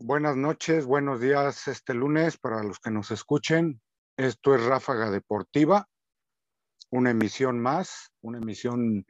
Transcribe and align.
Buenas 0.00 0.36
noches, 0.36 0.86
buenos 0.86 1.20
días 1.20 1.68
este 1.68 1.94
lunes 1.94 2.36
para 2.36 2.64
los 2.64 2.80
que 2.80 2.90
nos 2.90 3.12
escuchen. 3.12 3.80
Esto 4.16 4.56
es 4.56 4.64
Ráfaga 4.64 5.08
Deportiva, 5.12 5.88
una 6.90 7.10
emisión 7.10 7.60
más, 7.60 8.10
una 8.22 8.38
emisión 8.38 9.06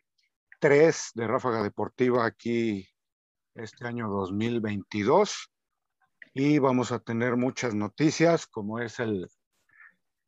3 0.61 1.13
de 1.15 1.27
Ráfaga 1.27 1.63
Deportiva 1.63 2.27
aquí 2.27 2.87
este 3.55 3.87
año 3.87 4.11
2022. 4.11 5.51
Y 6.35 6.59
vamos 6.59 6.93
a 6.93 6.99
tener 6.99 7.37
muchas 7.37 7.75
noticias, 7.75 8.47
como 8.47 8.81
es 8.81 9.01
el, 9.01 9.27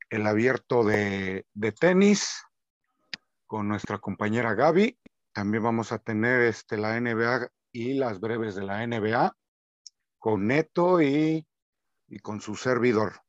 el 0.08 0.26
abierto 0.26 0.84
de, 0.84 1.44
de 1.52 1.72
tenis 1.72 2.42
con 3.46 3.68
nuestra 3.68 3.98
compañera 3.98 4.54
Gaby. 4.54 4.98
También 5.32 5.62
vamos 5.62 5.92
a 5.92 5.98
tener 5.98 6.40
este, 6.40 6.78
la 6.78 6.98
NBA 6.98 7.50
y 7.78 7.94
las 7.94 8.18
breves 8.18 8.56
de 8.56 8.64
la 8.64 8.84
NBA 8.84 9.36
con 10.18 10.48
Neto 10.48 11.00
y, 11.00 11.46
con 12.22 12.40
su 12.40 12.56
servidor. 12.56 13.20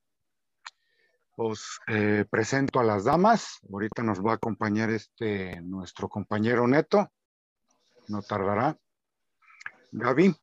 Os 1.36 1.80
eh, 1.88 2.26
presento 2.30 2.80
a 2.80 2.84
las 2.84 3.04
damas. 3.04 3.60
Ahorita 3.72 4.02
nos 4.02 4.26
va 4.26 4.32
a 4.32 4.36
acompañar 4.36 4.90
este 4.90 5.62
nuestro 5.62 6.10
compañero 6.10 6.68
Neto. 6.68 7.12
No 8.08 8.24
tardará. 8.24 8.76
Gaby. 9.92 10.36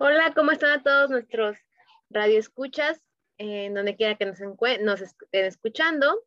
Hola, 0.00 0.32
¿cómo 0.34 0.52
están 0.52 0.82
todos 0.82 1.10
nuestros 1.10 1.58
radioescuchas? 2.08 3.04
En 3.36 3.74
donde 3.74 3.94
quiera 3.94 4.16
que 4.16 4.24
nos, 4.24 4.40
nos 4.40 5.00
estén 5.02 5.44
escuchando. 5.44 6.24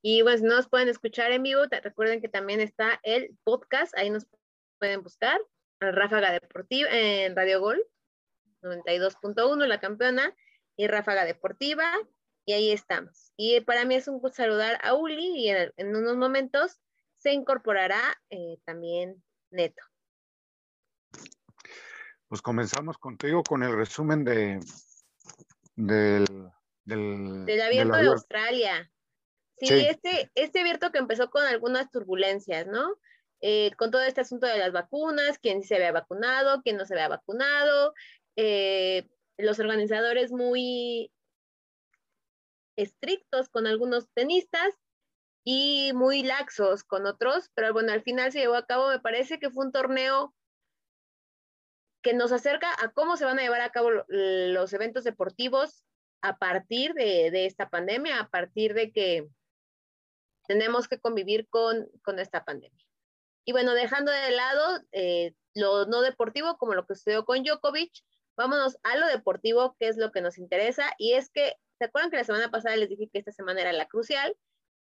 Y 0.00 0.22
pues 0.22 0.40
nos 0.40 0.66
pueden 0.66 0.88
escuchar 0.88 1.30
en 1.32 1.42
vivo. 1.42 1.64
Recuerden 1.82 2.22
que 2.22 2.28
también 2.28 2.60
está 2.60 3.00
el 3.02 3.36
podcast, 3.44 3.96
ahí 3.98 4.08
nos 4.08 4.26
pueden 4.78 5.02
buscar. 5.02 5.40
Ráfaga 5.80 6.32
Deportiva 6.32 6.88
en 6.90 7.36
Radio 7.36 7.60
Gol, 7.60 7.84
92.1, 8.62 9.66
la 9.66 9.80
campeona, 9.80 10.34
y 10.76 10.86
Ráfaga 10.86 11.24
Deportiva, 11.24 11.92
y 12.44 12.52
ahí 12.52 12.72
estamos. 12.72 13.32
Y 13.36 13.60
para 13.60 13.84
mí 13.84 13.94
es 13.94 14.08
un 14.08 14.20
gusto 14.20 14.36
saludar 14.42 14.78
a 14.82 14.94
Uli 14.94 15.36
y 15.36 15.50
en, 15.50 15.96
unos 15.96 16.16
momentos 16.16 16.80
se 17.16 17.32
incorporará 17.32 18.00
eh, 18.30 18.58
también 18.64 19.22
Neto. 19.50 19.82
Pues 22.28 22.42
comenzamos 22.42 22.98
contigo 22.98 23.42
con 23.42 23.62
el 23.62 23.74
resumen 23.74 24.24
de 24.24 24.60
del, 25.74 26.26
del, 26.84 27.60
abierto 27.60 27.96
de 27.96 28.08
Australia. 28.08 28.90
Sí, 29.58 29.68
Este, 29.70 30.30
este 30.34 30.60
abierto 30.60 30.92
que 30.92 30.98
empezó 30.98 31.30
con 31.30 31.44
algunas 31.44 31.90
turbulencias, 31.90 32.66
¿no? 32.66 32.98
Eh, 33.40 33.70
con 33.76 33.90
todo 33.90 34.02
este 34.02 34.20
asunto 34.20 34.46
de 34.46 34.58
las 34.58 34.72
vacunas, 34.72 35.38
quién 35.38 35.62
se 35.62 35.76
había 35.76 35.92
vacunado, 35.92 36.62
quién 36.62 36.76
no 36.76 36.84
se 36.84 36.94
había 36.94 37.08
vacunado, 37.08 37.94
eh, 38.36 39.08
los 39.36 39.58
organizadores 39.60 40.32
muy 40.32 41.12
estrictos 42.76 43.48
con 43.48 43.66
algunos 43.66 44.08
tenistas 44.14 44.74
y 45.44 45.92
muy 45.94 46.22
laxos 46.22 46.84
con 46.84 47.06
otros, 47.06 47.50
pero 47.54 47.72
bueno, 47.72 47.92
al 47.92 48.02
final 48.02 48.32
se 48.32 48.40
llevó 48.40 48.56
a 48.56 48.66
cabo, 48.66 48.88
me 48.88 49.00
parece 49.00 49.38
que 49.38 49.50
fue 49.50 49.66
un 49.66 49.72
torneo 49.72 50.34
que 52.02 52.12
nos 52.14 52.32
acerca 52.32 52.68
a 52.80 52.92
cómo 52.92 53.16
se 53.16 53.24
van 53.24 53.38
a 53.38 53.42
llevar 53.42 53.60
a 53.60 53.70
cabo 53.70 53.90
los 54.08 54.72
eventos 54.72 55.04
deportivos 55.04 55.84
a 56.20 56.38
partir 56.38 56.94
de, 56.94 57.46
esta 57.46 57.70
pandemia, 57.70 58.20
a 58.20 58.28
partir 58.28 58.74
de 58.74 58.92
que 58.92 59.28
tenemos 60.46 60.88
que 60.88 61.00
convivir 61.00 61.48
con, 61.48 61.88
con 62.02 62.18
esta 62.18 62.44
pandemia. 62.44 62.87
Y 63.48 63.52
bueno, 63.52 63.72
dejando 63.72 64.12
de 64.12 64.30
lado 64.32 64.82
eh, 64.92 65.32
lo 65.54 65.86
no 65.86 66.02
deportivo, 66.02 66.58
como 66.58 66.74
lo 66.74 66.86
que 66.86 66.94
sucedió 66.94 67.24
con 67.24 67.42
Djokovic, 67.42 67.90
vámonos 68.36 68.76
a 68.82 68.94
lo 68.98 69.06
deportivo, 69.06 69.74
que 69.78 69.88
es 69.88 69.96
lo 69.96 70.12
que 70.12 70.20
nos 70.20 70.36
interesa. 70.36 70.92
Y 70.98 71.14
es 71.14 71.30
que, 71.30 71.54
¿se 71.78 71.86
acuerdan 71.86 72.10
que 72.10 72.18
la 72.18 72.24
semana 72.24 72.50
pasada 72.50 72.76
les 72.76 72.90
dije 72.90 73.08
que 73.10 73.20
esta 73.20 73.32
semana 73.32 73.62
era 73.62 73.72
la 73.72 73.88
crucial? 73.88 74.36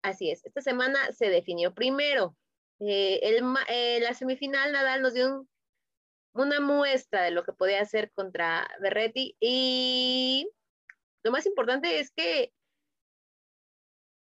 Así 0.02 0.31
es, 0.31 0.46
esta 0.46 0.59
semana 0.59 1.14
se 1.14 1.30
definió 1.30 1.74
primero. 1.74 2.36
Eh, 2.81 3.22
eh, 3.70 4.00
la 4.02 4.14
semifinal 4.14 4.74
Nadal 4.74 5.02
nos 5.02 5.14
dio 5.14 5.48
una 6.34 6.59
muestra 6.59 7.22
de 7.22 7.31
lo 7.31 7.46
que 7.46 7.54
podía 7.54 7.80
hacer 7.80 8.12
contra 8.12 8.70
Berretti 8.81 9.38
y 9.40 10.52
lo 11.24 11.31
más 11.31 11.46
importante 11.46 12.02
es 12.02 12.12
que 12.12 12.52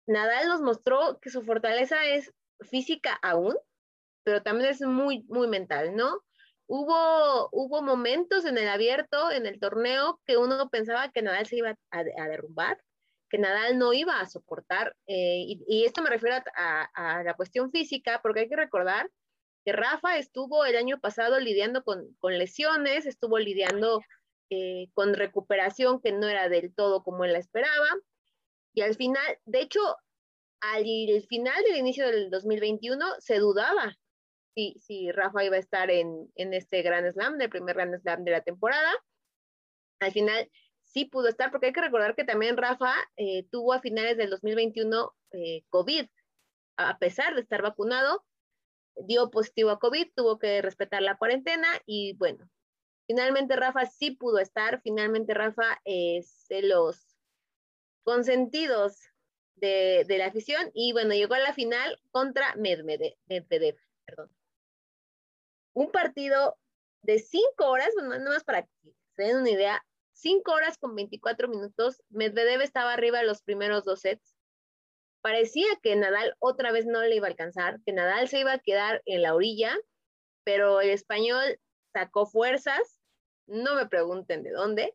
Nadal 0.08 0.48
nos 0.48 0.60
mostró 0.60 1.20
que 1.20 1.30
su 1.30 1.42
fortaleza 1.42 2.04
es 2.04 2.34
física 2.62 3.16
aún, 3.22 3.56
pero 4.28 4.42
también 4.42 4.68
es 4.68 4.82
muy, 4.82 5.24
muy 5.28 5.48
mental, 5.48 5.96
¿no? 5.96 6.22
Hubo, 6.66 7.48
hubo 7.50 7.80
momentos 7.80 8.44
en 8.44 8.58
el 8.58 8.68
abierto, 8.68 9.30
en 9.30 9.46
el 9.46 9.58
torneo, 9.58 10.20
que 10.26 10.36
uno 10.36 10.68
pensaba 10.68 11.10
que 11.10 11.22
Nadal 11.22 11.46
se 11.46 11.56
iba 11.56 11.78
a, 11.90 12.04
derrumbar, 12.04 12.78
que 13.30 13.38
Nadal 13.38 13.78
no 13.78 13.94
iba 13.94 14.20
a 14.20 14.28
soportar, 14.28 14.94
eh, 15.06 15.56
y, 15.66 15.84
esto 15.86 16.02
me 16.02 16.10
refiero 16.10 16.36
a, 16.54 17.22
la 17.24 17.34
cuestión 17.36 17.70
física, 17.70 18.20
porque 18.22 18.40
hay 18.40 18.48
que 18.50 18.56
recordar 18.56 19.10
que 19.64 19.72
Rafa 19.72 20.18
estuvo 20.18 20.66
el 20.66 20.76
año 20.76 21.00
pasado 21.00 21.40
lidiando 21.40 21.82
con, 21.82 22.14
lesiones, 22.22 23.06
estuvo 23.06 23.38
lidiando 23.38 24.02
eh, 24.50 24.88
con 24.92 25.14
recuperación 25.14 26.02
que 26.02 26.12
no 26.12 26.28
era 26.28 26.50
del 26.50 26.74
todo 26.74 27.02
como 27.02 27.24
él 27.24 27.32
la 27.32 27.38
esperaba, 27.38 27.88
y 28.74 28.82
al 28.82 28.94
final, 28.94 29.38
de 29.46 29.62
hecho, 29.62 29.80
al 30.60 30.84
final 31.30 31.62
del 31.64 31.78
inicio 31.78 32.06
del 32.06 32.28
2021 32.28 33.06
se 33.20 33.38
dudaba 33.38 33.96
si, 34.54 35.12
Rafa 35.12 35.44
iba 35.44 35.56
a 35.56 35.60
estar 35.60 35.90
en, 35.90 36.30
este 36.34 36.82
Grand 36.82 37.10
Slam, 37.12 37.40
el 37.40 37.50
primer 37.50 37.76
Grand 37.76 38.00
Slam 38.00 38.24
de 38.24 38.30
la 38.32 38.40
temporada. 38.42 38.90
Al 40.00 40.12
final 40.12 40.50
sí 40.84 41.04
pudo 41.04 41.28
estar, 41.28 41.50
porque 41.50 41.66
hay 41.66 41.72
que 41.72 41.80
recordar 41.80 42.14
que 42.14 42.24
también 42.24 42.56
Rafa 42.56 42.94
eh, 43.16 43.44
tuvo 43.50 43.72
a 43.72 43.80
finales 43.80 44.16
del 44.16 44.30
2021 44.30 45.14
eh, 45.32 45.62
COVID, 45.68 46.06
a 46.76 46.98
pesar 46.98 47.34
de 47.34 47.42
estar 47.42 47.62
vacunado, 47.62 48.24
dio 48.96 49.30
positivo 49.30 49.70
a 49.70 49.78
COVID, 49.78 50.08
tuvo 50.14 50.38
que 50.38 50.62
respetar 50.62 51.02
la 51.02 51.16
cuarentena 51.16 51.68
y 51.86 52.14
bueno, 52.14 52.48
finalmente 53.06 53.56
Rafa 53.56 53.86
sí 53.86 54.12
pudo 54.12 54.38
estar, 54.38 54.80
finalmente 54.82 55.34
Rafa 55.34 55.80
es 55.84 56.46
los 56.62 57.16
consentidos 58.04 58.98
de, 59.56 60.04
de, 60.06 60.18
la 60.18 60.26
afición 60.26 60.70
y 60.72 60.92
bueno, 60.92 61.14
llegó 61.14 61.34
a 61.34 61.40
la 61.40 61.52
final 61.52 62.00
contra 62.10 62.54
Medvedev, 62.56 63.14
Medvedev 63.26 63.76
perdón 64.06 64.37
un 65.74 65.90
partido 65.90 66.56
de 67.02 67.18
cinco 67.18 67.66
horas, 67.66 67.90
bueno, 67.94 68.10
nada 68.10 68.30
más 68.30 68.44
para 68.44 68.62
que 68.62 68.70
se 69.16 69.22
den 69.22 69.38
una 69.38 69.50
idea, 69.50 69.84
cinco 70.12 70.52
horas 70.52 70.78
con 70.78 70.94
24 70.94 71.48
minutos, 71.48 72.02
Medvedev 72.10 72.60
estaba 72.60 72.92
arriba 72.92 73.18
de 73.20 73.26
los 73.26 73.42
primeros 73.42 73.84
dos 73.84 74.00
sets. 74.00 74.34
Parecía 75.20 75.68
que 75.82 75.96
Nadal 75.96 76.34
otra 76.38 76.72
vez 76.72 76.86
no 76.86 77.02
le 77.02 77.16
iba 77.16 77.26
a 77.26 77.30
alcanzar, 77.30 77.80
que 77.84 77.92
Nadal 77.92 78.28
se 78.28 78.40
iba 78.40 78.52
a 78.52 78.58
quedar 78.58 79.02
en 79.04 79.22
la 79.22 79.34
orilla, 79.34 79.76
pero 80.44 80.80
el 80.80 80.90
español 80.90 81.60
sacó 81.92 82.26
fuerzas, 82.26 83.00
no 83.46 83.74
me 83.74 83.86
pregunten 83.86 84.42
de 84.42 84.50
dónde, 84.50 84.94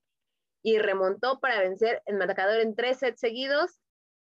y 0.64 0.80
remontó 0.80 1.40
para 1.40 1.60
vencer 1.60 2.02
el 2.06 2.16
marcador 2.16 2.62
en 2.62 2.76
tres 2.76 3.00
sets 3.00 3.20
seguidos 3.20 3.80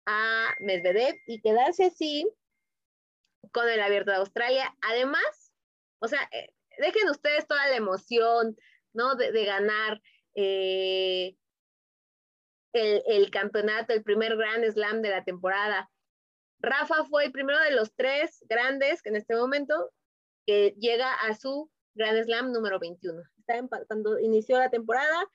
a 0.05 0.55
Medvedev 0.59 1.16
y 1.27 1.41
quedarse 1.41 1.85
así 1.85 2.27
con 3.51 3.67
el 3.69 3.81
abierto 3.81 4.11
de 4.11 4.17
Australia. 4.17 4.75
Además, 4.81 5.23
o 5.99 6.07
sea, 6.07 6.21
eh, 6.31 6.49
dejen 6.77 7.09
ustedes 7.09 7.47
toda 7.47 7.67
la 7.67 7.75
emoción, 7.75 8.57
¿no? 8.93 9.15
De, 9.15 9.45
ganar 9.45 10.01
eh, 10.35 11.35
el, 12.73 13.29
campeonato, 13.31 13.93
el 13.93 14.03
primer 14.03 14.37
Grand 14.37 14.65
Slam 14.71 15.01
de 15.01 15.09
la 15.09 15.23
temporada. 15.23 15.89
Rafa 16.61 17.05
fue 17.05 17.25
el 17.25 17.31
primero 17.31 17.59
de 17.59 17.71
los 17.71 17.93
tres 17.95 18.43
grandes 18.49 19.01
que 19.01 19.09
en 19.09 19.15
este 19.15 19.35
momento 19.35 19.91
que 20.45 20.75
llega 20.77 21.13
a 21.13 21.35
su 21.35 21.72
Grand 21.96 22.22
Slam 22.23 22.52
número 22.52 22.79
21. 22.79 23.22
cuando 23.87 24.19
inició 24.19 24.57
la 24.57 24.69
temporada, 24.69 25.25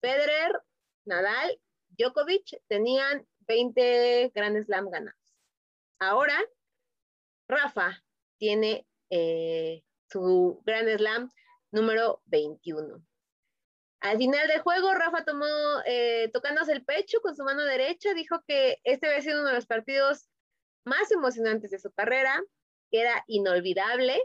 Federer, 0.00 0.60
Nadal, 1.04 1.58
Djokovic 1.90 2.60
tenían 2.68 3.26
20 3.40 4.32
Grand 4.34 4.62
Slam 4.64 4.90
ganados. 4.90 5.18
Ahora, 5.98 6.38
Rafa 7.48 8.02
tiene 8.38 8.86
eh, 9.10 9.84
su 10.12 10.60
Grand 10.64 10.88
Slam 10.96 11.32
número 11.70 12.22
21. 12.26 13.02
Al 14.00 14.18
final 14.18 14.48
del 14.48 14.60
juego, 14.60 14.92
Rafa 14.94 15.24
tomó, 15.24 15.46
eh, 15.86 16.28
tocándose 16.32 16.72
el 16.72 16.84
pecho 16.84 17.20
con 17.20 17.36
su 17.36 17.44
mano 17.44 17.62
derecha, 17.64 18.14
dijo 18.14 18.42
que 18.46 18.80
este 18.84 19.06
había 19.06 19.22
sido 19.22 19.40
uno 19.40 19.48
de 19.48 19.54
los 19.54 19.66
partidos 19.66 20.28
más 20.84 21.10
emocionantes 21.12 21.70
de 21.70 21.78
su 21.78 21.92
carrera, 21.92 22.42
que 22.90 23.00
era 23.00 23.24
inolvidable. 23.28 24.20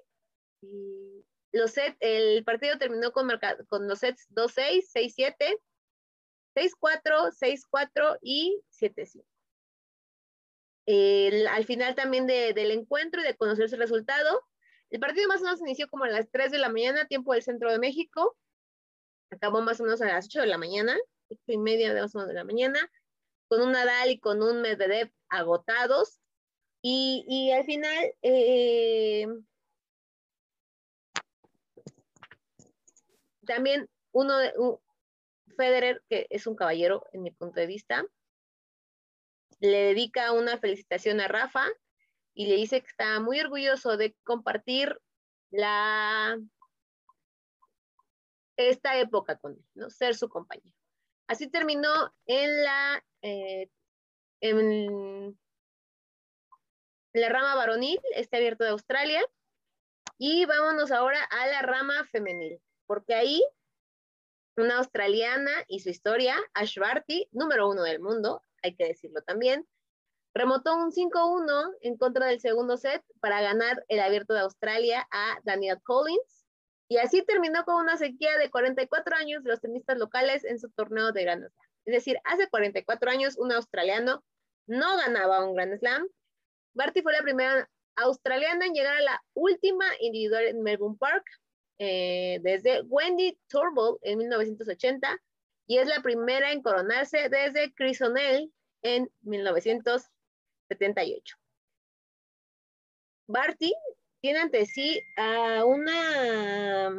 Y 0.62 1.24
los 1.52 1.72
set, 1.72 1.96
el 2.00 2.44
partido 2.44 2.80
terminó 2.80 3.12
con, 3.12 3.30
con 3.68 3.88
los 3.88 4.00
sets 4.00 4.28
2-6, 4.32 4.84
6-7, 4.94 5.60
6-4, 6.56 7.32
6-4 7.32 8.18
y 8.22 8.60
7-5. 8.72 9.24
al 11.50 11.66
final 11.66 11.94
también 11.94 12.26
del 12.26 12.72
encuentro 12.72 13.22
y 13.22 13.26
de 13.26 13.38
conocer 13.38 13.70
su 13.70 13.76
resultado, 13.76 14.44
El 14.90 15.00
partido 15.00 15.28
más 15.28 15.42
o 15.42 15.46
menos 15.46 15.62
inició 15.62 15.90
como 15.90 16.06
a 16.06 16.10
las 16.10 16.30
3 16.32 16.52
de 16.52 16.60
la 16.60 16.70
mañana, 16.70 17.08
tiempo 17.08 17.34
del 17.34 17.44
centro 17.44 17.72
de 17.72 17.80
México. 17.80 18.38
Acabó 19.30 19.62
más 19.62 19.80
o 19.80 19.84
menos 19.84 20.02
a 20.02 20.08
las 20.08 20.26
8 20.26 20.42
de 20.42 20.48
la 20.48 20.58
mañana, 20.58 20.98
8 21.30 21.42
y 21.48 21.58
media 21.58 21.94
de, 21.94 22.02
de 22.02 22.34
la 22.34 22.44
mañana, 22.46 22.80
con 23.50 23.62
un 23.62 23.74
Nadal 23.74 24.12
y 24.12 24.20
con 24.20 24.42
un 24.42 24.62
Medvedev 24.62 25.12
agotados. 25.30 26.20
Y, 26.82 27.26
y 27.28 27.52
al 27.52 27.66
final, 27.66 28.14
eh, 28.22 29.28
también 33.46 33.90
uno 34.12 34.38
de 34.38 34.54
un, 34.58 34.80
Federer, 35.58 36.04
que 36.08 36.28
es 36.30 36.48
un 36.48 36.56
caballero 36.56 37.04
en 37.12 37.24
mi 37.24 37.32
punto 37.32 37.60
de 37.60 37.66
vista, 37.66 38.06
le 39.60 39.78
dedica 39.78 40.32
una 40.32 40.60
felicitación 40.60 41.20
a 41.20 41.28
Rafa 41.28 41.66
y 42.38 42.46
le 42.46 42.56
dice 42.56 42.82
que 42.82 42.88
está 42.88 43.20
muy 43.20 43.40
orgulloso 43.40 43.98
de 43.98 44.16
compartir 44.24 44.96
la 45.50 46.40
esta 48.56 48.96
época 49.00 49.38
con 49.38 49.54
él, 49.54 49.66
¿no? 49.74 49.90
Ser 49.90 50.14
su 50.16 50.30
compañero. 50.30 50.78
Así 51.28 51.50
terminó 51.50 52.14
en 52.28 52.64
la, 52.64 53.04
eh, 53.24 53.72
en 54.42 55.36
la 57.14 57.30
rama 57.30 57.56
varonil, 57.56 58.00
este 58.14 58.38
abierto 58.38 58.64
de 58.64 58.70
Australia. 58.70 59.22
Y 60.20 60.46
vámonos 60.46 60.92
ahora 60.92 61.24
a 61.24 61.48
la 61.48 61.64
rama 61.64 62.06
femenil, 62.12 62.62
porque 62.86 63.16
ahí 63.16 63.44
una 64.58 64.78
australiana 64.78 65.52
y 65.68 65.80
su 65.80 65.90
historia, 65.90 66.36
Ash 66.54 66.78
Barty, 66.78 67.30
número 67.32 67.68
uno 67.68 67.82
del 67.82 68.00
mundo, 68.00 68.44
hay 68.62 68.76
que 68.76 68.86
decirlo 68.86 69.24
también, 69.24 69.68
remotó 70.34 70.76
un 70.76 70.92
5-1 70.92 71.78
en 71.82 71.98
contra 71.98 72.28
del 72.28 72.40
segundo 72.40 72.78
set 72.78 73.04
para 73.20 73.42
ganar 73.42 73.84
el 73.88 74.00
abierto 74.00 74.34
de 74.34 74.42
Australia 74.42 75.08
a 75.12 75.40
Daniel 75.44 75.82
Collins. 75.84 76.46
Y 76.90 76.98
así 76.98 77.24
terminó 77.24 77.66
con 77.66 77.76
una 77.76 77.98
sequía 77.98 78.38
de 78.38 78.50
44 78.50 79.16
años 79.16 79.44
de 79.44 79.50
los 79.50 79.60
tenistas 79.60 79.98
locales 79.98 80.46
en 80.46 80.60
su 80.60 80.70
torneo 80.70 81.12
de 81.12 81.24
Grand 81.24 81.42
Slam. 81.42 81.68
Es 81.86 81.94
decir, 81.94 82.18
hace 82.24 82.48
44 82.50 83.10
años 83.12 83.38
un 83.38 83.52
australiano 83.52 84.24
no 84.68 84.98
ganaba 84.98 85.46
un 85.46 85.56
Grand 85.56 85.78
Slam. 85.80 86.08
Barty 86.74 87.02
fue 87.02 87.14
la 87.14 87.24
primera 87.24 87.70
australiana 87.96 88.66
en 88.66 88.74
llegar 88.74 88.98
a 88.98 89.02
la 89.02 89.24
última 89.34 89.86
individual 90.00 90.46
en 90.46 90.62
Melbourne 90.62 90.98
Park 91.00 91.26
eh, 91.80 92.40
desde 92.42 92.82
Wendy 92.84 93.38
Turnbull 93.50 93.98
en 94.02 94.20
1980 94.20 95.20
y 95.68 95.78
es 95.80 95.88
la 95.88 96.02
primera 96.02 96.52
en 96.52 96.62
coronarse 96.62 97.30
desde 97.30 97.74
Chris 97.74 98.02
O'Neill 98.02 98.52
en 98.84 99.12
1978. 100.70 101.38
Barty 103.28 103.74
tiene 104.22 104.40
ante 104.40 104.66
sí 104.66 105.02
a 105.16 105.66
una, 105.66 106.92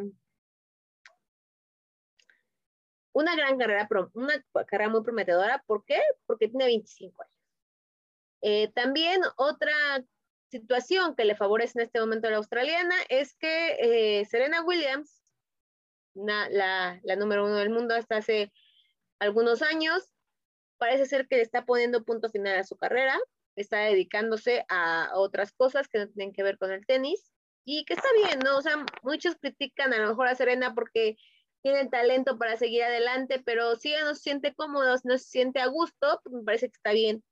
una 3.12 3.36
gran 3.36 3.58
carrera, 3.58 3.88
una 4.14 4.44
carrera 4.66 4.90
muy 4.90 5.02
prometedora. 5.02 5.62
¿Por 5.66 5.84
qué? 5.84 6.00
Porque 6.26 6.48
tiene 6.48 6.66
25 6.66 7.22
años. 7.22 7.34
Eh, 8.40 8.70
también 8.72 9.20
otra 9.36 9.72
situación 10.50 11.14
que 11.14 11.24
le 11.24 11.36
favorece 11.36 11.78
en 11.78 11.86
este 11.86 12.00
momento 12.00 12.28
a 12.28 12.30
la 12.30 12.36
australiana 12.38 12.94
es 13.08 13.34
que 13.34 14.20
eh, 14.20 14.24
Serena 14.26 14.62
Williams, 14.62 15.22
la, 16.14 16.48
la, 17.02 17.16
número 17.16 17.44
uno 17.44 17.56
del 17.56 17.70
mundo 17.70 17.94
hasta 17.94 18.18
hace 18.18 18.52
algunos 19.18 19.62
años, 19.62 20.12
parece 20.78 21.06
ser 21.06 21.26
que 21.26 21.36
le 21.36 21.42
está 21.42 21.64
poniendo 21.64 22.04
punto 22.04 22.30
final 22.30 22.56
a 22.58 22.64
su 22.64 22.76
carrera, 22.76 23.18
está 23.62 23.78
dedicándose 23.80 24.64
a 24.68 25.10
otras 25.14 25.52
cosas 25.52 25.88
que 25.88 25.98
no 25.98 26.08
tienen 26.08 26.32
que 26.32 26.42
ver 26.42 26.58
con 26.58 26.72
el 26.72 26.86
tenis 26.86 27.32
y 27.64 27.84
que 27.84 27.94
está 27.94 28.08
bien, 28.24 28.38
¿no? 28.40 28.56
O 28.56 28.62
sea, 28.62 28.84
muchos 29.02 29.36
critican 29.36 29.92
a 29.92 29.98
lo 29.98 30.08
mejor 30.08 30.28
a 30.28 30.34
Serena 30.34 30.74
porque 30.74 31.16
tiene 31.62 31.80
el 31.80 31.90
talento 31.90 32.38
para 32.38 32.56
seguir 32.56 32.82
adelante, 32.82 33.42
pero 33.44 33.76
si 33.76 33.92
ella 33.92 34.04
no 34.04 34.14
se 34.14 34.22
siente 34.22 34.54
cómodo, 34.54 34.96
no 35.04 35.18
se 35.18 35.24
siente 35.24 35.60
a 35.60 35.66
gusto, 35.66 36.20
pues 36.22 36.34
me 36.34 36.44
parece 36.44 36.68
que 36.68 36.76
está 36.76 36.92
bien 36.92 37.22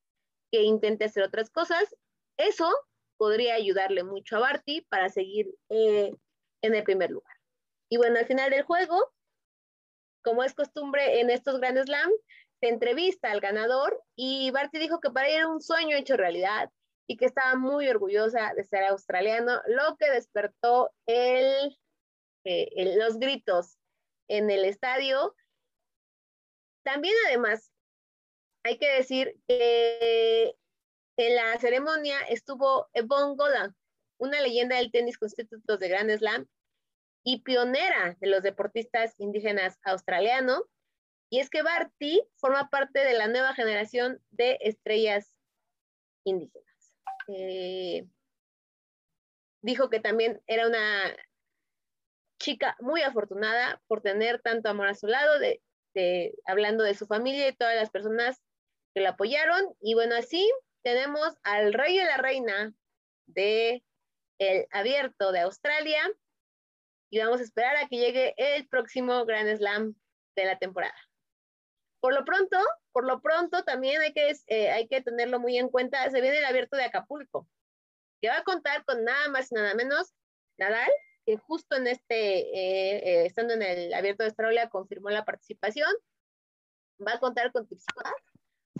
que 0.50 0.62
intente 0.62 1.04
hacer 1.04 1.22
otras 1.22 1.50
cosas. 1.50 1.96
Eso 2.36 2.70
podría 3.16 3.54
ayudarle 3.54 4.04
mucho 4.04 4.36
a 4.36 4.40
Barty 4.40 4.82
para 4.82 5.08
seguir 5.08 5.54
eh, 5.68 6.12
en 6.62 6.74
el 6.74 6.82
primer 6.84 7.10
lugar. 7.10 7.34
Y 7.88 7.96
bueno, 7.96 8.18
al 8.18 8.26
final 8.26 8.50
del 8.50 8.62
juego, 8.62 9.12
como 10.22 10.42
es 10.42 10.54
costumbre 10.54 11.20
en 11.20 11.30
estos 11.30 11.58
grandes 11.60 11.86
slam, 11.86 12.10
se 12.60 12.68
entrevista 12.68 13.30
al 13.30 13.40
ganador 13.40 14.02
y 14.14 14.50
Barty 14.50 14.78
dijo 14.78 15.00
que 15.00 15.10
para 15.10 15.28
él 15.28 15.34
era 15.36 15.48
un 15.48 15.60
sueño 15.60 15.96
hecho 15.96 16.16
realidad 16.16 16.70
y 17.06 17.16
que 17.16 17.26
estaba 17.26 17.54
muy 17.56 17.88
orgullosa 17.88 18.52
de 18.56 18.64
ser 18.64 18.84
australiano, 18.84 19.60
lo 19.66 19.96
que 19.96 20.10
despertó 20.10 20.92
el, 21.06 21.78
eh, 22.44 22.96
los 22.96 23.18
gritos 23.18 23.78
en 24.28 24.50
el 24.50 24.64
estadio. 24.64 25.34
También 26.84 27.14
además, 27.28 27.70
hay 28.64 28.78
que 28.78 28.88
decir 28.88 29.36
que 29.46 30.56
en 31.16 31.36
la 31.36 31.58
ceremonia 31.58 32.20
estuvo 32.28 32.88
Yvonne 32.94 33.36
Golan, 33.36 33.76
una 34.18 34.40
leyenda 34.40 34.76
del 34.76 34.90
tenis 34.90 35.18
con 35.18 35.30
títulos 35.30 35.78
de 35.78 35.88
Grand 35.88 36.10
Slam 36.10 36.46
y 37.24 37.42
pionera 37.42 38.16
de 38.20 38.26
los 38.28 38.42
deportistas 38.42 39.14
indígenas 39.18 39.78
australianos. 39.82 40.62
Y 41.30 41.40
es 41.40 41.50
que 41.50 41.62
Barty 41.62 42.22
forma 42.36 42.68
parte 42.70 43.00
de 43.00 43.14
la 43.14 43.26
nueva 43.26 43.54
generación 43.54 44.20
de 44.30 44.58
estrellas 44.60 45.34
indígenas. 46.24 46.94
Eh, 47.28 48.06
dijo 49.62 49.90
que 49.90 50.00
también 50.00 50.40
era 50.46 50.68
una 50.68 51.16
chica 52.38 52.76
muy 52.80 53.02
afortunada 53.02 53.82
por 53.88 54.02
tener 54.02 54.40
tanto 54.40 54.68
amor 54.68 54.88
a 54.88 54.94
su 54.94 55.06
lado, 55.06 55.32
hablando 56.46 56.84
de 56.84 56.94
su 56.94 57.06
familia 57.06 57.48
y 57.48 57.56
todas 57.56 57.74
las 57.74 57.90
personas 57.90 58.40
que 58.94 59.00
la 59.00 59.10
apoyaron. 59.10 59.74
Y 59.80 59.94
bueno, 59.94 60.14
así 60.14 60.48
tenemos 60.84 61.36
al 61.42 61.72
rey 61.72 61.98
y 61.98 62.04
la 62.04 62.18
reina 62.18 62.72
de 63.26 63.82
el 64.38 64.66
abierto 64.70 65.32
de 65.32 65.40
Australia 65.40 66.00
y 67.10 67.18
vamos 67.18 67.40
a 67.40 67.44
esperar 67.44 67.76
a 67.76 67.88
que 67.88 67.96
llegue 67.96 68.34
el 68.36 68.68
próximo 68.68 69.24
Grand 69.24 69.56
Slam 69.56 69.94
de 70.36 70.44
la 70.44 70.58
temporada. 70.58 70.94
Por 72.06 72.14
lo 72.14 72.24
pronto, 72.24 72.56
por 72.92 73.04
lo 73.04 73.20
pronto 73.20 73.64
también 73.64 74.00
hay 74.00 74.12
que, 74.12 74.32
eh, 74.46 74.70
hay 74.70 74.86
que 74.86 75.02
tenerlo 75.02 75.40
muy 75.40 75.58
en 75.58 75.68
cuenta, 75.68 76.08
se 76.08 76.20
viene 76.20 76.38
el 76.38 76.44
abierto 76.44 76.76
de 76.76 76.84
Acapulco, 76.84 77.48
que 78.20 78.28
va 78.28 78.36
a 78.36 78.44
contar 78.44 78.84
con 78.84 79.02
nada 79.02 79.28
más 79.28 79.50
y 79.50 79.56
nada 79.56 79.74
menos 79.74 80.14
Nadal, 80.56 80.88
que 81.24 81.36
justo 81.36 81.74
en 81.74 81.88
este, 81.88 82.38
eh, 82.38 82.96
eh, 82.98 83.26
estando 83.26 83.54
en 83.54 83.62
el 83.62 83.92
abierto 83.92 84.22
de 84.22 84.28
Australia, 84.28 84.68
confirmó 84.68 85.10
la 85.10 85.24
participación. 85.24 85.92
Va 87.04 87.14
a 87.14 87.18
contar 87.18 87.50
con 87.50 87.66
Tipsipas, 87.66 88.14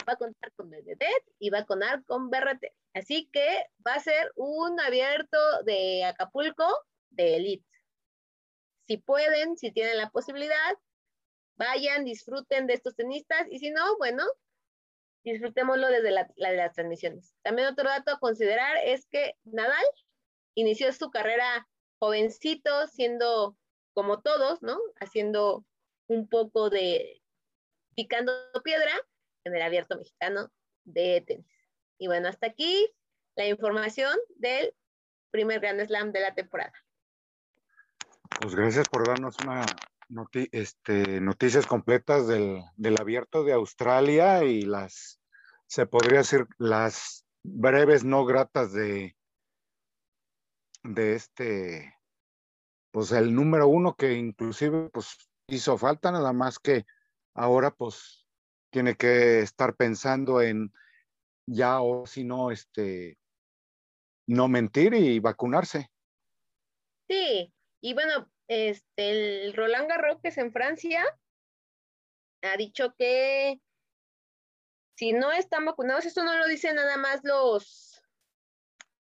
va 0.09 0.13
a 0.13 0.17
contar 0.17 0.53
con 0.53 0.71
Medvedev 0.71 1.25
y 1.41 1.51
va 1.51 1.59
a 1.59 1.67
contar 1.67 2.05
con 2.05 2.31
BRT. 2.31 2.77
Así 2.95 3.29
que 3.33 3.67
va 3.85 3.95
a 3.95 4.01
ser 4.01 4.31
un 4.37 4.79
abierto 4.79 5.65
de 5.65 6.05
Acapulco 6.05 6.69
de 7.11 7.39
elite. 7.39 7.67
Si 8.87 8.99
pueden, 8.99 9.57
si 9.57 9.73
tienen 9.73 9.97
la 9.97 10.11
posibilidad, 10.11 10.79
vayan, 11.57 12.05
disfruten 12.05 12.67
de 12.67 12.75
estos 12.75 12.95
tenistas 12.95 13.47
y 13.51 13.59
si 13.59 13.71
no, 13.71 13.97
bueno, 13.99 14.25
disfrutémoslo 15.25 15.89
desde 15.89 16.11
la, 16.11 16.29
de 16.37 16.57
las 16.57 16.75
transmisiones. 16.75 17.35
También 17.43 17.69
otro 17.69 17.89
dato 17.89 18.13
a 18.13 18.19
considerar 18.19 18.77
es 18.85 19.07
que 19.07 19.35
Nadal 19.45 19.85
inició 20.55 20.93
su 20.93 21.11
carrera 21.11 21.69
jovencito, 21.99 22.87
siendo 22.87 23.57
como 23.93 24.21
todos, 24.21 24.63
¿no? 24.63 24.79
Haciendo 25.01 25.65
un 26.07 26.29
poco 26.29 26.71
de 26.71 27.23
picando 27.95 28.33
piedra 28.63 28.93
en 29.45 29.57
el 29.57 29.63
abierto 29.63 29.97
mexicano 29.97 30.51
de 30.85 31.25
tenis. 31.27 31.47
Y 31.99 32.07
bueno, 32.07 32.29
hasta 32.29 32.47
aquí 32.47 32.95
la 33.35 33.47
información 33.47 34.17
del 34.37 34.75
primer 35.31 35.61
Grand 35.61 35.85
Slam 35.85 36.13
de 36.13 36.21
la 36.21 36.35
temporada. 36.35 36.73
Pues 38.41 38.55
gracias 38.55 38.89
por 38.89 39.07
darnos 39.07 39.37
una 39.39 39.65
este, 40.53 41.21
noticias 41.21 41.67
completas 41.67 42.27
del, 42.27 42.63
del, 42.77 43.01
abierto 43.01 43.45
de 43.45 43.53
Australia 43.53 44.45
y 44.45 44.63
las, 44.63 45.21
se 45.67 45.87
podría 45.87 46.19
decir, 46.19 46.47
las 46.59 47.25
breves 47.43 48.05
no 48.05 48.25
gratas 48.25 48.73
de, 48.73 49.17
de 50.83 51.15
este, 51.15 51.95
pues 52.91 53.13
el 53.13 53.35
número 53.35 53.69
uno 53.69 53.95
que 53.95 54.15
inclusive 54.15 54.91
pues 54.91 55.17
hizo 55.49 55.77
falta, 55.79 56.11
nada 56.11 56.33
más 56.33 56.59
que 56.59 56.87
ahora 57.35 57.71
pues 57.71 58.27
tiene 58.71 58.97
que 58.97 59.41
estar 59.41 59.75
pensando 59.77 60.41
en 60.41 60.73
ya 61.47 61.81
o 61.81 62.07
si 62.07 62.25
no, 62.25 62.51
este, 62.51 63.19
no 64.27 64.49
mentir 64.49 64.95
y 64.95 65.21
vacunarse. 65.21 65.91
Sí, 67.09 67.53
y 67.81 67.95
bueno, 67.95 68.29
este, 68.49 69.45
el 69.45 69.55
Roland 69.55 69.89
Garros, 69.89 70.21
que 70.21 70.29
es 70.29 70.39
en 70.39 70.53
Francia, 70.53 71.05
ha 72.43 72.57
dicho 72.57 72.95
que 72.97 73.61
si 74.97 75.13
no 75.13 75.33
están 75.33 75.65
vacunados, 75.65 76.07
esto 76.07 76.25
no 76.25 76.37
lo 76.37 76.47
dicen 76.47 76.77
nada 76.77 76.97
más 76.97 77.21
los, 77.23 78.03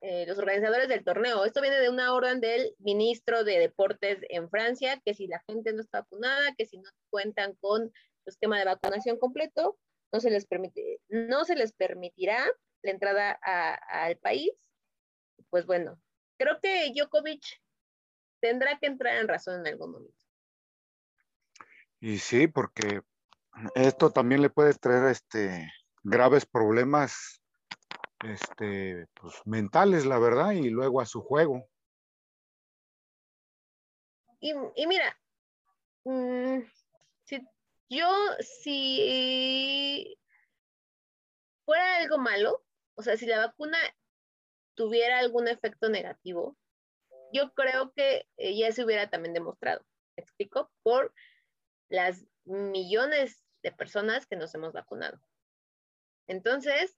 eh, 0.02 0.24
los 0.26 0.38
organizadores 0.38 0.88
del 0.88 1.04
torneo. 1.04 1.44
Esto 1.44 1.60
viene 1.60 1.80
de 1.80 1.90
una 1.90 2.14
orden 2.14 2.40
del 2.40 2.74
ministro 2.78 3.44
de 3.44 3.58
Deportes 3.58 4.18
en 4.28 4.48
Francia, 4.48 5.00
que 5.04 5.14
si 5.14 5.26
la 5.26 5.42
gente 5.48 5.72
no 5.72 5.80
está 5.80 6.02
vacunada, 6.02 6.54
que 6.56 6.66
si 6.66 6.78
no 6.78 6.90
cuentan 7.10 7.54
con 7.56 7.90
su 8.24 8.30
esquema 8.30 8.58
de 8.58 8.66
vacunación 8.66 9.18
completo, 9.18 9.78
no 10.12 10.20
se 10.20 10.30
les, 10.30 10.46
permite, 10.46 11.00
no 11.08 11.44
se 11.44 11.56
les 11.56 11.72
permitirá 11.72 12.44
la 12.82 12.90
entrada 12.90 13.32
al 13.32 14.16
país. 14.18 14.52
Pues 15.50 15.66
bueno, 15.66 16.00
creo 16.38 16.60
que 16.60 16.92
Djokovic 16.94 17.42
tendrá 18.40 18.78
que 18.78 18.86
entrar 18.86 19.16
en 19.18 19.28
razón 19.28 19.60
en 19.60 19.72
algún 19.72 19.92
momento. 19.92 20.16
Y 22.00 22.18
sí, 22.18 22.46
porque 22.46 23.02
esto 23.74 24.10
también 24.10 24.42
le 24.42 24.50
puede 24.50 24.74
traer 24.74 25.10
este 25.10 25.70
graves 26.02 26.46
problemas 26.46 27.40
este, 28.24 29.06
pues, 29.14 29.34
mentales, 29.44 30.06
la 30.06 30.18
verdad, 30.18 30.52
y 30.52 30.70
luego 30.70 31.00
a 31.00 31.06
su 31.06 31.22
juego. 31.22 31.66
Y, 34.40 34.86
mira, 34.86 35.18
mm, 36.04 36.60
si 37.24 37.46
yo, 37.90 38.08
si 38.40 40.16
fuera 41.66 41.98
algo 41.98 42.16
malo, 42.16 42.64
o 42.94 43.02
sea, 43.02 43.18
si 43.18 43.26
la 43.26 43.38
vacuna 43.46 43.78
tuviera 44.74 45.18
algún 45.18 45.46
efecto 45.46 45.90
negativo, 45.90 46.56
yo 47.32 47.52
creo 47.54 47.92
que 47.92 48.26
ya 48.38 48.72
se 48.72 48.84
hubiera 48.84 49.10
también 49.10 49.34
demostrado, 49.34 49.84
¿me 50.16 50.22
explico? 50.22 50.70
Por 50.82 51.12
las 51.88 52.24
millones 52.44 53.44
de 53.62 53.72
personas 53.72 54.26
que 54.26 54.36
nos 54.36 54.54
hemos 54.54 54.72
vacunado. 54.72 55.20
Entonces, 56.26 56.96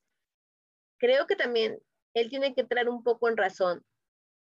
creo 0.98 1.26
que 1.26 1.36
también 1.36 1.80
él 2.14 2.28
tiene 2.28 2.54
que 2.54 2.60
entrar 2.60 2.88
un 2.88 3.02
poco 3.02 3.28
en 3.28 3.36
razón 3.36 3.84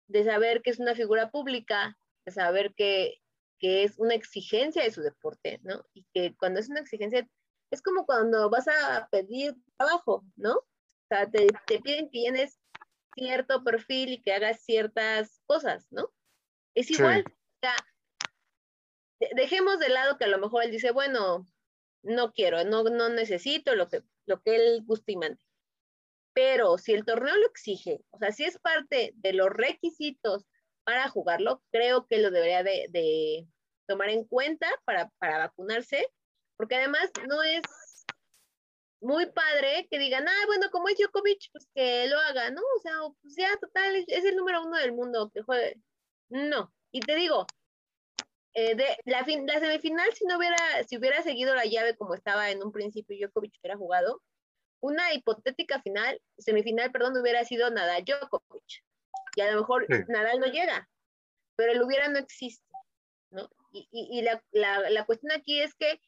de 0.08 0.24
saber 0.24 0.62
que 0.62 0.72
es 0.72 0.80
una 0.80 0.96
figura 0.96 1.32
pública, 1.32 1.98
de 2.26 2.32
saber 2.32 2.74
que, 2.76 3.20
es 3.60 3.98
una 3.98 4.14
exigencia 4.14 4.84
de 4.84 4.92
su 4.92 5.02
deporte, 5.02 5.62
¿no? 5.64 5.86
Y 5.94 6.06
que 6.14 6.36
cuando 6.36 6.60
es 6.60 6.68
una 6.68 6.82
exigencia, 6.82 7.26
es 7.72 7.82
como 7.82 8.06
cuando 8.06 8.50
vas 8.50 8.68
a 8.68 9.08
pedir 9.10 9.56
trabajo, 9.78 10.26
¿no? 10.36 10.56
O 10.56 11.08
sea, 11.08 11.32
te, 11.32 11.48
piden 11.82 12.10
que 12.10 12.20
llenes 12.20 12.60
cierto 13.16 13.64
perfil 13.64 14.14
y 14.14 14.22
que 14.22 14.34
hagas 14.34 14.62
ciertas 14.64 15.42
cosas, 15.46 15.88
¿no? 15.92 16.12
Es 16.76 16.90
igual. 16.92 17.24
O 17.28 17.60
sea, 17.62 17.76
dejemos 19.36 19.80
de 19.80 19.90
lado 19.90 20.18
que 20.18 20.26
a 20.26 20.30
lo 20.30 20.40
mejor 20.40 20.64
él 20.64 20.72
dice, 20.72 20.92
bueno, 20.92 21.46
no 22.04 22.34
quiero, 22.34 22.64
no, 22.64 22.84
no 22.84 23.10
necesito 23.10 23.76
lo 23.76 23.88
que, 23.88 24.04
lo 24.26 24.42
que 24.42 24.56
él 24.56 24.84
guste 24.86 25.14
y 25.14 25.18
mande. 25.18 25.44
Pero 26.34 26.78
si 26.78 26.94
el 26.94 27.06
torneo 27.06 27.36
lo 27.36 27.48
exige, 27.48 28.02
o 28.10 28.18
sea, 28.18 28.32
si 28.32 28.44
es 28.44 28.58
parte 28.60 29.14
de 29.16 29.34
los 29.34 29.50
requisitos 29.50 30.46
para 30.84 31.08
jugarlo, 31.08 31.64
creo 31.72 32.08
que 32.08 32.18
lo 32.18 32.32
debería 32.32 32.64
de, 32.64 33.48
tomar 33.88 34.10
en 34.10 34.26
cuenta 34.26 34.68
para, 34.86 35.12
vacunarse, 35.20 36.08
porque 36.58 36.76
además 36.76 37.12
no 37.28 37.44
es 37.44 37.62
muy 39.04 39.26
padre 39.28 39.88
que 39.90 40.00
digan, 40.00 40.28
ah, 40.28 40.46
bueno, 40.48 40.70
como 40.72 40.90
es 40.90 40.98
Djokovic, 40.98 41.52
pues 41.52 41.68
que 41.76 42.08
lo 42.08 42.18
haga, 42.20 42.50
¿no? 42.52 42.62
O 42.78 42.80
sea, 42.82 42.94
pues 43.22 43.36
ya, 43.36 43.56
total, 43.58 44.04
es 44.08 44.26
el 44.26 44.36
número 44.36 44.64
uno 44.64 44.78
del 44.78 44.94
mundo 44.94 45.32
que 45.34 45.42
juegue. 45.42 45.76
No, 46.30 46.74
y 46.92 47.02
te 47.02 47.16
digo, 47.16 47.46
eh, 48.54 48.76
de 48.76 48.86
la, 49.06 49.26
la 49.26 49.60
semifinal, 49.60 50.14
si 50.14 50.26
no 50.26 50.38
hubiera, 50.38 50.58
si 50.88 50.98
hubiera 50.98 51.22
seguido 51.24 51.56
la 51.56 51.66
llave 51.66 51.96
como 51.98 52.14
estaba 52.14 52.52
en 52.52 52.64
un 52.64 52.72
principio, 52.72 53.18
Djokovic 53.18 53.54
hubiera 53.60 53.78
jugado, 53.78 54.22
una 54.80 55.14
hipotética 55.14 55.82
final, 55.82 56.22
semifinal, 56.38 56.92
perdón, 56.92 57.18
hubiera 57.18 57.44
sido 57.46 57.70
Nadal 57.72 58.04
Djokovic. 58.06 58.84
Y 59.36 59.42
a 59.42 59.52
lo 59.52 59.62
mejor 59.62 59.88
Nadal 60.10 60.40
no 60.40 60.48
llega, 60.48 60.90
pero 61.56 61.72
el 61.72 61.82
hubiera 61.82 62.08
no 62.10 62.20
existe, 62.20 62.66
¿no? 63.32 63.50
Y, 63.72 64.22
la, 64.22 65.06
cuestión 65.06 65.32
aquí 65.32 65.60
es 65.60 65.74
que 65.74 66.00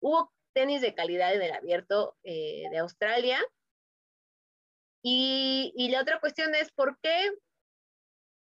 hubo 0.00 0.32
tenis 0.52 0.80
de 0.80 0.94
calidad 0.94 1.34
en 1.34 1.42
el 1.42 1.52
abierto 1.52 2.16
eh, 2.24 2.64
de 2.70 2.78
Australia. 2.78 3.38
Y, 5.04 5.88
la 5.90 6.00
otra 6.00 6.20
cuestión 6.20 6.54
es 6.54 6.70
por 6.70 6.96
qué 7.02 7.32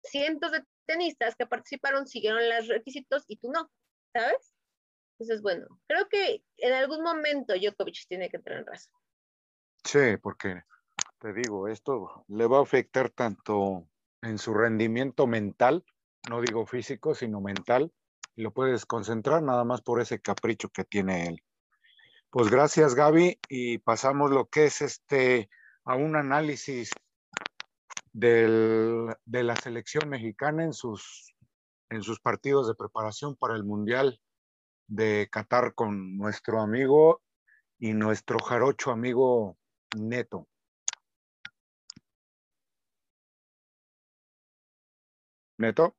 cientos 0.03 0.53
de 0.53 0.65
tenistas 0.87 1.37
que 1.37 1.47
participaron 1.47 2.07
siguieron 2.07 2.49
los 2.49 2.69
requisitos 2.69 3.25
y 3.29 3.37
tú 3.37 3.51
no, 3.53 3.71
¿sabes? 4.15 4.55
Entonces, 5.19 5.43
bueno, 5.43 5.67
creo 5.87 6.09
que 6.09 6.43
en 6.57 6.73
algún 6.73 7.03
momento 7.03 7.55
Djokovic 7.55 8.07
tiene 8.09 8.31
que 8.31 8.39
entrar 8.39 8.59
en 8.59 8.67
razón. 8.67 8.95
Sí, 9.85 10.17
porque 10.23 10.63
te 11.19 11.33
digo, 11.33 11.69
esto 11.69 12.25
le 12.29 12.47
va 12.47 12.59
a 12.59 12.63
afectar 12.63 13.11
tanto 13.11 13.87
en 14.23 14.39
su 14.39 14.55
rendimiento 14.55 15.27
mental, 15.27 15.85
no 16.31 16.41
digo 16.41 16.67
físico, 16.67 17.15
sino 17.15 17.41
mental, 17.41 17.93
y 18.37 18.43
lo 18.43 18.53
puedes 18.53 18.87
concentrar 18.87 19.43
nada 19.43 19.65
más 19.65 19.83
por 19.83 20.01
ese 20.01 20.21
capricho 20.21 20.69
que 20.71 20.85
tiene 20.85 21.27
él. 21.27 21.43
Pues 22.31 22.51
gracias 22.51 22.95
Gaby 22.95 23.41
y 23.49 23.79
pasamos 23.79 24.31
lo 24.31 24.51
que 24.51 24.67
es 24.67 24.83
este 24.83 25.49
a 25.85 25.95
un 25.97 26.15
análisis 26.15 26.91
del, 28.13 29.17
de 29.25 29.43
la 29.43 29.57
selección 29.57 30.11
mexicana 30.11 30.63
en 30.63 30.75
sus, 30.75 31.35
en 31.89 32.03
sus 32.03 32.21
partidos 32.21 32.69
de 32.69 32.75
preparación 32.75 33.35
para 33.35 33.55
el 33.55 33.65
Mundial 33.65 34.21
de 34.89 35.29
Qatar 35.33 35.75
con 35.75 36.19
nuestro 36.19 36.61
amigo 36.61 37.23
y 37.79 37.95
nuestro 37.95 38.39
jarocho 38.41 38.91
amigo 38.91 39.57
Neto. 39.97 40.47
Neto. 45.57 45.97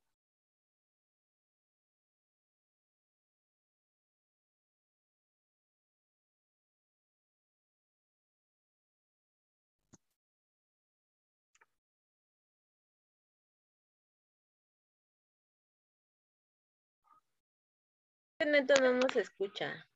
Neto 18.46 18.74
no 18.80 18.92
nos 18.92 19.14
escucha. 19.16 19.86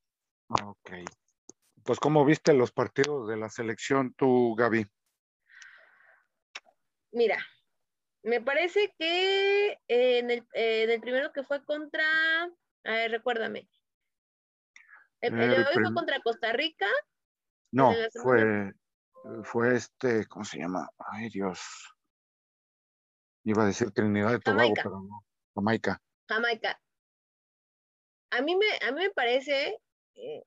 Ok. 0.47 0.91
Pues, 1.83 1.99
¿cómo 1.99 2.25
viste 2.25 2.53
los 2.53 2.71
partidos 2.71 3.27
de 3.27 3.37
la 3.37 3.49
selección 3.49 4.13
tú, 4.13 4.55
Gaby? 4.55 4.85
Mira, 7.11 7.37
me 8.23 8.41
parece 8.41 8.93
que 8.97 9.79
eh, 9.87 10.19
en, 10.19 10.31
el, 10.31 11.01
primero 11.01 11.31
que 11.31 11.43
fue 11.43 11.63
contra, 11.63 12.03
a 12.43 12.91
ver, 12.91 13.11
recuérdame. 13.11 13.69
¿El, 15.21 15.39
el, 15.39 15.65
fue 15.67 15.83
contra 15.93 16.19
Costa 16.21 16.51
Rica? 16.53 16.87
No, 17.71 17.93
fue, 18.21 18.73
fue 19.43 19.75
este, 19.75 20.25
¿cómo 20.27 20.43
se 20.43 20.59
llama? 20.59 20.89
Ay, 20.97 21.29
Dios. 21.29 21.59
Iba 23.43 23.63
a 23.63 23.67
decir 23.67 23.91
Trinidad 23.91 24.31
de 24.31 24.39
Tobago, 24.39 24.73
pero 24.75 25.01
no. 25.01 25.23
Jamaica. 25.53 26.01
Jamaica. 26.27 26.81
A 28.35 28.41
mí 28.41 28.53
me, 28.55 28.65
a 28.85 28.91
mí 28.91 29.01
me 29.01 29.11
parece, 29.11 29.79
eh, 30.15 30.43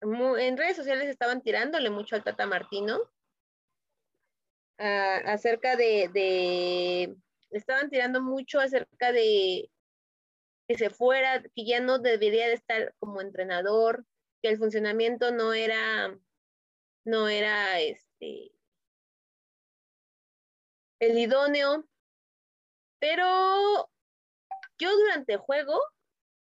en 0.00 0.56
redes 0.56 0.76
sociales 0.76 1.08
estaban 1.08 1.42
tirándole 1.42 1.90
mucho 1.90 2.14
al 2.14 2.22
Tata 2.22 2.46
Martino 2.46 3.00
ah, 4.78 5.16
acerca 5.24 5.74
de, 5.74 6.08
de, 6.12 7.16
estaban 7.50 7.90
tirando 7.90 8.20
mucho 8.22 8.60
acerca 8.60 9.10
de 9.10 9.68
que 10.68 10.78
se 10.78 10.88
fuera, 10.88 11.42
que 11.42 11.64
ya 11.64 11.80
no 11.80 11.98
debería 11.98 12.46
de 12.46 12.54
estar 12.54 12.94
como 13.00 13.20
entrenador, 13.20 14.04
que 14.40 14.48
el 14.48 14.58
funcionamiento 14.58 15.32
no 15.32 15.52
era, 15.52 16.16
no 17.04 17.28
era 17.28 17.80
este, 17.80 18.52
el 21.00 21.18
idóneo, 21.18 21.88
pero 23.00 23.90
yo 24.78 24.96
durante 24.96 25.32
el 25.32 25.38
juego 25.38 25.80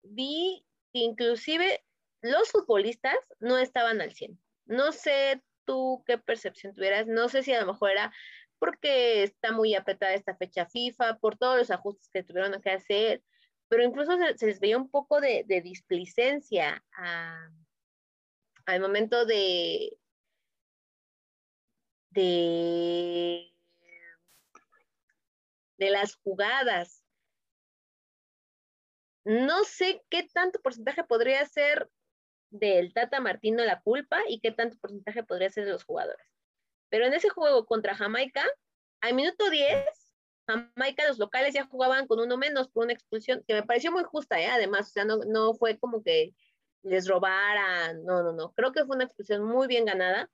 vi 0.03 0.65
que 0.93 1.01
inclusive 1.01 1.85
los 2.21 2.51
futbolistas 2.51 3.17
no 3.41 3.59
estaban 3.59 4.01
al 4.01 4.13
100. 4.13 4.39
No 4.67 4.93
sé 4.93 5.43
tú 5.65 6.03
qué 6.07 6.19
percepción 6.19 6.75
tuvieras, 6.75 7.07
no 7.07 7.29
sé 7.29 7.43
si 7.43 7.53
a 7.53 7.61
lo 7.61 7.73
mejor 7.73 7.91
era 7.91 8.13
porque 8.59 9.25
está 9.25 9.51
muy 9.51 9.75
apretada 9.75 10.15
esta 10.15 10.37
fecha 10.37 10.67
FIFA, 10.67 11.19
por 11.19 11.37
todos 11.37 11.59
los 11.59 11.71
ajustes 11.73 12.09
que 12.13 12.23
tuvieron 12.23 12.63
que 12.63 12.71
hacer, 12.71 13.21
pero 13.69 13.83
incluso 13.83 14.17
se, 14.37 14.47
les 14.47 14.61
veía 14.61 14.77
un 14.77 14.89
poco 14.89 15.21
de, 15.21 15.45
displicencia 15.65 16.85
al 18.67 18.81
momento 18.81 19.27
de, 19.27 19.99
de, 22.11 23.53
de 25.79 25.91
las 25.91 26.15
jugadas. 26.17 27.02
No 29.25 29.65
sé 29.65 30.03
qué 30.11 30.29
tanto 30.33 30.61
porcentaje 30.61 31.05
podría 31.05 31.45
ser 31.47 31.89
del 32.51 32.93
Tata 32.93 33.21
Martino 33.21 33.65
la 33.65 33.81
culpa 33.81 34.21
y 34.29 34.41
qué 34.41 34.53
tanto 34.53 34.77
porcentaje 34.79 35.23
podría 35.23 35.51
ser 35.51 35.65
de 35.65 35.73
los 35.73 35.85
jugadores. 35.85 36.27
Pero 36.91 37.07
en 37.07 37.15
ese 37.15 37.31
juego 37.31 37.67
contra 37.67 37.95
Jamaica, 37.95 38.45
Al 39.01 39.15
minuto 39.15 39.51
10, 39.51 39.85
Jamaica, 40.47 41.07
los 41.09 41.19
locales 41.19 41.55
ya 41.55 41.67
jugaban 41.67 42.07
con 42.07 42.21
uno 42.21 42.37
menos 42.37 42.69
por 42.69 42.85
una 42.85 42.93
expulsión, 42.93 43.43
que 43.47 43.55
me 43.55 43.63
pareció 43.65 43.93
muy 43.93 44.05
justa, 44.05 44.41
¿eh? 44.41 44.47
además, 44.47 44.89
o 44.89 44.93
sea, 44.93 45.05
no, 45.05 45.19
no 45.27 45.55
fue 45.55 45.79
como 45.79 46.03
que 46.03 46.35
les 46.83 47.09
robaran, 47.09 48.05
no, 48.05 48.23
no, 48.23 48.33
no, 48.33 48.53
creo 48.53 48.73
que 48.73 48.85
fue 48.85 48.97
una 48.97 49.05
expulsión 49.05 49.45
muy 49.45 49.67
bien 49.69 49.85
ganada. 49.85 50.31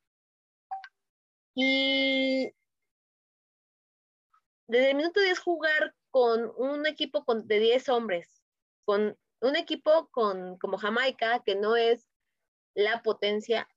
Y 1.54 2.52
desde 4.66 4.90
el 4.90 4.96
minuto 4.96 5.20
10 5.20 5.38
jugar 5.38 5.94
con 6.10 6.52
un 6.56 6.86
equipo 6.86 7.24
de 7.44 7.58
10 7.58 7.88
hombres, 7.88 8.37
con 8.88 9.18
un 9.42 9.56
equipo 9.56 10.08
con, 10.10 10.56
como 10.56 10.78
Jamaica, 10.78 11.42
que 11.44 11.54
no 11.56 11.76
es 11.76 12.08
la 12.74 13.02
potencia, 13.02 13.68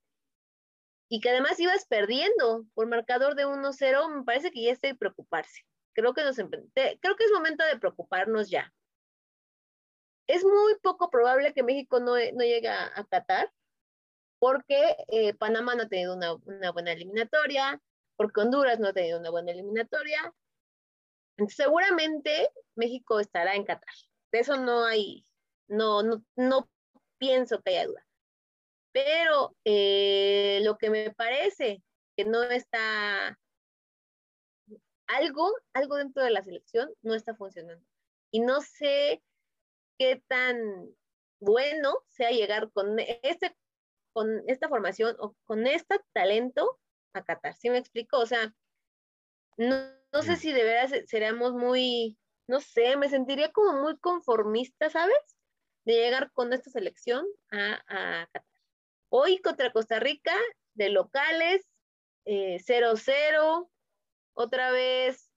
y 1.10 1.20
que 1.20 1.32
además 1.32 1.60
ibas 1.60 1.86
perdiendo 1.86 2.66
por 2.74 2.88
marcador 2.88 3.36
de 3.36 3.46
1-0, 3.46 4.08
me 4.08 4.24
parece 4.24 4.52
que 4.52 4.64
ya 4.64 4.72
está 4.72 4.88
de 4.88 4.96
preocuparse. 4.96 5.66
Creo 5.92 6.14
que, 6.14 6.24
nos, 6.24 6.38
creo 6.38 7.16
que 7.18 7.26
es 7.26 7.32
momento 7.34 7.66
de 7.66 7.78
preocuparnos 7.78 8.50
ya. 8.50 8.74
Es 10.28 10.46
muy 10.46 10.80
poco 10.82 11.10
probable 11.10 11.54
que 11.54 11.64
México 11.64 12.00
no, 12.00 12.14
no 12.14 12.44
llegue 12.46 12.70
a, 12.70 13.06
Qatar, 13.10 13.52
porque 14.40 14.96
eh, 15.10 15.34
Panamá 15.34 15.76
no 15.76 15.84
ha 15.84 15.90
tenido 15.90 16.16
una, 16.16 16.36
una, 16.36 16.72
buena 16.72 16.94
eliminatoria, 16.94 17.82
porque 18.16 18.40
Honduras 18.40 18.80
no 18.80 18.88
ha 18.88 18.94
tenido 18.94 19.20
una 19.20 19.30
buena 19.30 19.52
eliminatoria. 19.52 20.34
seguramente 21.50 22.50
México 22.76 23.20
estará 23.20 23.56
en 23.56 23.66
Qatar. 23.66 23.94
De 24.32 24.40
eso 24.40 24.58
no 24.58 24.86
hay, 24.86 25.26
no, 25.68 26.04
no, 26.04 26.24
no 26.36 26.70
pienso 27.18 27.62
que 27.62 27.72
haya 27.72 27.88
duda. 27.88 28.06
Pero 28.94 29.56
eh, 29.66 30.60
lo 30.64 30.78
que 30.78 30.90
me 30.90 31.12
parece 31.12 31.84
que 32.18 32.26
no 32.26 32.44
está, 32.44 33.40
algo, 35.08 35.52
algo 35.74 35.96
dentro 35.96 36.24
de 36.24 36.32
la 36.32 36.44
selección 36.44 36.94
no 37.02 37.14
está 37.14 37.36
funcionando. 37.36 37.86
Y 38.32 38.40
no 38.42 38.62
sé 38.62 39.22
qué 39.98 40.22
tan 40.28 40.58
bueno 41.40 42.04
sea 42.08 42.32
llegar 42.32 42.72
con 42.72 43.00
este 43.00 43.56
con 44.14 44.44
esta 44.48 44.68
formación 44.70 45.16
o 45.20 45.36
con 45.46 45.68
este 45.68 46.00
talento 46.14 46.80
a 47.14 47.24
Qatar. 47.24 47.56
¿Sí 47.56 47.70
me 47.70 47.78
explico? 47.78 48.18
O 48.20 48.26
sea, 48.26 48.54
no, 49.58 49.76
no 50.12 50.22
sé 50.22 50.36
si 50.36 50.52
de 50.52 50.64
veras 50.64 50.92
seríamos 51.08 51.54
muy, 51.54 52.18
no 52.52 52.60
sé, 52.60 52.98
me 52.98 53.08
sentiría 53.08 53.50
como 53.54 53.82
muy 53.82 53.98
conformista, 53.98 54.90
¿sabes? 54.90 55.16
De 55.86 55.94
llegar 55.94 56.32
con 56.34 56.52
esta 56.52 56.70
selección 56.70 57.26
a, 57.50 57.82
a 57.88 58.28
Qatar. 58.28 58.46
Hoy 59.08 59.40
contra 59.40 59.72
Costa 59.72 60.00
Rica, 60.00 60.34
de 60.74 60.90
locales, 60.90 61.66
0-0, 62.26 63.08
eh, 63.08 63.70
otra 64.34 64.72
vez. 64.72 65.30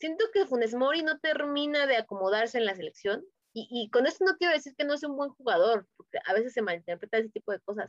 Siento 0.00 0.24
que 0.32 0.46
Funes 0.46 0.74
Mori 0.74 1.02
no 1.02 1.20
termina 1.20 1.86
de 1.86 1.96
acomodarse 1.96 2.58
en 2.58 2.66
la 2.66 2.74
selección. 2.74 3.24
Y, 3.56 3.88
con 3.90 4.08
esto 4.08 4.24
no 4.24 4.36
quiero 4.36 4.52
decir 4.52 4.74
que 4.74 4.84
no 4.84 4.98
sea 4.98 5.08
un 5.08 5.16
buen 5.16 5.30
jugador, 5.30 5.86
porque 5.96 6.18
a 6.26 6.32
veces 6.32 6.54
se 6.54 6.60
malinterpreta 6.60 7.18
ese 7.18 7.28
tipo 7.28 7.52
de 7.52 7.60
cosas, 7.60 7.88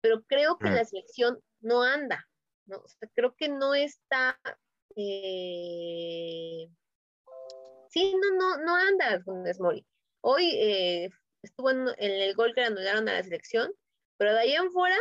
pero 0.00 0.22
creo 0.24 0.56
que 0.56 0.70
la 0.70 0.86
selección 0.86 1.38
no 1.60 1.82
anda, 1.82 2.26
¿no? 2.64 2.78
O 2.78 2.88
sea, 2.88 3.06
creo 3.14 3.34
que 3.36 3.50
no 3.50 3.74
está, 3.74 4.40
eh... 4.96 6.70
sí, 7.96 8.14
no, 8.14 8.36
no, 8.36 8.58
no 8.62 8.76
anda 8.76 9.22
Funes 9.24 9.58
Mori. 9.58 9.86
Hoy 10.20 10.50
eh, 10.54 11.08
estuvo 11.42 11.70
en, 11.70 11.88
el 11.98 12.34
gol 12.34 12.52
que 12.54 12.60
le 12.60 12.66
anularon 12.66 13.08
a 13.08 13.14
la 13.14 13.22
selección, 13.22 13.72
pero 14.18 14.34
de 14.34 14.40
ahí 14.40 14.52
en 14.52 14.70
fuera, 14.70 14.98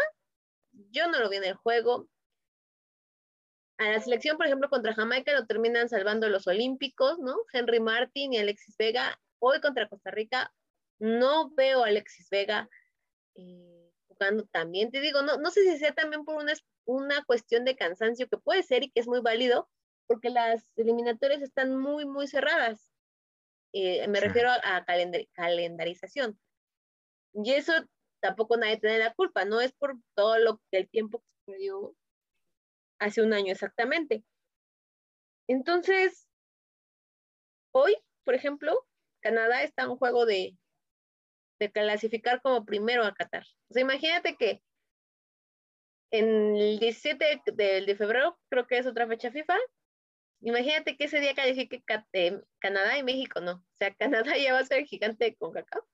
yo 0.92 1.08
no 1.08 1.20
lo 1.20 1.30
vi 1.30 1.38
en 1.38 1.44
el 1.44 1.56
juego. 1.56 2.08
A 3.78 3.92
la 3.92 4.00
selección, 4.00 4.38
por 4.38 4.46
ejemplo, 4.46 4.70
contra 4.70 4.94
Jamaica 4.94 5.34
lo 5.34 5.46
terminan 5.46 5.90
salvando 5.90 6.30
los 6.30 6.48
olímpicos, 6.48 7.20
¿no? 7.20 7.36
Henry 7.52 7.82
Martin 7.82 8.32
y 8.34 8.38
Alexis 8.38 8.78
Vega 8.78 9.20
Hoy 9.40 9.60
contra 9.60 9.90
Costa 9.90 10.12
Rica 10.12 10.54
no 10.98 11.50
veo 11.52 11.84
a 11.84 11.88
Alexis 11.88 12.30
Vega 12.30 12.70
eh, 13.36 13.92
jugando 14.08 14.46
también. 14.46 14.90
Te 14.92 15.02
digo, 15.02 15.22
no, 15.22 15.38
no 15.38 15.52
sé 15.52 15.64
si 15.64 15.78
sea 15.78 15.94
también 15.94 16.24
por 16.24 16.42
una, 16.42 16.54
una 16.86 17.24
cuestión 17.26 17.66
de 17.66 17.76
cansancio 17.76 18.30
que 18.30 18.38
puede 18.38 18.64
ser 18.64 18.84
y 18.84 18.92
que 18.92 19.02
es 19.02 19.08
muy 19.08 19.20
válido, 19.20 19.70
porque 20.08 20.30
las 20.30 20.72
eliminatorias 20.76 21.42
están 21.42 21.78
muy, 21.78 22.06
muy 22.06 22.28
cerradas. 22.28 22.92
Eh, 23.74 24.08
me 24.08 24.20
refiero 24.20 24.50
a, 24.52 24.86
calendarización. 25.34 26.40
Y 27.34 27.52
eso 27.54 27.74
tampoco 28.22 28.58
nadie 28.58 28.80
tiene 28.80 29.00
la 29.00 29.14
culpa, 29.14 29.46
no 29.46 29.60
es 29.62 29.74
por 29.74 29.98
todo 30.16 30.40
lo 30.40 30.62
el 30.72 30.90
tiempo 30.90 31.20
que 31.20 31.26
se 31.28 31.52
perdió 31.52 31.96
hace 33.00 33.22
un 33.22 33.34
año 33.34 33.52
exactamente. 33.52 34.24
Entonces, 35.48 36.28
hoy, 37.72 37.96
por 38.24 38.34
ejemplo, 38.34 38.88
Canadá 39.22 39.64
está 39.64 39.84
en 39.84 39.92
un 39.92 39.98
juego 39.98 40.26
de, 40.26 40.58
clasificar 41.74 42.42
como 42.42 42.66
primero 42.66 43.04
a 43.04 43.14
Qatar. 43.14 43.44
O 43.70 43.74
sea, 43.74 43.82
imagínate 43.82 44.36
que 44.38 44.62
en 46.12 46.56
el 46.56 46.80
17 46.80 47.42
de, 47.54 47.96
febrero, 47.98 48.40
creo 48.50 48.68
que 48.68 48.78
es 48.78 48.86
otra 48.86 49.08
fecha 49.08 49.32
FIFA, 49.32 49.58
imagínate 50.46 50.96
que 50.96 51.06
ese 51.06 51.20
día 51.20 51.34
califique 51.34 51.84
eh, 52.14 52.42
Canadá 52.60 52.98
y 52.98 53.04
México, 53.04 53.42
no. 53.42 53.54
O 53.54 53.78
sea, 53.78 53.94
Canadá 54.00 54.38
ya 54.38 54.54
va 54.54 54.60
a 54.60 54.66
ser 54.66 54.80
el 54.80 54.86
gigante 54.86 55.36
con 55.36 55.52
cacao. 55.52 55.86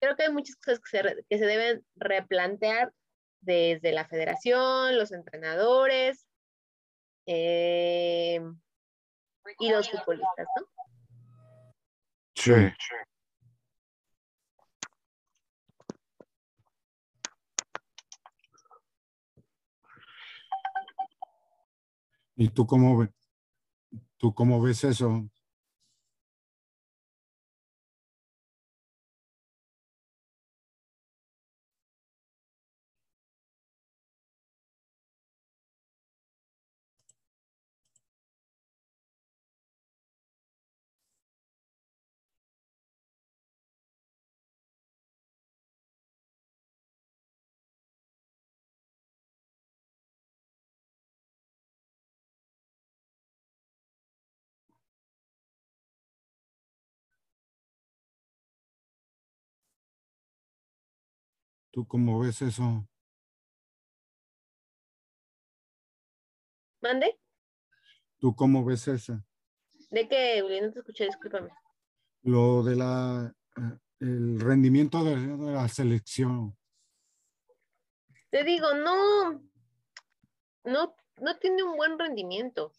Creo 0.00 0.16
que 0.16 0.24
hay 0.24 0.32
muchas 0.32 0.56
cosas 0.56 0.80
que 0.80 0.88
se, 0.88 1.24
que 1.28 1.38
se 1.38 1.46
deben 1.46 1.84
replantear 1.96 2.92
desde 3.40 3.92
la 3.92 4.06
federación, 4.06 4.96
los 4.96 5.10
entrenadores 5.10 6.26
eh, 7.26 8.40
y 9.58 9.70
los 9.70 9.90
futbolistas, 9.90 10.46
¿no? 10.60 10.66
Sí. 12.34 12.52
¿Y 22.36 22.50
tú 22.50 22.66
cómo, 22.66 22.98
ves? 22.98 23.15
Tú 24.18 24.34
cómo 24.34 24.60
ves 24.62 24.84
eso? 24.84 25.28
¿Tú 61.76 61.86
cómo 61.86 62.18
ves 62.20 62.40
eso? 62.40 62.88
¿Mande? 66.80 67.20
¿Tú 68.18 68.34
cómo 68.34 68.64
ves 68.64 68.88
eso? 68.88 69.22
¿De 69.90 70.08
qué, 70.08 70.40
No 70.62 70.72
te 70.72 70.78
escuché, 70.78 71.04
discúlpame. 71.04 71.50
Lo 72.22 72.62
de 72.62 72.76
la, 72.76 73.30
eh, 73.58 73.78
el 74.00 74.40
rendimiento 74.40 75.04
de, 75.04 75.18
la 75.52 75.68
selección. 75.68 76.56
Te 78.30 78.42
digo, 78.42 78.72
no, 78.72 79.32
no, 80.64 80.96
no 81.18 81.38
tiene 81.38 81.62
un 81.62 81.76
buen 81.76 81.98
rendimiento. 81.98 82.72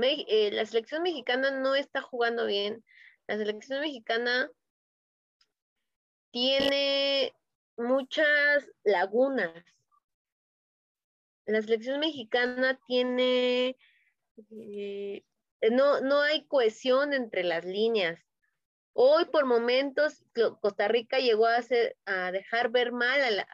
Eh, 0.00 0.52
la 0.52 0.64
selección 0.66 1.02
mexicana 1.02 1.50
no 1.50 1.74
está 1.74 2.00
jugando 2.00 2.46
bien. 2.46 2.84
La 3.26 3.38
selección 3.38 3.80
mexicana 3.80 4.48
tiene 6.30 7.34
muchas 7.78 8.68
lagunas. 8.84 9.64
La 11.46 11.62
selección 11.62 12.00
mexicana 12.00 12.78
tiene, 12.86 13.76
eh, 14.50 15.24
no, 15.70 16.00
no 16.00 16.20
hay 16.20 16.46
cohesión 16.46 17.14
entre 17.14 17.42
las 17.42 17.64
líneas. 17.64 18.20
Hoy 18.92 19.24
por 19.26 19.46
momentos 19.46 20.24
Costa 20.60 20.88
Rica 20.88 21.20
llegó 21.20 21.46
a, 21.46 21.56
hacer, 21.56 21.96
a 22.04 22.32
dejar 22.32 22.70
ver 22.70 22.92
mal 22.92 23.22
a 23.22 23.30
la, 23.30 23.48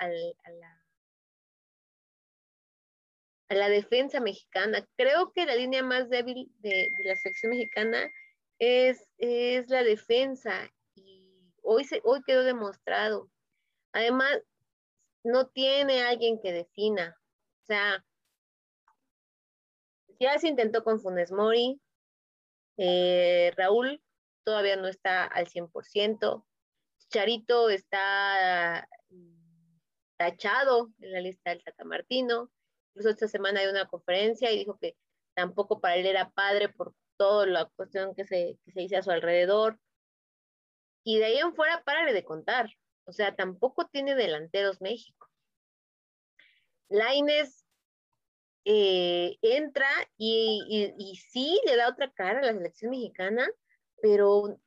a 3.48 3.54
la, 3.54 3.68
defensa 3.68 4.20
mexicana. 4.20 4.88
Creo 4.96 5.32
que 5.32 5.46
la 5.46 5.54
línea 5.54 5.82
más 5.82 6.08
débil 6.08 6.50
de, 6.60 6.90
la 7.04 7.14
selección 7.14 7.50
mexicana 7.50 8.10
es, 8.58 9.06
es 9.18 9.68
la 9.68 9.84
defensa 9.84 10.72
y 10.94 11.52
hoy, 11.62 11.84
se, 11.84 12.00
hoy 12.04 12.22
quedó 12.24 12.42
demostrado. 12.42 13.30
Además, 13.94 14.42
no 15.22 15.46
tiene 15.46 16.02
alguien 16.02 16.40
que 16.42 16.52
defina. 16.52 17.16
O 17.62 17.66
sea, 17.66 18.04
ya 20.18 20.36
se 20.38 20.48
intentó 20.48 20.82
con 20.82 21.00
Funes 21.00 21.30
Mori. 21.30 21.80
Eh, 22.76 23.52
Raúl 23.56 24.02
todavía 24.44 24.76
no 24.76 24.88
está 24.88 25.24
al 25.24 25.46
100%. 25.46 26.44
Charito 27.08 27.70
está 27.70 28.88
tachado 30.16 30.90
en 30.98 31.12
la 31.12 31.20
lista 31.20 31.50
del 31.50 31.62
Tata 31.62 31.84
Martino. 31.84 32.50
Incluso 32.88 33.10
esta 33.10 33.28
semana 33.28 33.60
hay 33.60 33.68
una 33.68 33.86
conferencia 33.86 34.50
y 34.50 34.58
dijo 34.58 34.76
que 34.80 34.96
tampoco 35.34 35.80
para 35.80 35.94
él 35.96 36.06
era 36.06 36.30
padre 36.30 36.68
por 36.68 36.94
toda 37.16 37.46
la 37.46 37.66
cuestión 37.76 38.12
que 38.16 38.24
se, 38.24 38.58
que 38.64 38.72
se 38.72 38.82
hizo 38.82 38.98
a 38.98 39.02
su 39.02 39.12
alrededor. 39.12 39.78
Y 41.04 41.18
de 41.18 41.26
ahí 41.26 41.38
en 41.38 41.54
fuera, 41.54 41.84
párale 41.84 42.12
de 42.12 42.24
contar. 42.24 42.70
O 43.04 43.12
sea, 43.12 43.34
tampoco 43.34 43.86
tiene 43.86 44.14
delanteros 44.14 44.80
México. 44.80 45.28
Laines 46.88 47.64
eh, 48.64 49.36
entra 49.42 49.88
y, 50.16 51.20
sí 51.30 51.60
le 51.66 51.76
da 51.76 51.88
otra 51.88 52.10
cara 52.12 52.40
a 52.40 52.42
la 52.42 52.52
selección 52.54 52.90
mexicana, 52.90 53.46
pero 54.00 54.58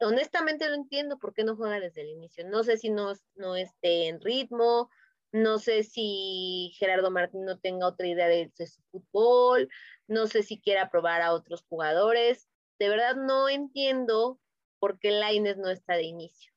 honestamente 0.00 0.68
no 0.68 0.74
entiendo 0.74 1.18
por 1.18 1.34
qué 1.34 1.44
no 1.44 1.56
juega 1.56 1.80
desde 1.80 2.02
el 2.02 2.10
inicio. 2.10 2.48
No 2.48 2.62
sé 2.62 2.76
si 2.78 2.90
no, 2.90 3.12
no 3.34 3.56
esté 3.56 4.08
en 4.08 4.20
ritmo, 4.20 4.90
no 5.32 5.58
sé 5.58 5.82
si 5.82 6.72
Gerardo 6.78 7.10
Martín 7.10 7.44
no 7.44 7.58
tenga 7.58 7.86
otra 7.86 8.06
idea 8.06 8.28
de, 8.28 8.50
su 8.66 8.82
fútbol, 8.90 9.68
no 10.06 10.26
sé 10.26 10.42
si 10.42 10.60
quiera 10.60 10.90
probar 10.90 11.22
a 11.22 11.32
otros 11.32 11.64
jugadores. 11.68 12.48
De 12.78 12.88
verdad 12.88 13.16
no 13.16 13.48
entiendo 13.48 14.40
por 14.78 14.98
qué 15.00 15.10
Laines 15.10 15.56
no 15.58 15.70
está 15.70 15.94
de 15.94 16.04
inicio. 16.04 16.52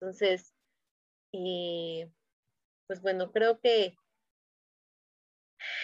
Entonces, 0.00 0.54
eh, 1.32 2.10
pues 2.86 3.02
bueno, 3.02 3.32
creo 3.32 3.58
que 3.60 3.96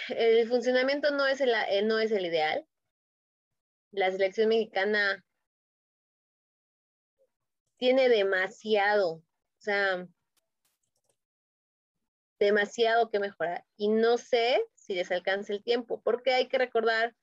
el 0.08 0.48
funcionamiento 0.48 1.10
no 1.10 1.26
es 1.26 1.40
el, 1.40 1.52
eh, 1.68 1.82
no 1.82 1.98
es 1.98 2.12
el 2.12 2.26
ideal. 2.26 2.66
La 3.90 4.10
selección 4.10 4.48
mexicana 4.48 5.24
tiene 7.76 8.08
demasiado, 8.08 9.14
o 9.14 9.24
sea, 9.58 10.06
demasiado 12.38 13.10
que 13.10 13.18
mejorar. 13.18 13.64
Y 13.76 13.88
no 13.88 14.18
sé 14.18 14.64
si 14.74 14.94
les 14.94 15.10
alcanza 15.10 15.52
el 15.52 15.62
tiempo, 15.62 16.00
porque 16.02 16.32
hay 16.32 16.48
que 16.48 16.58
recordar 16.58 17.14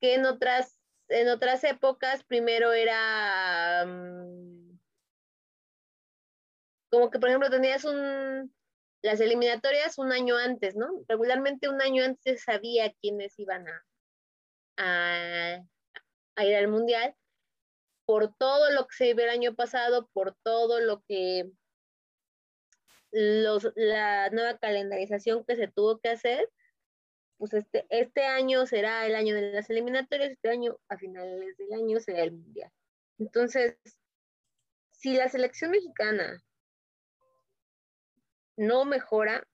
que 0.00 0.14
en 0.14 0.26
otras, 0.26 0.78
en 1.08 1.28
otras 1.28 1.64
épocas 1.64 2.24
primero 2.24 2.72
era 2.72 3.84
mm, 3.86 4.73
como 6.94 7.10
que, 7.10 7.18
por 7.18 7.28
ejemplo, 7.28 7.50
tenías 7.50 7.84
un, 7.84 8.54
las 9.02 9.20
eliminatorias 9.20 9.98
un 9.98 10.12
año 10.12 10.36
antes, 10.36 10.76
¿no? 10.76 11.04
Regularmente 11.08 11.68
un 11.68 11.82
año 11.82 12.04
antes 12.04 12.44
sabía 12.44 12.94
quiénes 13.00 13.36
iban 13.38 13.66
a, 13.68 13.84
a, 16.36 16.44
ir 16.44 16.54
al 16.54 16.68
mundial 16.68 17.14
por 18.06 18.34
todo 18.36 18.70
lo 18.70 18.86
que 18.86 18.96
se 18.96 19.04
vivió 19.06 19.24
el 19.24 19.30
año 19.30 19.54
pasado, 19.54 20.08
por 20.12 20.36
todo 20.44 20.80
lo 20.80 21.02
que 21.08 21.50
los, 23.10 23.72
la 23.74 24.30
nueva 24.30 24.58
calendarización 24.58 25.44
que 25.44 25.56
se 25.56 25.68
tuvo 25.68 25.98
que 25.98 26.10
hacer, 26.10 26.48
pues 27.38 27.54
este, 27.54 27.86
este 27.88 28.24
año 28.24 28.66
será 28.66 29.04
el 29.06 29.16
año 29.16 29.34
de 29.34 29.52
las 29.52 29.68
eliminatorias, 29.68 30.30
este 30.30 30.48
año 30.48 30.78
a 30.88 30.96
finales 30.96 31.56
del 31.56 31.72
año 31.72 31.98
será 31.98 32.22
el 32.22 32.32
mundial. 32.32 32.70
Entonces, 33.18 33.76
si 34.92 35.16
la 35.16 35.28
selección 35.28 35.72
mexicana 35.72 36.42
no 38.56 38.84
mejora, 38.84 39.46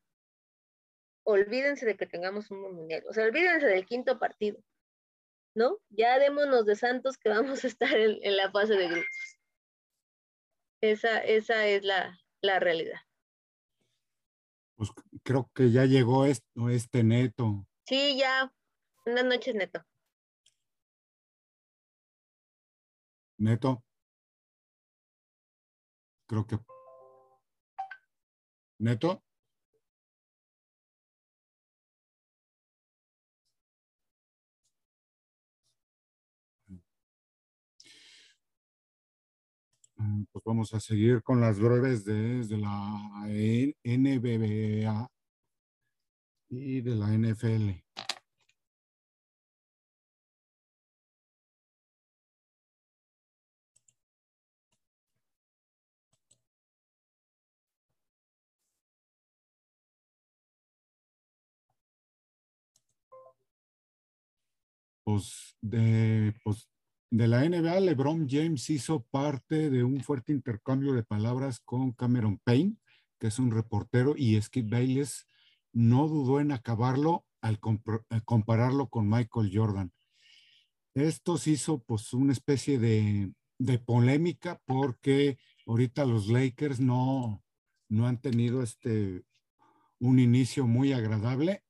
olvídense 1.24 1.86
de 1.86 1.96
que 1.96 2.06
tengamos 2.06 2.50
un 2.50 2.60
mundial, 2.60 3.04
o 3.08 3.12
sea, 3.12 3.24
olvídense 3.24 3.66
del 3.66 3.86
quinto 3.86 4.18
partido, 4.18 4.62
¿no? 5.54 5.78
Ya 5.90 6.18
démonos 6.18 6.66
de 6.66 6.76
santos 6.76 7.18
que 7.18 7.28
vamos 7.28 7.64
a 7.64 7.66
estar 7.66 7.92
en, 7.96 8.36
la 8.36 8.50
fase 8.50 8.74
de 8.74 8.88
grupos. 8.88 9.38
Esa, 10.82 11.18
esa 11.18 11.66
es 11.66 11.84
la, 11.84 12.18
la, 12.40 12.58
realidad. 12.58 13.00
Pues 14.76 14.90
creo 15.22 15.50
que 15.54 15.70
ya 15.70 15.84
llegó 15.84 16.24
esto, 16.24 16.70
este 16.70 17.04
neto. 17.04 17.66
Sí, 17.86 18.16
ya. 18.18 18.50
Buenas 19.04 19.26
noches, 19.26 19.54
neto. 19.54 19.84
Neto. 23.36 23.82
Creo 26.26 26.46
que 26.46 26.58
Neto. 28.80 29.22
Mm, 39.96 40.24
pues 40.32 40.42
vamos 40.44 40.72
a 40.74 40.80
seguir 40.80 41.22
con 41.22 41.40
las 41.40 41.60
breves 41.60 42.04
desde 42.04 42.56
la 42.56 43.28
NBBA 43.84 45.08
y 46.50 46.80
de 46.80 46.94
la 46.94 47.12
NFL. 47.14 47.84
Pues, 65.10 65.56
de, 65.60 66.34
pues, 66.44 66.68
de 67.10 67.26
la 67.26 67.44
NBA, 67.44 67.80
LeBron 67.80 68.28
James 68.28 68.70
hizo 68.70 69.02
parte 69.10 69.68
de 69.68 69.82
un 69.82 70.00
fuerte 70.04 70.32
intercambio 70.32 70.92
de 70.92 71.02
palabras 71.02 71.58
con 71.58 71.90
Cameron 71.92 72.38
Payne, 72.44 72.76
que 73.18 73.26
es 73.26 73.40
un 73.40 73.50
reportero, 73.50 74.14
y 74.16 74.40
Skip 74.40 74.70
Bayless 74.70 75.26
no 75.72 76.06
dudó 76.06 76.38
en 76.38 76.52
acabarlo 76.52 77.24
al 77.40 77.58
compararlo 78.24 78.88
con 78.88 79.08
Michael 79.08 79.50
Jordan. 79.52 79.92
Esto 80.94 81.38
se 81.38 81.52
hizo 81.52 81.82
pues 81.82 82.12
una 82.12 82.32
especie 82.32 82.78
de, 82.78 83.32
de, 83.58 83.78
polémica 83.80 84.60
porque 84.64 85.38
ahorita 85.66 86.04
los 86.04 86.28
Lakers 86.28 86.78
no, 86.78 87.42
no 87.88 88.06
han 88.06 88.20
tenido 88.20 88.62
este, 88.62 89.24
un 89.98 90.20
inicio 90.20 90.68
muy 90.68 90.92
agradable. 90.92 91.64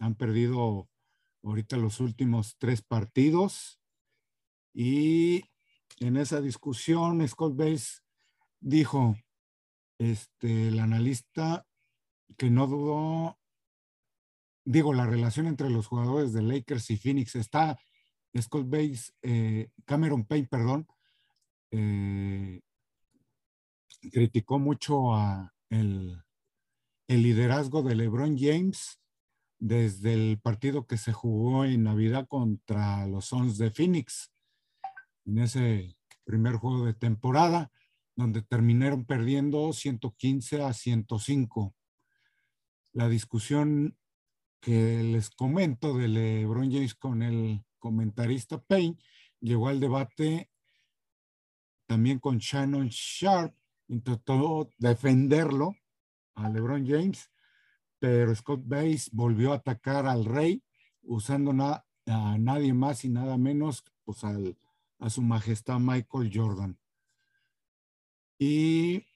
Han 0.00 0.16
perdido 0.16 0.90
ahorita 1.44 1.76
los 1.76 2.00
últimos 2.00 2.56
tres 2.58 2.82
partidos. 2.82 3.78
Y 4.72 5.44
en 6.00 6.16
esa 6.16 6.40
discusión, 6.40 7.26
Scott 7.28 7.56
Bates 7.56 8.02
dijo, 8.60 9.16
este, 9.98 10.68
el 10.68 10.78
analista 10.80 11.66
que 12.36 12.50
no 12.50 12.66
dudó, 12.66 13.38
digo, 14.64 14.92
la 14.92 15.06
relación 15.06 15.46
entre 15.46 15.70
los 15.70 15.86
jugadores 15.86 16.32
de 16.32 16.42
Lakers 16.42 16.90
y 16.90 16.96
Phoenix 16.96 17.36
está, 17.36 17.78
Scott 18.40 18.68
Bates, 18.68 19.14
eh, 19.22 19.68
Cameron 19.84 20.24
Payne, 20.24 20.48
perdón, 20.48 20.88
eh, 21.70 22.60
criticó 24.10 24.58
mucho 24.58 25.14
a 25.14 25.54
el, 25.70 26.20
el 27.06 27.22
liderazgo 27.22 27.82
de 27.82 27.94
LeBron 27.94 28.36
James 28.36 29.00
desde 29.64 30.12
el 30.12 30.38
partido 30.38 30.86
que 30.86 30.98
se 30.98 31.14
jugó 31.14 31.64
en 31.64 31.84
Navidad 31.84 32.28
contra 32.28 33.06
los 33.06 33.24
Suns 33.24 33.56
de 33.56 33.70
Phoenix, 33.70 34.30
en 35.24 35.38
ese 35.38 35.96
primer 36.24 36.56
juego 36.56 36.84
de 36.84 36.92
temporada, 36.92 37.72
donde 38.14 38.42
terminaron 38.42 39.06
perdiendo 39.06 39.72
115 39.72 40.62
a 40.62 40.74
105. 40.74 41.74
La 42.92 43.08
discusión 43.08 43.96
que 44.60 45.02
les 45.02 45.30
comento 45.30 45.96
de 45.96 46.08
LeBron 46.08 46.70
James 46.70 46.94
con 46.94 47.22
el 47.22 47.64
comentarista 47.78 48.62
Payne 48.62 48.98
llegó 49.40 49.68
al 49.68 49.80
debate 49.80 50.50
también 51.86 52.18
con 52.18 52.36
Shannon 52.36 52.88
Sharp, 52.88 53.56
intentó 53.88 54.68
defenderlo 54.76 55.74
a 56.34 56.50
LeBron 56.50 56.86
James 56.86 57.30
pero 58.04 58.34
Scott 58.34 58.60
Bates 58.66 59.08
volvió 59.12 59.52
a 59.52 59.56
atacar 59.56 60.06
al 60.06 60.26
rey 60.26 60.62
usando 61.04 61.52
a 61.62 62.38
nadie 62.38 62.74
más 62.74 63.02
y 63.06 63.08
nada 63.08 63.38
menos 63.38 63.82
pues 64.04 64.18
a 64.24 65.08
su 65.08 65.22
majestad 65.22 65.78
Michael 65.78 66.30
Jordan. 66.30 66.78
Y 68.38 69.06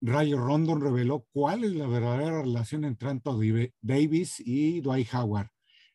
Rayo 0.00 0.38
Rondon 0.38 0.80
reveló 0.80 1.24
cuál 1.32 1.62
es 1.62 1.70
la 1.74 1.86
verdadera 1.86 2.42
relación 2.42 2.84
entre 2.84 3.10
Anthony 3.10 3.70
Davis 3.80 4.40
y 4.40 4.80
Dwight 4.80 5.14
Howard. 5.14 5.50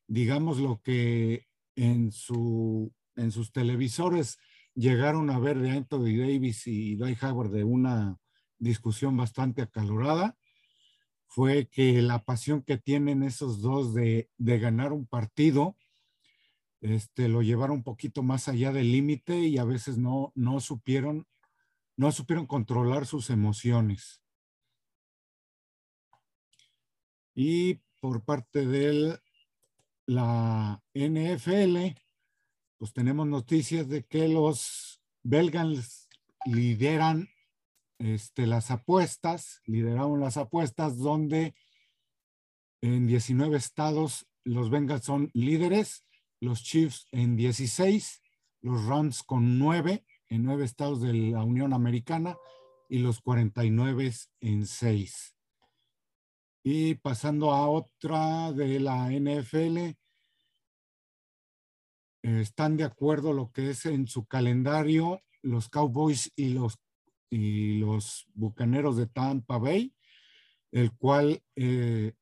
Digamos 0.08 0.60
lo 0.60 0.80
que 0.82 1.48
en, 1.76 2.14
su, 2.14 2.94
en 3.18 3.32
sus 3.32 3.52
televisores 3.52 4.38
llegaron 4.74 5.30
a 5.30 5.38
ver 5.38 5.60
de 5.60 5.72
Anthony 5.72 6.16
Davis 6.18 6.66
y 6.66 6.96
Dwight 6.96 7.22
Howard 7.24 7.52
de 7.52 7.66
una 7.66 8.18
discusión 8.58 9.18
bastante 9.18 9.64
acalorada 9.64 10.38
fue 11.34 11.68
que 11.68 12.00
la 12.04 12.24
pasión 12.24 12.62
que 12.62 12.78
tienen 12.78 13.24
esos 13.24 13.60
dos 13.60 13.96
de, 13.96 14.30
ganar 14.38 14.94
un 14.94 15.08
partido, 15.08 15.76
este, 16.80 17.28
lo 17.28 17.42
llevaron 17.42 17.78
un 17.78 17.84
poquito 17.84 18.22
más 18.22 18.48
allá 18.48 18.72
del 18.72 18.92
límite 18.92 19.40
y 19.40 19.58
a 19.58 19.64
veces 19.64 19.98
no, 19.98 20.32
no 20.36 20.60
supieron, 20.60 21.26
no 21.98 22.12
supieron 22.12 22.46
controlar 22.46 23.08
sus 23.08 23.32
emociones. 23.32 24.22
Y 27.34 27.82
por 28.00 28.24
parte 28.24 28.68
de 28.68 29.20
la 30.06 30.84
NFL, 30.94 32.00
pues 32.78 32.94
tenemos 32.94 33.26
noticias 33.26 33.90
de 33.90 34.04
que 34.04 34.28
los 34.28 35.02
belgas 35.24 36.08
lideran 36.46 37.28
este, 38.00 38.48
las 38.48 38.72
apuestas, 38.72 39.62
lideraron 39.66 40.20
las 40.20 40.38
apuestas 40.38 40.98
donde 40.98 41.56
en 42.82 43.08
19 43.08 43.58
estados 43.58 44.28
los 44.44 44.70
Bengals 44.70 45.06
son 45.06 45.30
líderes, 45.34 46.06
los 46.40 46.64
Chiefs 46.64 47.08
en 47.12 47.36
16, 47.36 48.22
los 48.62 48.86
Rams 48.86 49.24
con 49.24 49.58
9 49.58 50.06
en 50.30 50.44
9 50.44 50.66
estados 50.66 51.02
de 51.02 51.14
la 51.14 51.44
Unión 51.44 51.74
Americana 51.74 52.38
y 52.90 53.00
los 53.00 53.22
49 53.22 54.12
en 54.42 54.66
6. 54.66 55.36
Y 56.64 56.96
pasando 56.96 57.52
a 57.52 57.70
otra 57.70 58.52
de 58.52 58.80
la 58.80 59.10
NFL, 59.12 59.98
están 62.22 62.78
de 62.78 62.86
acuerdo 62.86 63.34
lo 63.34 63.52
que 63.52 63.70
es 63.72 63.86
en 63.86 64.08
su 64.08 64.26
calendario 64.26 65.22
los 65.44 65.70
Cowboys 65.70 66.32
y 66.36 66.50
los 66.50 66.80
y 67.34 67.80
los 67.80 68.28
Bucaneros 68.36 68.96
de 68.96 69.08
Tampa 69.08 69.58
Bay, 69.58 69.96
el 70.72 70.92
cual 70.92 71.42
eh, 71.56 72.14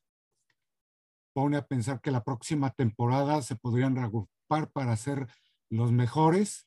pone 1.34 1.58
a 1.58 1.68
pensar 1.68 2.00
que 2.00 2.12
la 2.12 2.24
próxima 2.24 2.70
temporada 2.70 3.42
se 3.42 3.58
podrían 3.58 3.98
reagrupar 3.98 4.72
para 4.72 4.96
ser 4.96 5.28
los 5.70 5.92
mejores. 5.92 6.66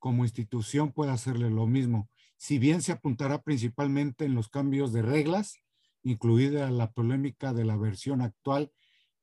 Como 0.00 0.24
institución 0.24 0.90
puede 0.90 1.12
hacerle 1.12 1.50
lo 1.50 1.68
mismo. 1.68 2.10
Si 2.36 2.58
bien 2.58 2.82
se 2.82 2.90
apuntará 2.90 3.42
principalmente 3.42 4.24
en 4.24 4.34
los 4.34 4.48
cambios 4.48 4.92
de 4.92 5.02
reglas, 5.02 5.54
incluida 6.02 6.72
la 6.72 6.90
polémica 6.90 7.52
de 7.52 7.64
la 7.64 7.76
versión 7.76 8.22
actual 8.22 8.72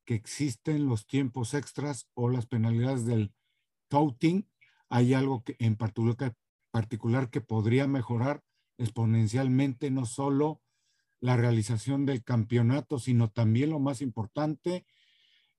que 0.05 0.15
existen 0.15 0.87
los 0.87 1.07
tiempos 1.07 1.53
extras 1.53 2.09
o 2.13 2.29
las 2.29 2.45
penalidades 2.45 3.05
del 3.05 3.33
touting, 3.89 4.49
hay 4.87 5.13
algo 5.13 5.43
que 5.43 5.57
en 5.59 5.75
particular, 5.75 6.35
particular 6.71 7.29
que 7.29 7.41
podría 7.41 7.85
mejorar 7.85 8.41
exponencialmente 8.81 9.91
no 9.91 10.05
solo 10.05 10.61
la 11.19 11.37
realización 11.37 12.05
del 12.05 12.23
campeonato, 12.23 12.99
sino 12.99 13.29
también 13.29 13.69
lo 13.69 13.79
más 13.79 14.01
importante, 14.01 14.85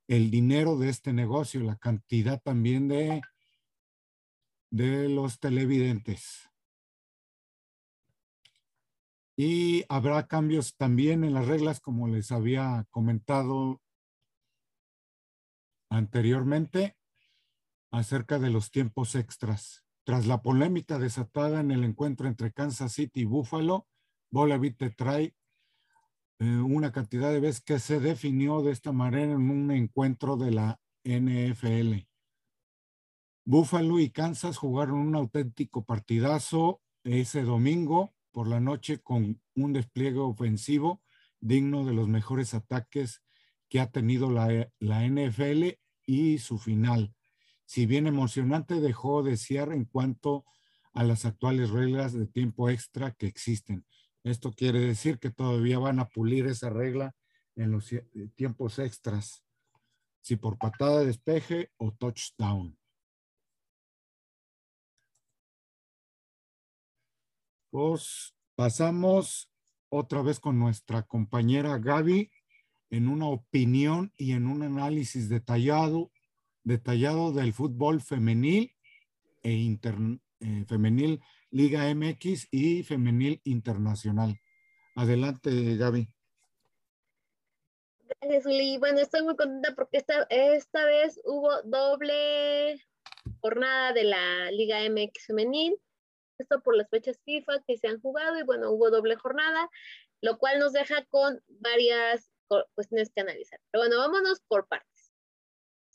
el 0.08 0.30
dinero 0.30 0.76
de 0.76 0.88
este 0.88 1.12
negocio, 1.12 1.60
la 1.60 1.76
cantidad 1.76 2.40
también 2.42 2.88
de, 2.88 3.22
de 4.70 5.08
los 5.08 5.38
televidentes. 5.38 6.50
Y 9.36 9.84
habrá 9.88 10.26
cambios 10.26 10.76
también 10.76 11.24
en 11.24 11.34
las 11.34 11.46
reglas, 11.46 11.80
como 11.80 12.08
les 12.08 12.32
había 12.32 12.86
comentado 12.90 13.80
anteriormente, 15.88 16.96
acerca 17.90 18.38
de 18.38 18.50
los 18.50 18.70
tiempos 18.70 19.14
extras. 19.14 19.81
Tras 20.04 20.26
la 20.26 20.42
polémica 20.42 20.98
desatada 20.98 21.60
en 21.60 21.70
el 21.70 21.84
encuentro 21.84 22.26
entre 22.26 22.52
Kansas 22.52 22.92
City 22.92 23.20
y 23.20 23.24
Buffalo, 23.24 23.86
Bolavit 24.30 24.76
te 24.76 24.90
trae 24.90 25.36
eh, 26.40 26.56
una 26.56 26.90
cantidad 26.90 27.30
de 27.30 27.38
veces 27.38 27.60
que 27.60 27.78
se 27.78 28.00
definió 28.00 28.62
de 28.62 28.72
esta 28.72 28.90
manera 28.90 29.32
en 29.32 29.48
un 29.48 29.70
encuentro 29.70 30.36
de 30.36 30.50
la 30.50 30.80
NFL. 31.04 32.08
Buffalo 33.44 34.00
y 34.00 34.10
Kansas 34.10 34.56
jugaron 34.56 34.98
un 34.98 35.14
auténtico 35.14 35.84
partidazo 35.84 36.80
ese 37.04 37.42
domingo 37.42 38.12
por 38.32 38.48
la 38.48 38.60
noche 38.60 38.98
con 38.98 39.40
un 39.54 39.72
despliegue 39.72 40.18
ofensivo 40.18 41.02
digno 41.40 41.84
de 41.84 41.92
los 41.92 42.08
mejores 42.08 42.54
ataques 42.54 43.22
que 43.68 43.80
ha 43.80 43.90
tenido 43.90 44.30
la 44.30 45.08
NFL 45.08 45.78
y 46.06 46.38
su 46.38 46.58
final 46.58 47.14
si 47.72 47.86
bien 47.86 48.06
emocionante, 48.06 48.82
dejó 48.82 49.22
de 49.22 49.38
ser 49.38 49.72
en 49.72 49.86
cuanto 49.86 50.44
a 50.92 51.04
las 51.04 51.24
actuales 51.24 51.70
reglas 51.70 52.12
de 52.12 52.26
tiempo 52.26 52.68
extra 52.68 53.12
que 53.12 53.26
existen. 53.26 53.86
Esto 54.24 54.52
quiere 54.52 54.80
decir 54.80 55.18
que 55.18 55.30
todavía 55.30 55.78
van 55.78 55.98
a 55.98 56.06
pulir 56.10 56.46
esa 56.46 56.68
regla 56.68 57.14
en 57.56 57.70
los 57.70 57.90
eh, 57.90 58.04
tiempos 58.34 58.78
extras, 58.78 59.42
si 60.20 60.36
por 60.36 60.58
patada 60.58 61.00
de 61.00 61.06
despeje 61.06 61.70
o 61.78 61.92
touchdown. 61.92 62.76
Pues 67.70 68.34
pasamos 68.54 69.50
otra 69.88 70.20
vez 70.20 70.40
con 70.40 70.58
nuestra 70.58 71.04
compañera 71.04 71.78
Gaby 71.78 72.30
en 72.90 73.08
una 73.08 73.28
opinión 73.28 74.12
y 74.18 74.32
en 74.32 74.46
un 74.46 74.62
análisis 74.62 75.30
detallado 75.30 76.12
detallado 76.64 77.32
del 77.32 77.52
fútbol 77.52 78.00
femenil 78.00 78.74
e 79.42 79.52
eh, 79.52 80.64
femenil 80.66 81.20
Liga 81.50 81.92
MX 81.94 82.48
y 82.50 82.82
femenil 82.82 83.40
internacional. 83.44 84.40
Adelante, 84.94 85.76
Gaby. 85.76 86.08
Gracias, 88.20 88.46
Uli. 88.46 88.78
Bueno, 88.78 89.00
estoy 89.00 89.22
muy 89.22 89.36
contenta 89.36 89.74
porque 89.74 89.98
esta, 89.98 90.26
esta 90.30 90.84
vez 90.84 91.20
hubo 91.24 91.62
doble 91.62 92.80
jornada 93.40 93.92
de 93.92 94.04
la 94.04 94.50
Liga 94.50 94.78
MX 94.88 95.26
femenil. 95.26 95.78
Esto 96.38 96.60
por 96.62 96.76
las 96.76 96.88
fechas 96.88 97.20
FIFA 97.24 97.62
que 97.66 97.76
se 97.76 97.88
han 97.88 98.00
jugado 98.00 98.38
y 98.38 98.42
bueno, 98.42 98.70
hubo 98.70 98.90
doble 98.90 99.16
jornada, 99.16 99.68
lo 100.20 100.38
cual 100.38 100.58
nos 100.58 100.72
deja 100.72 101.04
con 101.06 101.42
varias 101.48 102.30
cuestiones 102.74 103.10
que 103.14 103.20
analizar. 103.20 103.60
Pero 103.70 103.82
bueno, 103.82 103.98
vámonos 103.98 104.40
por 104.48 104.66
partes. 104.66 104.91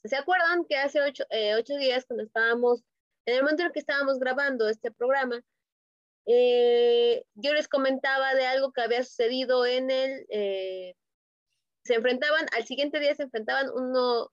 ¿Se 0.08 0.16
acuerdan 0.16 0.66
que 0.66 0.78
hace 0.78 1.00
eh, 1.30 1.56
ocho, 1.56 1.76
días 1.76 2.06
cuando 2.06 2.24
estábamos, 2.24 2.84
en 3.26 3.36
el 3.36 3.42
momento 3.42 3.64
en 3.64 3.72
que 3.72 3.80
estábamos 3.80 4.20
grabando 4.20 4.70
este 4.70 4.92
programa, 4.92 5.42
eh, 6.26 7.26
yo 7.36 7.54
les 7.54 7.68
comentaba 7.68 8.34
de 8.36 8.46
algo 8.46 8.72
que 8.72 8.82
había 8.82 9.04
sucedido 9.04 9.66
en 9.66 9.90
el, 9.92 10.26
eh, 10.30 10.96
se 11.84 11.96
enfrentaban, 11.96 12.46
al 12.56 12.66
siguiente 12.66 13.00
día 13.00 13.16
se 13.16 13.24
enfrentaban 13.24 13.70
uno 13.74 14.32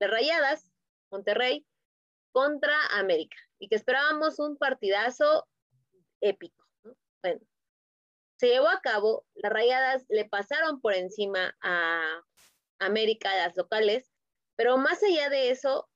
de 0.00 0.06
Rayadas, 0.06 0.70
Monterrey, 1.10 1.66
contra 2.32 2.74
América, 2.92 3.36
y 3.58 3.68
que 3.68 3.76
esperábamos 3.76 4.38
un 4.38 4.56
partidazo 4.56 5.46
épico. 6.20 6.64
Bueno, 7.22 7.40
se 8.38 8.48
llevó 8.48 8.68
a 8.68 8.80
cabo, 8.80 9.24
las 9.34 9.52
Rayadas 9.52 10.04
le 10.08 10.24
pasaron 10.24 10.80
por 10.80 10.94
encima 10.94 11.56
a 11.60 12.22
América, 12.78 13.34
las 13.36 13.56
locales, 13.56 14.11
pero 14.56 14.76
más 14.76 15.02
allá 15.02 15.28
de 15.28 15.50
eso, 15.50 15.88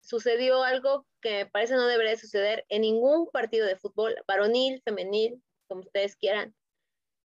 sucedió 0.00 0.62
algo 0.62 1.06
que 1.20 1.30
me 1.44 1.46
parece 1.46 1.74
no 1.74 1.86
debería 1.86 2.16
suceder 2.16 2.64
en 2.68 2.82
ningún 2.82 3.28
partido 3.28 3.66
de 3.66 3.76
fútbol, 3.76 4.14
varonil, 4.28 4.80
femenil, 4.84 5.42
como 5.68 5.80
ustedes 5.80 6.16
quieran. 6.16 6.54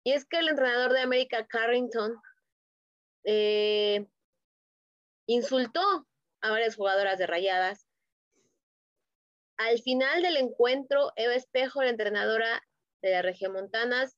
Y 0.03 0.13
es 0.13 0.25
que 0.25 0.37
el 0.37 0.49
entrenador 0.49 0.93
de 0.93 1.01
América, 1.01 1.47
Carrington, 1.47 2.21
eh, 3.25 4.05
insultó 5.27 6.07
a 6.41 6.51
varias 6.51 6.75
jugadoras 6.75 7.17
de 7.17 7.27
rayadas. 7.27 7.87
Al 9.57 9.79
final 9.79 10.21
del 10.21 10.37
encuentro, 10.37 11.11
Eva 11.15 11.33
Espejo, 11.33 11.81
la 11.81 11.89
entrenadora 11.89 12.63
de 13.01 13.11
la 13.11 13.23
región 13.23 13.53
Montanas, 13.53 14.15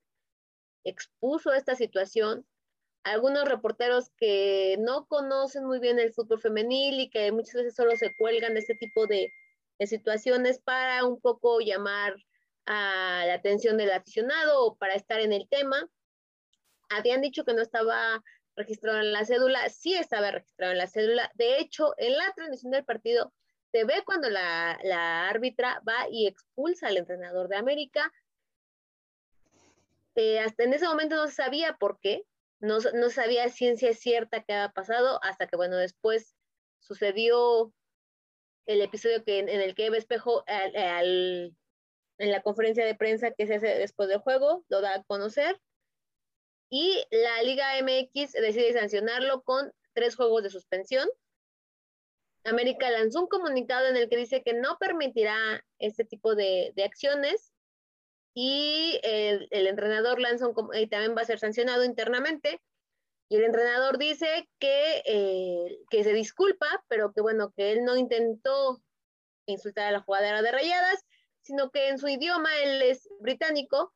expuso 0.84 1.54
esta 1.54 1.76
situación 1.76 2.46
algunos 3.10 3.46
reporteros 3.46 4.10
que 4.18 4.78
no 4.80 5.06
conocen 5.08 5.66
muy 5.66 5.80
bien 5.80 6.00
el 6.00 6.14
fútbol 6.14 6.40
femenil 6.40 7.00
y 7.00 7.10
que 7.10 7.32
muchas 7.32 7.56
veces 7.56 7.76
solo 7.76 7.96
se 7.96 8.16
cuelgan 8.16 8.54
de 8.54 8.60
este 8.62 8.76
tipo 8.76 9.08
de, 9.08 9.32
situaciones 9.86 10.60
para 10.60 11.06
un 11.06 11.22
poco 11.22 11.62
llamar 11.62 12.14
a 12.66 13.24
la 13.26 13.34
atención 13.36 13.78
del 13.78 13.92
aficionado 13.92 14.66
o 14.66 14.76
para 14.76 14.96
estar 14.96 15.22
en 15.22 15.32
el 15.32 15.48
tema. 15.48 15.90
Habían 16.90 17.22
dicho 17.22 17.46
que 17.46 17.54
no 17.54 17.62
estaba 17.62 18.22
registrado 18.58 19.00
en 19.00 19.14
la 19.14 19.24
cédula, 19.24 19.70
sí 19.70 19.94
estaba 19.94 20.32
registrado 20.32 20.74
en 20.74 20.80
la 20.80 20.88
cédula. 20.88 21.32
De 21.36 21.60
hecho, 21.60 21.94
en 21.98 22.18
la 22.18 22.30
transmisión 22.34 22.74
del 22.74 22.84
partido 22.84 23.32
se 23.72 23.86
ve 23.86 24.04
cuando 24.06 24.30
la, 24.30 24.78
la 24.84 25.30
árbitra 25.30 25.82
va 25.88 26.10
y 26.12 26.28
expulsa 26.28 26.88
al 26.88 26.98
entrenador 26.98 27.48
de 27.48 27.56
América. 27.56 28.12
Eh, 30.16 30.42
hasta 30.42 30.64
en 30.64 30.74
ese 30.74 30.86
momento 30.86 31.16
no 31.16 31.28
se 31.28 31.36
sabía 31.36 31.78
por 31.78 32.02
qué, 32.02 32.26
no, 32.60 32.80
no 32.94 33.10
sabía 33.10 33.50
ciencia 33.50 33.94
cierta 33.94 34.44
qué 34.44 34.54
había 34.54 34.74
pasado 34.74 35.20
hasta 35.24 35.48
que, 35.48 35.56
bueno, 35.56 35.78
después 35.78 36.36
sucedió 36.80 37.74
el 38.66 38.82
episodio 38.82 39.24
que, 39.24 39.40
en, 39.40 39.50
el 39.50 39.76
que 39.76 39.88
Eva 39.88 39.98
Espejo 39.98 40.44
en 40.48 42.32
la 42.32 42.42
conferencia 42.42 42.86
de 42.86 42.96
prensa 42.96 43.32
que 43.32 43.48
se 43.48 43.56
hace 43.56 43.68
después 43.68 44.10
del 44.10 44.20
juego 44.20 44.64
lo 44.70 44.82
da 44.82 44.96
a 44.96 45.04
conocer. 45.04 45.60
y 46.70 47.04
la 47.10 47.42
Liga 47.44 47.82
MX 47.82 48.34
decide 48.34 48.74
sancionarlo 48.74 49.42
con 49.44 49.74
tres 49.94 50.16
juegos 50.16 50.44
de 50.44 50.50
suspensión. 50.50 51.10
América 52.44 52.90
lanzó 52.90 53.22
un 53.22 53.28
comunicado 53.28 53.88
en 53.88 53.98
el 53.98 54.08
que 54.10 54.18
dice 54.18 54.44
que 54.44 54.54
no 54.54 54.78
permitirá 54.78 55.66
este 55.80 56.06
tipo 56.06 56.36
de, 56.36 56.74
acciones 56.86 57.49
y 58.34 59.00
el, 59.04 59.48
entrenador 59.52 60.20
lanza 60.20 60.48
un, 60.48 60.70
y 60.76 60.88
también 60.88 61.16
va 61.16 61.22
a 61.22 61.26
ser 61.26 61.40
sancionado 61.40 61.84
internamente. 61.84 62.62
Y 63.30 63.36
el 63.38 63.44
entrenador 63.44 63.98
dice 63.98 64.50
que, 64.60 65.04
eh, 65.06 65.80
que 65.90 66.04
se 66.04 66.14
disculpa, 66.14 66.84
pero 66.88 67.14
que 67.14 67.22
bueno, 67.22 67.52
que 67.56 67.72
él 67.72 67.84
no 67.84 67.96
intentó 67.96 68.82
insultar 69.46 69.88
a 69.88 69.92
la 69.92 70.02
jugadora 70.02 70.42
de 70.42 70.52
rayadas, 70.52 71.06
sino 71.42 71.70
que 71.72 71.90
en 71.90 72.00
su 72.00 72.08
idioma, 72.08 72.50
él 72.64 72.82
es 72.82 73.08
británico, 73.20 73.94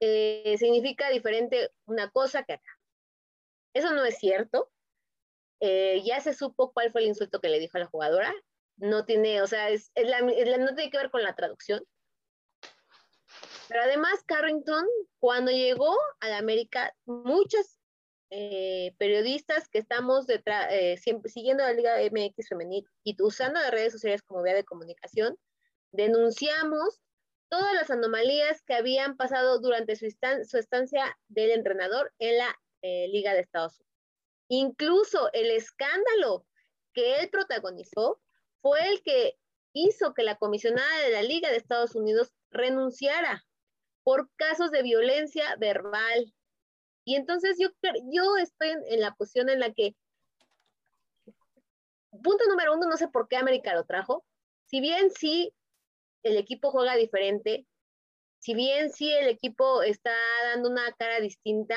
eh, 0.00 0.56
significa 0.58 1.10
diferente 1.10 1.70
una 1.86 2.10
cosa 2.10 2.44
que 2.44 2.54
acá. 2.54 2.78
Eso 3.74 3.92
no 3.92 4.04
es 4.04 4.18
cierto. 4.18 4.70
Eh, 5.60 6.02
ya 6.04 6.20
se 6.20 6.34
supo 6.34 6.72
cuál 6.72 6.92
fue 6.92 7.02
el 7.02 7.08
insulto 7.08 7.40
que 7.40 7.48
le 7.48 7.58
dijo 7.58 7.76
a 7.76 7.80
la 7.80 7.86
jugadora. 7.86 8.34
No 8.76 9.04
tiene, 9.04 9.42
o 9.42 9.46
sea, 9.46 9.70
es, 9.70 9.90
no 9.96 10.74
tiene 10.74 10.90
que 10.90 10.98
ver 10.98 11.10
con 11.10 11.22
la 11.22 11.34
traducción. 11.34 11.84
Pero 13.68 13.82
además, 13.82 14.22
Carrington, 14.26 14.86
cuando 15.18 15.50
llegó 15.50 15.96
a 16.20 16.28
la 16.28 16.38
América, 16.38 16.94
muchos 17.04 17.78
eh, 18.30 18.94
periodistas 18.98 19.68
que 19.68 19.78
estamos 19.78 20.26
detrás, 20.26 20.68
siempre 21.00 21.30
siguiendo 21.30 21.62
la 21.62 21.72
Liga 21.72 21.96
MX 22.10 22.48
femenil 22.48 22.86
y 23.04 23.16
usando 23.22 23.60
las 23.60 23.70
redes 23.70 23.92
sociales 23.92 24.22
como 24.22 24.42
vía 24.42 24.54
de 24.54 24.64
comunicación, 24.64 25.38
denunciamos 25.92 27.00
todas 27.48 27.74
las 27.74 27.90
anomalías 27.90 28.62
que 28.62 28.74
habían 28.74 29.16
pasado 29.16 29.60
durante 29.60 29.96
su, 29.96 30.06
estancia 30.06 31.18
del 31.28 31.50
entrenador 31.50 32.12
en 32.18 32.38
la 32.38 32.58
eh, 32.82 33.08
Liga 33.08 33.32
de 33.32 33.40
Estados 33.40 33.80
Unidos. 33.80 33.88
Incluso 34.48 35.30
el 35.32 35.50
escándalo 35.50 36.46
que 36.92 37.20
él 37.20 37.28
protagonizó 37.30 38.20
fue 38.60 38.86
el 38.88 39.02
que 39.02 39.38
hizo 39.72 40.14
que 40.14 40.22
la 40.22 40.36
comisionada 40.36 41.00
de 41.00 41.10
la 41.10 41.22
Liga 41.22 41.50
de 41.50 41.56
Estados 41.56 41.94
Unidos 41.94 42.32
renunciara 42.50 43.46
por 44.08 44.30
casos 44.36 44.70
de 44.70 44.82
violencia 44.82 45.54
verbal. 45.58 46.32
Y 47.04 47.16
entonces 47.16 47.58
yo, 47.60 47.68
yo 48.10 48.38
estoy 48.38 48.70
en, 48.70 48.82
en 48.86 49.00
la 49.02 49.14
posición 49.14 49.50
en 49.50 49.60
la 49.60 49.70
que, 49.74 49.94
punto 52.22 52.42
número 52.48 52.72
uno, 52.72 52.88
no 52.88 52.96
sé 52.96 53.08
por 53.08 53.28
qué 53.28 53.36
América 53.36 53.74
lo 53.74 53.84
trajo. 53.84 54.24
Si 54.64 54.80
bien 54.80 55.10
sí 55.10 55.52
el 56.22 56.38
equipo 56.38 56.70
juega 56.70 56.96
diferente, 56.96 57.66
si 58.38 58.54
bien 58.54 58.90
sí 58.90 59.12
el 59.12 59.28
equipo 59.28 59.82
está 59.82 60.14
dando 60.54 60.70
una 60.70 60.90
cara 60.92 61.20
distinta, 61.20 61.76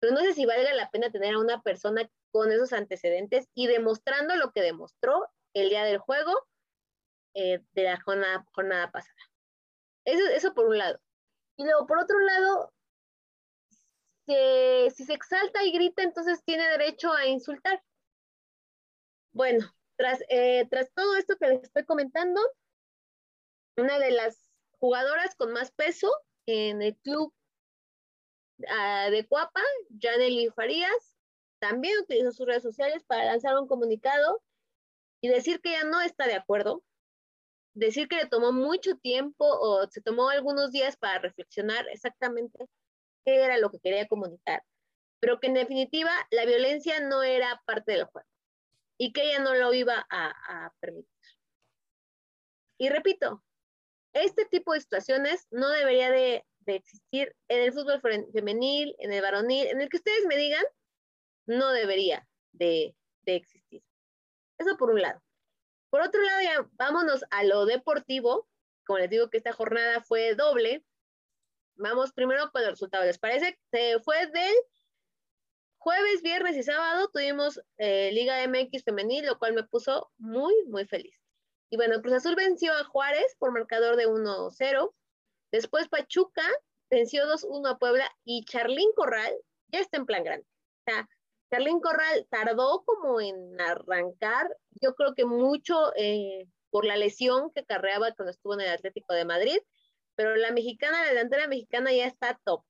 pero 0.00 0.14
no 0.14 0.20
sé 0.20 0.32
si 0.32 0.46
valga 0.46 0.72
la 0.72 0.88
pena 0.88 1.10
tener 1.10 1.34
a 1.34 1.40
una 1.40 1.60
persona 1.60 2.10
con 2.30 2.52
esos 2.52 2.72
antecedentes 2.72 3.50
y 3.52 3.66
demostrando 3.66 4.34
lo 4.36 4.50
que 4.50 4.62
demostró 4.62 5.28
el 5.52 5.68
día 5.68 5.84
del 5.84 5.98
juego 5.98 6.32
eh, 7.34 7.60
de 7.72 7.82
la 7.82 8.00
jornada, 8.00 8.90
pasada. 8.90 9.20
Eso, 10.06 10.26
eso 10.28 10.54
por 10.54 10.68
un 10.68 10.78
lado. 10.78 11.00
Y 11.56 11.64
luego, 11.64 11.86
por 11.86 11.98
otro 11.98 12.18
lado, 12.18 12.72
si 14.26 15.04
se 15.04 15.12
exalta 15.12 15.62
y 15.64 15.72
grita, 15.72 16.02
entonces 16.02 16.42
tiene 16.44 16.68
derecho 16.68 17.12
a 17.12 17.26
insultar. 17.26 17.82
Bueno, 19.32 19.66
tras, 19.96 20.20
eh, 20.28 20.66
tras 20.70 20.92
todo 20.92 21.16
esto 21.16 21.36
que 21.36 21.48
les 21.48 21.62
estoy 21.62 21.84
comentando, 21.84 22.40
una 23.76 23.98
de 23.98 24.10
las 24.10 24.48
jugadoras 24.78 25.34
con 25.36 25.52
más 25.52 25.70
peso 25.72 26.10
en 26.46 26.82
el 26.82 26.96
club 26.96 27.32
ah, 28.68 29.08
de 29.10 29.26
Cuapa, 29.26 29.60
Janely 30.00 30.50
Farías, 30.50 31.16
también 31.58 31.98
utilizó 32.00 32.32
sus 32.32 32.46
redes 32.46 32.62
sociales 32.62 33.04
para 33.04 33.24
lanzar 33.24 33.56
un 33.58 33.68
comunicado 33.68 34.42
y 35.20 35.28
decir 35.28 35.60
que 35.60 35.70
ella 35.70 35.84
no 35.84 36.00
está 36.00 36.26
de 36.26 36.34
acuerdo, 36.34 36.82
decir 37.76 38.08
que 38.08 38.16
le 38.16 38.26
tomó 38.26 38.52
mucho 38.52 38.96
tiempo 38.96 39.44
o 39.46 39.86
se 39.88 40.00
tomó 40.00 40.28
algunos 40.30 40.72
días 40.72 40.96
para 40.96 41.18
reflexionar 41.20 41.86
exactamente 41.88 42.66
qué 43.24 43.44
era 43.44 43.58
lo 43.58 43.70
que 43.70 43.80
quería 43.80 44.08
comunicar, 44.08 44.62
pero 45.20 45.40
que 45.40 45.48
en 45.48 45.54
definitiva 45.54 46.10
la 46.30 46.44
violencia 46.44 47.00
no 47.00 47.22
era 47.22 47.62
parte 47.66 47.92
del 47.92 48.04
juego 48.04 48.28
y 48.98 49.12
que 49.12 49.22
ella 49.22 49.40
no 49.40 49.54
lo 49.54 49.72
iba 49.74 50.06
a 50.10 50.72
permitir. 50.80 51.10
Y 52.78 52.88
repito, 52.88 53.42
este 54.12 54.46
tipo 54.46 54.72
de 54.72 54.80
situaciones 54.80 55.46
no 55.50 55.68
debería 55.68 56.10
de, 56.10 56.44
existir 56.66 57.34
en 57.48 57.62
el 57.62 57.72
fútbol 57.72 58.00
femenil, 58.32 58.96
en 58.98 59.12
el 59.12 59.22
varonil, 59.22 59.68
en 59.68 59.80
el 59.80 59.88
que 59.88 59.98
ustedes 59.98 60.26
me 60.26 60.36
digan, 60.36 60.64
no 61.46 61.70
debería 61.70 62.26
de, 62.52 62.94
existir. 63.26 63.82
Eso 64.58 64.76
por 64.76 64.90
un 64.90 65.02
lado. 65.02 65.22
Por 65.96 66.04
otro 66.04 66.20
lado, 66.20 66.42
ya 66.42 66.68
vámonos 66.72 67.24
a 67.30 67.42
lo 67.42 67.64
deportivo. 67.64 68.46
Como 68.84 68.98
les 68.98 69.08
digo 69.08 69.30
que 69.30 69.38
esta 69.38 69.54
jornada 69.54 70.02
fue 70.02 70.34
doble. 70.34 70.84
Vamos 71.76 72.12
primero 72.12 72.50
con 72.52 72.60
los 72.60 72.72
resultados. 72.72 73.06
¿Les 73.06 73.18
parece? 73.18 73.58
Se 73.70 73.98
fue 74.00 74.26
del 74.26 74.54
jueves, 75.78 76.20
viernes 76.20 76.54
y 76.54 76.62
sábado. 76.62 77.08
Tuvimos 77.10 77.62
eh, 77.78 78.10
Liga 78.12 78.46
MX 78.46 78.84
femenil, 78.84 79.24
lo 79.24 79.38
cual 79.38 79.54
me 79.54 79.62
puso 79.62 80.12
muy, 80.18 80.52
muy 80.66 80.84
feliz. 80.84 81.18
Y 81.70 81.76
bueno, 81.78 82.02
Cruz 82.02 82.16
Azul 82.16 82.34
venció 82.36 82.74
a 82.74 82.84
Juárez 82.84 83.34
por 83.38 83.52
marcador 83.52 83.96
de 83.96 84.06
1-0. 84.06 84.94
Después 85.50 85.88
Pachuca 85.88 86.46
venció 86.90 87.24
2-1 87.24 87.70
a 87.70 87.78
Puebla 87.78 88.14
y 88.22 88.44
Charlín 88.44 88.92
Corral 88.94 89.34
ya 89.68 89.80
está 89.80 89.96
en 89.96 90.04
plan 90.04 90.24
grande. 90.24 90.46
O 90.46 90.92
sea, 90.92 91.08
Charlín 91.50 91.80
Corral 91.80 92.26
tardó 92.30 92.82
como 92.84 93.20
en 93.20 93.60
arrancar, 93.60 94.56
yo 94.80 94.94
creo 94.94 95.14
que 95.14 95.24
mucho 95.24 95.92
eh, 95.96 96.48
por 96.70 96.84
la 96.84 96.96
lesión 96.96 97.50
que 97.54 97.64
carreaba 97.64 98.12
cuando 98.12 98.32
estuvo 98.32 98.54
en 98.54 98.62
el 98.62 98.70
Atlético 98.70 99.14
de 99.14 99.24
Madrid, 99.24 99.58
pero 100.16 100.34
la 100.36 100.50
mexicana, 100.50 101.02
la 101.02 101.08
delantera 101.10 101.46
mexicana 101.46 101.92
ya 101.92 102.06
está 102.06 102.40
top. 102.44 102.64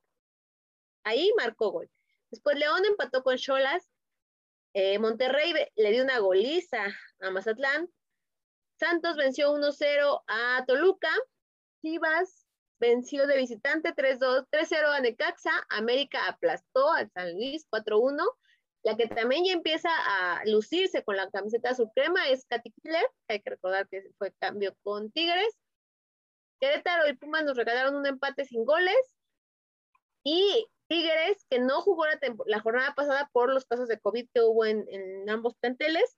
Ahí 1.05 1.31
marcó 1.37 1.71
gol. 1.71 1.91
Después 2.31 2.59
León 2.59 2.85
empató 2.85 3.23
con 3.23 3.37
Cholas. 3.37 3.89
Eh, 4.75 4.99
Monterrey 4.99 5.55
le 5.77 5.91
dio 5.91 6.03
una 6.03 6.19
goliza 6.19 6.85
a 7.21 7.31
Mazatlán. 7.31 7.89
Santos 8.79 9.17
venció 9.17 9.53
1-0 9.53 10.25
a 10.27 10.65
Toluca. 10.67 11.11
Chivas 11.81 12.47
venció 12.79 13.27
de 13.27 13.39
visitante 13.39 13.95
3-2, 13.95 14.49
3-0 14.51 14.93
a 14.93 15.01
Necaxa. 15.01 15.67
América 15.71 16.27
aplastó 16.27 16.91
al 16.93 17.11
San 17.13 17.33
Luis 17.35 17.67
4-1. 17.71 18.23
La 18.87 18.97
que 18.97 19.09
también 19.09 19.45
ya 19.45 19.53
empieza 19.53 19.89
a 19.91 20.45
lucirse 20.45 21.03
con 21.03 21.17
la 21.17 21.29
camiseta 21.29 21.75
suprema 21.75 22.29
es 22.29 22.47
Katy 22.47 22.71
Killer. 22.71 23.05
Hay 23.27 23.43
que 23.43 23.51
recordar 23.51 23.89
que 23.89 24.05
fue 24.17 24.33
cambio 24.39 24.77
con 24.85 25.11
Tigres. 25.11 25.59
Querétaro 26.61 27.09
y 27.09 27.17
Pumas 27.17 27.45
nos 27.45 27.57
regalaron 27.57 27.97
un 27.97 28.07
empate 28.07 28.45
sin 28.45 28.65
goles. 28.65 28.95
Y 30.23 30.69
Tigres, 30.87 31.45
que 31.51 31.59
no 31.59 31.83
jugó 31.83 32.05
la, 32.47 32.61
jornada 32.61 32.95
pasada 32.95 33.29
por 33.33 33.53
los 33.53 33.65
casos 33.65 33.89
de 33.89 33.99
COVID 33.99 34.29
que 34.33 34.43
hubo 34.43 34.65
en, 34.65 34.87
en 34.89 35.29
ambos 35.31 35.57
planteles, 35.57 36.17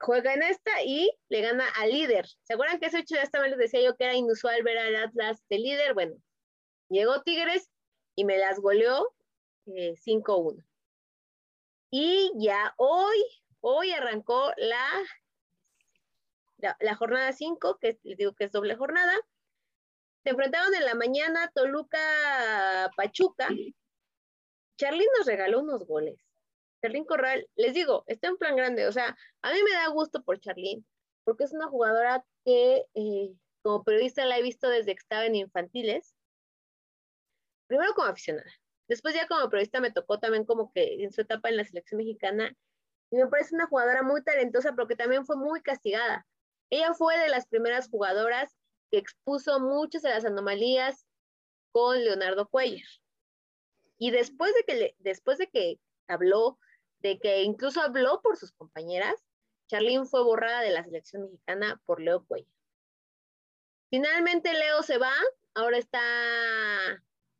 juega 0.00 0.34
en 0.34 0.42
esta 0.42 0.82
y 0.84 1.10
le 1.30 1.40
gana 1.40 1.64
al 1.80 1.92
líder. 1.92 2.26
¿Se 2.42 2.52
acuerdan 2.52 2.78
que 2.78 2.88
ese 2.88 2.98
hecho 2.98 3.14
ya 3.14 3.22
estaba, 3.22 3.48
les 3.48 3.56
decía 3.56 3.80
yo 3.80 3.96
que 3.96 4.04
era 4.04 4.14
inusual 4.14 4.62
ver 4.64 4.76
al 4.76 4.96
Atlas 4.96 5.42
de 5.48 5.58
líder? 5.60 5.94
Bueno, 5.94 6.14
llegó 6.90 7.22
Tigres 7.22 7.70
y 8.16 8.26
me 8.26 8.36
las 8.36 8.60
goleó 8.60 9.14
5-1. 9.64 10.62
Y 11.94 12.32
ya 12.36 12.72
hoy, 12.78 13.22
hoy 13.60 13.92
arrancó 13.92 14.50
la, 14.56 14.88
la, 16.80 16.94
jornada 16.94 17.34
5, 17.34 17.76
que 17.78 17.98
les 18.02 18.16
digo 18.16 18.32
que 18.32 18.44
es 18.44 18.52
doble 18.52 18.76
jornada. 18.76 19.12
Se 20.24 20.30
enfrentaron 20.30 20.74
en 20.74 20.86
la 20.86 20.94
mañana 20.94 21.52
Toluca-Pachuca. 21.54 23.50
Charly 24.78 25.06
nos 25.18 25.26
regaló 25.26 25.60
unos 25.60 25.86
goles. 25.86 26.18
Charlín 26.80 27.04
Corral, 27.04 27.46
les 27.56 27.74
digo, 27.74 28.04
está 28.06 28.28
en 28.28 28.38
plan 28.38 28.56
grande. 28.56 28.86
O 28.86 28.92
sea, 28.92 29.14
a 29.42 29.52
mí 29.52 29.62
me 29.62 29.72
da 29.72 29.88
gusto 29.88 30.22
por 30.22 30.40
Charlín, 30.40 30.86
porque 31.24 31.44
es 31.44 31.52
una 31.52 31.68
jugadora 31.68 32.24
que 32.46 32.86
eh, 32.94 33.34
como 33.60 33.84
periodista 33.84 34.24
la 34.24 34.38
he 34.38 34.42
visto 34.42 34.70
desde 34.70 34.94
que 34.94 35.00
estaba 35.00 35.26
en 35.26 35.34
infantiles. 35.34 36.14
Primero 37.66 37.92
como 37.92 38.08
aficionada. 38.08 38.50
Después 38.88 39.14
ya 39.14 39.26
como 39.26 39.48
periodista 39.48 39.80
me 39.80 39.90
tocó 39.90 40.18
también 40.18 40.44
como 40.44 40.72
que 40.72 41.02
en 41.02 41.12
su 41.12 41.20
etapa 41.22 41.48
en 41.48 41.56
la 41.56 41.64
selección 41.64 41.98
mexicana. 41.98 42.56
Y 43.10 43.16
me 43.16 43.26
parece 43.26 43.54
una 43.54 43.66
jugadora 43.66 44.02
muy 44.02 44.22
talentosa, 44.22 44.72
pero 44.74 44.88
que 44.88 44.96
también 44.96 45.26
fue 45.26 45.36
muy 45.36 45.62
castigada. 45.62 46.26
Ella 46.70 46.94
fue 46.94 47.18
de 47.18 47.28
las 47.28 47.46
primeras 47.46 47.88
jugadoras 47.88 48.54
que 48.90 48.98
expuso 48.98 49.60
muchas 49.60 50.02
de 50.02 50.10
las 50.10 50.24
anomalías 50.24 51.06
con 51.70 52.02
Leonardo 52.02 52.48
Cuellar. 52.48 52.86
Y 53.98 54.10
después 54.10 54.52
de 54.54 54.64
que, 54.64 54.96
después 54.98 55.38
de 55.38 55.48
que 55.48 55.78
habló 56.08 56.58
de 57.02 57.18
que 57.18 57.42
incluso 57.42 57.80
habló 57.80 58.20
por 58.22 58.36
sus 58.36 58.52
compañeras, 58.52 59.14
Charlene 59.66 60.06
fue 60.06 60.22
borrada 60.22 60.60
de 60.60 60.70
la 60.70 60.84
selección 60.84 61.22
mexicana 61.24 61.80
por 61.84 62.00
Leo 62.00 62.24
Cuellar. 62.24 62.48
Finalmente 63.90 64.52
Leo 64.54 64.82
se 64.82 64.98
va, 64.98 65.12
ahora 65.54 65.78
está 65.78 66.00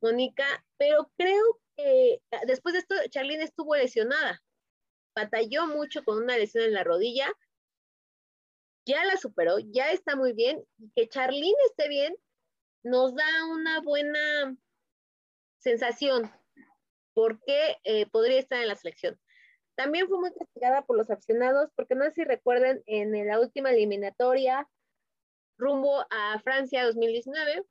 Mónica, 0.02 0.44
pero 0.76 1.10
creo 1.16 1.60
eh, 1.76 2.20
después 2.46 2.74
de 2.74 2.80
esto, 2.80 2.94
Charlene 3.08 3.44
estuvo 3.44 3.74
lesionada. 3.76 4.42
Batalló 5.14 5.66
mucho 5.66 6.04
con 6.04 6.22
una 6.22 6.36
lesión 6.36 6.64
en 6.64 6.74
la 6.74 6.84
rodilla. 6.84 7.32
Ya 8.86 9.04
la 9.04 9.16
superó, 9.16 9.58
ya 9.58 9.92
está 9.92 10.16
muy 10.16 10.32
bien. 10.32 10.64
Que 10.96 11.08
Charlene 11.08 11.54
esté 11.70 11.88
bien 11.88 12.16
nos 12.82 13.14
da 13.14 13.46
una 13.50 13.80
buena 13.80 14.56
sensación 15.58 16.30
porque 17.14 17.76
eh, 17.84 18.06
podría 18.06 18.40
estar 18.40 18.60
en 18.60 18.68
la 18.68 18.76
selección. 18.76 19.18
También 19.76 20.08
fue 20.08 20.18
muy 20.18 20.32
castigada 20.34 20.82
por 20.82 20.96
los 20.96 21.10
aficionados, 21.10 21.70
porque 21.76 21.94
no 21.94 22.04
sé 22.06 22.12
si 22.12 22.24
recuerden, 22.24 22.82
en 22.86 23.26
la 23.26 23.40
última 23.40 23.70
eliminatoria 23.70 24.68
rumbo 25.58 26.04
a 26.10 26.40
Francia 26.42 26.84
2019, 26.84 27.64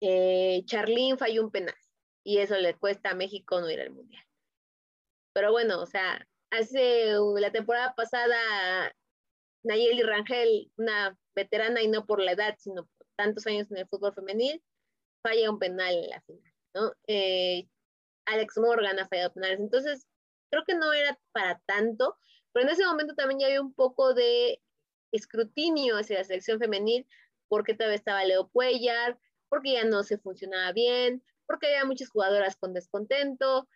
eh, 0.00 0.62
Charlín 0.66 1.18
falló 1.18 1.44
un 1.44 1.50
penal 1.50 1.74
y 2.24 2.38
eso 2.38 2.56
le 2.56 2.74
cuesta 2.74 3.10
a 3.10 3.14
México 3.14 3.60
no 3.60 3.70
ir 3.70 3.80
al 3.80 3.90
Mundial. 3.90 4.24
Pero 5.32 5.52
bueno, 5.52 5.80
o 5.80 5.86
sea, 5.86 6.26
hace 6.50 7.14
la 7.38 7.52
temporada 7.52 7.94
pasada 7.94 8.36
Nayeli 9.62 10.02
Rangel, 10.02 10.70
una 10.76 11.16
veterana 11.34 11.82
y 11.82 11.88
no 11.88 12.06
por 12.06 12.20
la 12.20 12.32
edad, 12.32 12.56
sino 12.58 12.86
por 12.86 13.06
tantos 13.16 13.46
años 13.46 13.70
en 13.70 13.78
el 13.78 13.88
fútbol 13.88 14.14
femenil, 14.14 14.62
falla 15.22 15.50
un 15.50 15.58
penal 15.58 15.94
en 15.94 16.10
la 16.10 16.20
final, 16.22 16.52
¿no? 16.74 16.92
Eh, 17.06 17.68
Alex 18.26 18.58
Morgan 18.58 18.98
ha 18.98 19.08
fallado 19.08 19.32
penales. 19.32 19.60
Entonces, 19.60 20.06
creo 20.50 20.64
que 20.64 20.74
no 20.74 20.92
era 20.92 21.18
para 21.32 21.60
tanto, 21.66 22.16
pero 22.52 22.66
en 22.66 22.72
ese 22.72 22.84
momento 22.84 23.14
también 23.14 23.40
ya 23.40 23.46
había 23.46 23.60
un 23.60 23.74
poco 23.74 24.14
de 24.14 24.62
escrutinio 25.12 25.96
hacia 25.96 26.18
la 26.18 26.24
selección 26.24 26.58
femenil, 26.58 27.06
porque 27.48 27.74
todavía 27.74 27.96
estaba 27.96 28.24
Leo 28.24 28.48
Cuellar, 28.48 29.18
porque 29.50 29.72
ya 29.72 29.84
no 29.84 30.02
se 30.02 30.16
funcionaba 30.16 30.72
bien, 30.72 31.22
porque 31.46 31.66
había 31.66 31.84
muchas 31.84 32.08
jugadoras 32.08 32.56
con 32.56 32.72
descontento. 32.72 33.68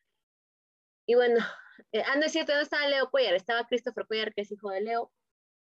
Y 1.06 1.16
bueno, 1.16 1.36
eh, 1.92 2.02
ah, 2.06 2.16
no 2.16 2.24
es 2.24 2.32
cierto, 2.32 2.54
no 2.54 2.60
estaba 2.60 2.88
Leo 2.88 3.10
Cuellar, 3.10 3.34
estaba 3.34 3.66
Christopher 3.66 4.06
Cuellar, 4.06 4.32
que 4.32 4.42
es 4.42 4.52
hijo 4.52 4.70
de 4.70 4.80
Leo. 4.80 5.12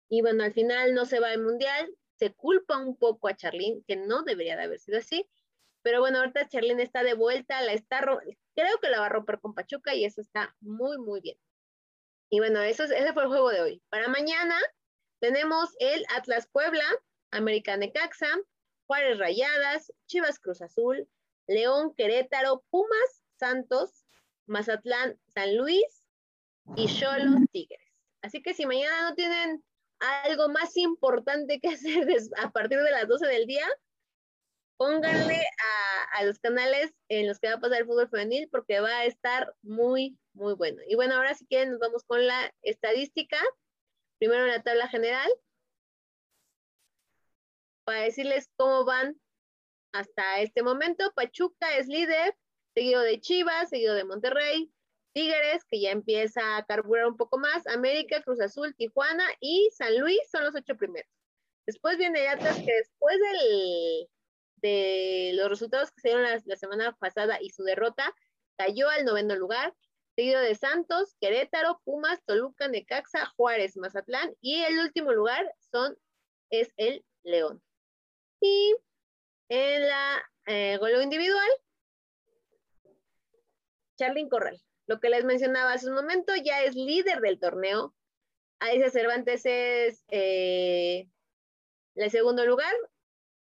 Y 0.10 0.22
bueno, 0.22 0.44
al 0.44 0.54
final 0.54 0.94
no 0.94 1.06
se 1.06 1.22
va 1.22 1.30
al 1.30 1.42
mundial, 1.42 1.96
se 2.20 2.34
culpa 2.34 2.78
un 2.78 2.98
poco 2.98 3.30
a 3.30 3.36
Charlene, 3.36 3.84
que 3.88 3.96
no 3.96 4.24
debería 4.24 4.58
de 4.58 4.64
haber 4.64 4.80
sido 4.80 4.98
así. 4.98 5.30
Pero 5.84 6.00
bueno, 6.00 6.20
ahorita 6.20 6.48
Charlene 6.50 6.84
está 6.84 7.04
de 7.04 7.14
vuelta, 7.14 7.62
la 7.62 7.74
está 7.74 8.02
creo 8.02 8.78
que 8.82 8.90
la 8.90 9.00
va 9.00 9.06
a 9.06 9.10
romper 9.10 9.40
con 9.40 9.54
Pachuca 9.54 9.96
y 9.96 10.06
eso 10.06 10.22
está 10.22 10.56
muy, 10.60 10.98
muy 10.98 11.22
bien. 11.22 11.38
Y 12.30 12.40
bueno, 12.40 12.62
eso 12.62 12.84
ese 12.84 13.14
fue 13.14 13.24
el 13.24 13.30
juego 13.30 13.50
de 13.50 13.62
hoy. 13.62 13.84
Para 13.90 14.08
mañana 14.08 14.60
tenemos 15.20 15.70
el 15.80 16.06
Atlas 16.16 16.48
Puebla, 16.52 16.86
América 17.32 17.78
Necaxa, 17.78 18.30
Juárez 18.92 19.20
Rayadas, 19.20 19.94
Chivas 20.06 20.38
Cruz 20.38 20.62
Azul, 20.62 21.08
León 21.48 21.94
Querétaro, 21.96 22.66
Pumas 22.70 23.24
Santos, 23.40 24.06
Mazatlán 24.48 25.18
San 25.34 25.56
Luis 25.56 26.04
y 26.76 26.88
Cholos 26.88 27.40
Tigres. 27.54 27.80
Así 28.22 28.42
que 28.42 28.54
si 28.54 28.66
mañana 28.66 29.10
no 29.10 29.16
tienen 29.16 29.64
algo 30.26 30.50
más 30.50 30.76
importante 30.76 31.62
que 31.62 31.70
hacer 31.70 32.06
a 32.36 32.52
partir 32.52 32.80
de 32.82 32.92
las 32.92 33.08
12 33.08 33.28
del 33.28 33.48
día, 33.48 33.66
pónganle 34.76 35.42
a, 36.18 36.26
los 36.26 36.40
canales 36.40 36.92
en 37.08 37.30
los 37.30 37.40
que 37.40 37.48
va 37.48 37.54
a 37.54 37.60
pasar 37.62 37.80
el 37.80 37.86
fútbol 37.86 38.10
femenil 38.10 38.50
porque 38.52 38.82
va 38.82 38.90
a 38.90 39.06
estar 39.06 39.56
muy, 39.62 40.20
muy 40.34 40.54
bueno. 40.56 40.82
Y 40.86 40.96
bueno, 40.96 41.16
ahora 41.16 41.34
si 41.34 41.46
quieren 41.46 41.72
nos 41.72 41.80
vamos 41.80 42.04
con 42.04 42.28
la 42.28 42.54
estadística. 42.62 43.38
Primero 44.20 44.44
en 44.44 44.50
la 44.50 44.64
tabla 44.64 44.90
general. 44.90 45.32
Para 47.92 48.04
decirles 48.04 48.50
cómo 48.56 48.86
van 48.86 49.20
hasta 49.92 50.40
este 50.40 50.64
momento. 50.64 51.12
Pachuca 51.14 51.76
es 51.76 51.88
líder, 51.88 52.34
seguido 52.74 53.02
de 53.02 53.20
Chivas, 53.20 53.68
seguido 53.68 53.96
de 53.96 54.06
Monterrey, 54.06 54.72
Tigres, 55.14 55.66
que 55.70 55.82
ya 55.82 55.92
empieza 55.92 56.56
a 56.56 56.66
carburar 56.66 57.08
un 57.08 57.18
poco 57.18 57.38
más, 57.38 57.68
América, 57.68 58.22
Cruz 58.22 58.40
Azul, 58.40 58.74
Tijuana 58.78 59.26
y 59.42 59.70
San 59.74 60.00
Luis 60.00 60.22
son 60.32 60.46
los 60.46 60.56
ocho 60.56 60.78
primeros. 60.78 61.12
Después 61.66 61.98
viene 61.98 62.30
Atlas, 62.30 62.60
que 62.60 62.74
después 62.74 63.18
del, 63.20 64.10
de 64.62 65.32
los 65.34 65.50
resultados 65.50 65.92
que 65.92 66.00
se 66.00 66.08
dieron 66.08 66.24
la, 66.46 66.56
semana 66.56 66.96
pasada 66.98 67.40
y 67.42 67.50
su 67.50 67.64
derrota, 67.64 68.16
cayó 68.58 68.88
al 68.88 69.04
noveno 69.04 69.36
lugar, 69.36 69.76
seguido 70.16 70.40
de 70.40 70.56
Santos, 70.56 71.18
Querétaro, 71.20 71.82
Pumas, 71.84 72.24
Toluca, 72.24 72.70
Necaxa, 72.70 73.26
Juárez, 73.36 73.76
Mazatlán 73.76 74.34
y 74.40 74.62
el 74.62 74.80
último 74.80 75.12
lugar 75.12 75.54
son, 75.74 75.98
es 76.52 76.72
el 76.78 77.04
León. 77.24 77.62
Y 78.42 78.76
en 79.50 79.88
la 79.88 80.22
eh, 80.48 80.78
golo 80.78 81.02
individual, 81.02 81.50
Charlyn 83.98 84.30
Corral. 84.30 84.60
Lo 84.88 85.00
que 85.00 85.10
les 85.10 85.24
mencionaba 85.24 85.74
hace 85.74 85.88
un 85.88 85.96
momento, 85.96 86.34
ya 86.36 86.64
es 86.64 86.76
líder 86.76 87.22
del 87.22 87.40
torneo. 87.40 87.96
Aiza 88.60 88.90
Cervantes 88.90 89.46
es 89.46 90.04
eh, 90.10 91.08
el 91.96 92.12
segundo 92.12 92.46
lugar. 92.46 92.74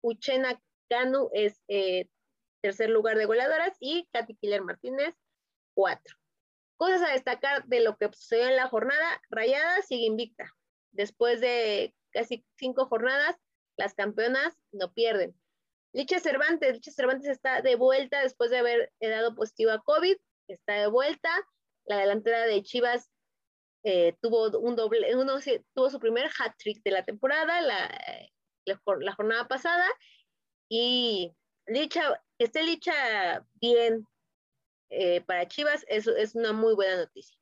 Uchena 0.02 0.60
Canu 0.88 1.30
es 1.32 1.62
eh, 1.68 2.08
tercer 2.60 2.90
lugar 2.90 3.16
de 3.16 3.24
goleadoras 3.24 3.76
y 3.80 4.08
Katy 4.12 4.36
Killer 4.36 4.62
Martínez, 4.62 5.16
cuatro. 5.74 6.16
Cosas 6.76 7.02
a 7.02 7.12
destacar 7.12 7.64
de 7.64 7.80
lo 7.80 7.96
que 7.96 8.12
sucedió 8.12 8.48
en 8.48 8.56
la 8.56 8.68
jornada, 8.68 9.20
Rayada 9.30 9.82
sigue 9.82 10.06
invicta. 10.06 10.52
Después 10.90 11.40
de 11.40 11.94
casi 12.10 12.44
cinco 12.56 12.86
jornadas, 12.86 13.36
las 13.76 13.94
campeonas 13.94 14.54
no 14.72 14.92
pierden. 14.92 15.34
Licha 15.92 16.20
Cervantes, 16.20 16.74
Licha 16.74 16.90
Cervantes 16.90 17.28
está 17.28 17.60
de 17.60 17.76
vuelta 17.76 18.22
después 18.22 18.50
de 18.50 18.58
haber 18.58 18.92
dado 19.00 19.34
positivo 19.34 19.72
a 19.72 19.82
COVID, 19.82 20.16
está 20.48 20.74
de 20.74 20.86
vuelta. 20.86 21.30
La 21.84 21.98
delantera 21.98 22.46
de 22.46 22.62
Chivas 22.62 23.10
eh, 23.84 24.16
tuvo 24.20 24.56
un 24.58 24.76
doble, 24.76 25.14
uno, 25.16 25.38
tuvo 25.74 25.90
su 25.90 25.98
primer 25.98 26.30
hat 26.38 26.54
trick 26.56 26.82
de 26.84 26.92
la 26.92 27.04
temporada, 27.04 27.60
la, 27.60 27.90
la 28.64 29.12
jornada 29.14 29.48
pasada, 29.48 29.86
y 30.68 31.34
Licha, 31.66 32.20
que 32.38 32.44
esté 32.44 32.62
Licha 32.62 33.44
bien 33.54 34.06
eh, 34.90 35.20
para 35.22 35.48
Chivas 35.48 35.84
es, 35.88 36.06
es 36.06 36.34
una 36.34 36.52
muy 36.52 36.74
buena 36.74 36.96
noticia. 36.96 37.36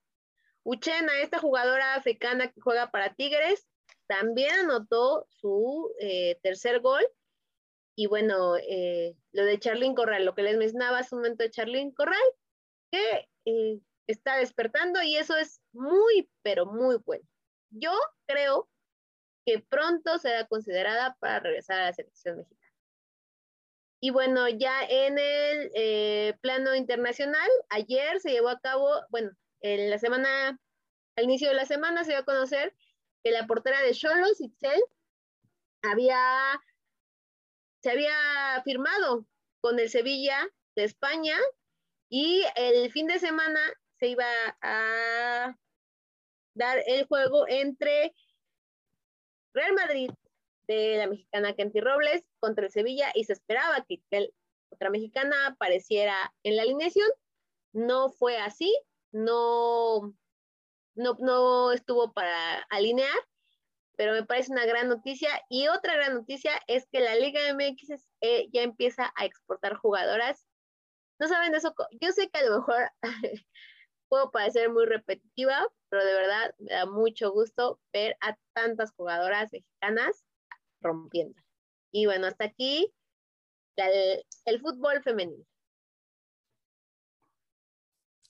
Uchena, 0.62 1.20
esta 1.20 1.38
jugadora 1.38 1.94
africana 1.94 2.50
que 2.50 2.60
juega 2.60 2.90
para 2.90 3.14
Tigres, 3.14 3.66
también 4.10 4.52
anotó 4.58 5.24
su 5.28 5.94
eh, 6.00 6.36
tercer 6.42 6.80
gol. 6.80 7.06
Y 7.96 8.08
bueno, 8.08 8.56
eh, 8.56 9.14
lo 9.30 9.44
de 9.44 9.58
Charlín 9.60 9.94
Corral, 9.94 10.24
lo 10.24 10.34
que 10.34 10.42
les 10.42 10.56
mencionaba 10.56 10.98
hace 10.98 11.14
un 11.14 11.20
momento 11.20 11.44
de 11.44 11.50
Charlín 11.50 11.92
Corral, 11.92 12.20
que 12.90 13.28
está 14.08 14.38
despertando 14.38 15.00
y 15.00 15.16
eso 15.16 15.36
es 15.36 15.60
muy, 15.72 16.28
pero 16.42 16.66
muy 16.66 16.96
bueno. 16.96 17.24
Yo 17.70 17.92
creo 18.26 18.68
que 19.46 19.60
pronto 19.60 20.18
será 20.18 20.44
considerada 20.48 21.16
para 21.20 21.38
regresar 21.38 21.80
a 21.80 21.84
la 21.84 21.92
selección 21.92 22.38
mexicana. 22.38 22.74
Y 24.00 24.10
bueno, 24.10 24.48
ya 24.48 24.82
en 24.88 25.18
el 25.20 25.70
eh, 25.74 26.36
plano 26.40 26.74
internacional, 26.74 27.48
ayer 27.68 28.18
se 28.18 28.32
llevó 28.32 28.48
a 28.48 28.58
cabo, 28.58 28.90
bueno, 29.10 29.30
en 29.60 29.88
la 29.88 29.98
semana, 29.98 30.58
al 31.16 31.24
inicio 31.24 31.48
de 31.48 31.54
la 31.54 31.66
semana 31.66 32.02
se 32.02 32.12
dio 32.12 32.20
a 32.20 32.24
conocer 32.24 32.74
que 33.22 33.30
la 33.30 33.46
portera 33.46 33.82
de 33.82 33.92
Cholos, 33.92 34.40
Itzel, 34.40 34.82
había, 35.82 36.60
se 37.82 37.90
había 37.90 38.62
firmado 38.64 39.26
con 39.60 39.78
el 39.78 39.90
Sevilla 39.90 40.48
de 40.76 40.84
España 40.84 41.36
y 42.08 42.44
el 42.56 42.90
fin 42.92 43.06
de 43.06 43.18
semana 43.18 43.60
se 43.98 44.08
iba 44.08 44.26
a 44.62 45.56
dar 46.54 46.82
el 46.86 47.06
juego 47.06 47.46
entre 47.48 48.14
Real 49.54 49.74
Madrid 49.74 50.10
de 50.66 50.96
la 50.96 51.06
mexicana 51.06 51.54
Kenty 51.54 51.80
Robles 51.80 52.24
contra 52.38 52.66
el 52.66 52.72
Sevilla 52.72 53.10
y 53.14 53.24
se 53.24 53.32
esperaba 53.32 53.84
que 53.88 54.00
otra 54.70 54.90
mexicana 54.90 55.48
apareciera 55.48 56.32
en 56.42 56.56
la 56.56 56.62
alineación. 56.62 57.08
No 57.72 58.10
fue 58.10 58.38
así, 58.38 58.76
no, 59.12 60.14
no, 61.00 61.16
no 61.18 61.72
estuvo 61.72 62.12
para 62.12 62.62
alinear, 62.70 63.18
pero 63.96 64.12
me 64.12 64.24
parece 64.24 64.52
una 64.52 64.66
gran 64.66 64.88
noticia. 64.88 65.30
Y 65.48 65.68
otra 65.68 65.94
gran 65.94 66.14
noticia 66.14 66.52
es 66.66 66.86
que 66.90 67.00
la 67.00 67.16
Liga 67.16 67.40
MX 67.52 68.08
eh, 68.20 68.48
ya 68.52 68.62
empieza 68.62 69.12
a 69.16 69.24
exportar 69.24 69.74
jugadoras. 69.76 70.46
No 71.18 71.28
saben 71.28 71.54
eso, 71.54 71.74
yo 72.00 72.12
sé 72.12 72.30
que 72.30 72.38
a 72.40 72.44
lo 72.44 72.58
mejor 72.58 72.90
puedo 74.08 74.30
parecer 74.30 74.70
muy 74.70 74.86
repetitiva, 74.86 75.66
pero 75.88 76.04
de 76.04 76.14
verdad 76.14 76.54
me 76.58 76.72
da 76.72 76.86
mucho 76.86 77.30
gusto 77.32 77.80
ver 77.92 78.16
a 78.20 78.36
tantas 78.54 78.92
jugadoras 78.92 79.52
mexicanas 79.52 80.24
rompiendo. 80.80 81.40
Y 81.92 82.06
bueno, 82.06 82.26
hasta 82.26 82.44
aquí 82.44 82.92
el, 83.76 84.60
fútbol 84.60 85.02
femenino. 85.02 85.44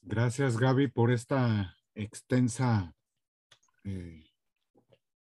Gracias 0.03 0.59
Gaby 0.59 0.89
por 0.89 1.11
esta 1.11 1.77
extensa 1.95 2.95
eh, 3.85 4.25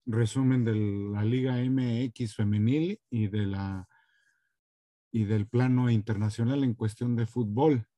resumen 0.05 0.65
de 0.65 0.75
la 0.75 1.25
Liga 1.25 1.57
MX 1.57 2.35
femenil 2.35 3.01
y 3.11 3.29
de 3.29 3.47
la 3.47 3.89
y 5.13 5.25
del 5.25 5.49
plano 5.49 5.89
internacional 5.89 6.63
en 6.63 6.75
cuestión 6.75 7.17
de 7.17 7.27
fútbol. 7.27 7.89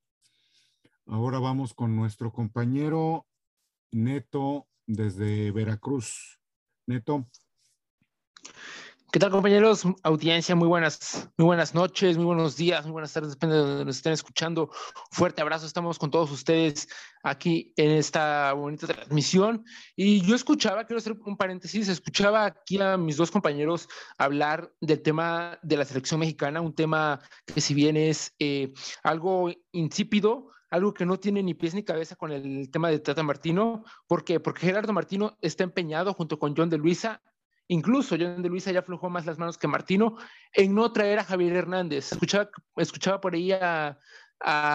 Ahora 1.07 1.41
vamos 1.41 1.75
con 1.75 1.97
nuestro 1.97 2.33
compañero 2.33 3.27
Neto 3.91 4.69
desde 4.87 5.51
Veracruz. 5.51 6.39
Neto. 6.87 7.29
¿Qué 9.11 9.19
tal, 9.19 9.31
compañeros? 9.31 9.85
Audiencia, 10.03 10.55
muy 10.55 10.69
buenas, 10.69 11.31
muy 11.39 11.47
buenas 11.47 11.75
noches, 11.75 12.19
muy 12.19 12.27
buenos 12.27 12.59
días, 12.59 12.85
muy 12.85 12.93
buenas 12.93 13.11
tardes, 13.11 13.31
depende 13.31 13.57
de 13.57 13.63
donde 13.63 13.85
nos 13.87 13.97
estén 13.97 14.13
escuchando. 14.13 14.71
Fuerte 15.11 15.41
abrazo, 15.41 15.65
estamos 15.65 15.99
con 15.99 16.11
todos 16.11 16.31
ustedes 16.31 16.89
aquí 17.23 17.73
en 17.77 17.93
esta 17.93 18.53
bonita 18.53 18.87
transmisión. 18.87 19.65
Y 19.97 20.21
yo 20.21 20.35
escuchaba, 20.35 20.85
quiero 20.85 20.99
hacer 20.99 21.17
un 21.25 21.39
paréntesis, 21.39 21.89
escuchaba 21.89 22.45
aquí 22.45 22.79
a 22.83 22.99
mis 22.99 23.17
dos 23.17 23.31
compañeros 23.31 23.89
hablar 24.19 24.75
del 24.83 25.01
tema 25.01 25.59
de 25.63 25.79
la 25.79 25.87
selección 25.87 26.21
mexicana, 26.21 26.61
un 26.61 26.75
tema 26.75 27.19
que 27.47 27.63
si 27.63 27.73
bien 27.73 27.97
es 27.97 28.35
eh, 28.39 28.75
algo 29.03 29.51
insípido, 29.73 30.51
algo 30.69 30.93
que 30.93 31.07
no 31.07 31.19
tiene 31.19 31.43
ni 31.43 31.55
pies 31.55 31.73
ni 31.73 31.83
cabeza 31.83 32.15
con 32.15 32.31
el 32.31 32.71
tema 32.71 32.91
de 32.91 32.99
Tata 32.99 33.23
Martino. 33.23 33.85
¿Por 34.07 34.23
qué? 34.23 34.39
Porque 34.39 34.67
Gerardo 34.67 34.93
Martino 34.93 35.39
está 35.41 35.65
empeñado 35.65 36.13
junto 36.13 36.39
con 36.39 36.55
John 36.55 36.69
de 36.69 36.77
Luisa 36.77 37.23
Incluso 37.69 38.17
John 38.19 38.43
de 38.43 38.49
Luisa 38.49 38.73
ya 38.73 38.81
aflojó 38.81 39.11
más 39.11 39.27
las 39.27 39.39
manos 39.39 39.59
que 39.59 39.69
Martino 39.69 40.17
en 40.53 40.75
no 40.75 40.91
traer 40.91 41.19
a 41.19 41.25
Javier 41.25 41.55
Hernández. 41.55 42.13
Escuchaba, 42.13 42.51
escuchaba 42.77 43.21
por 43.21 43.35
ahí 43.35 43.53
a, 43.53 43.99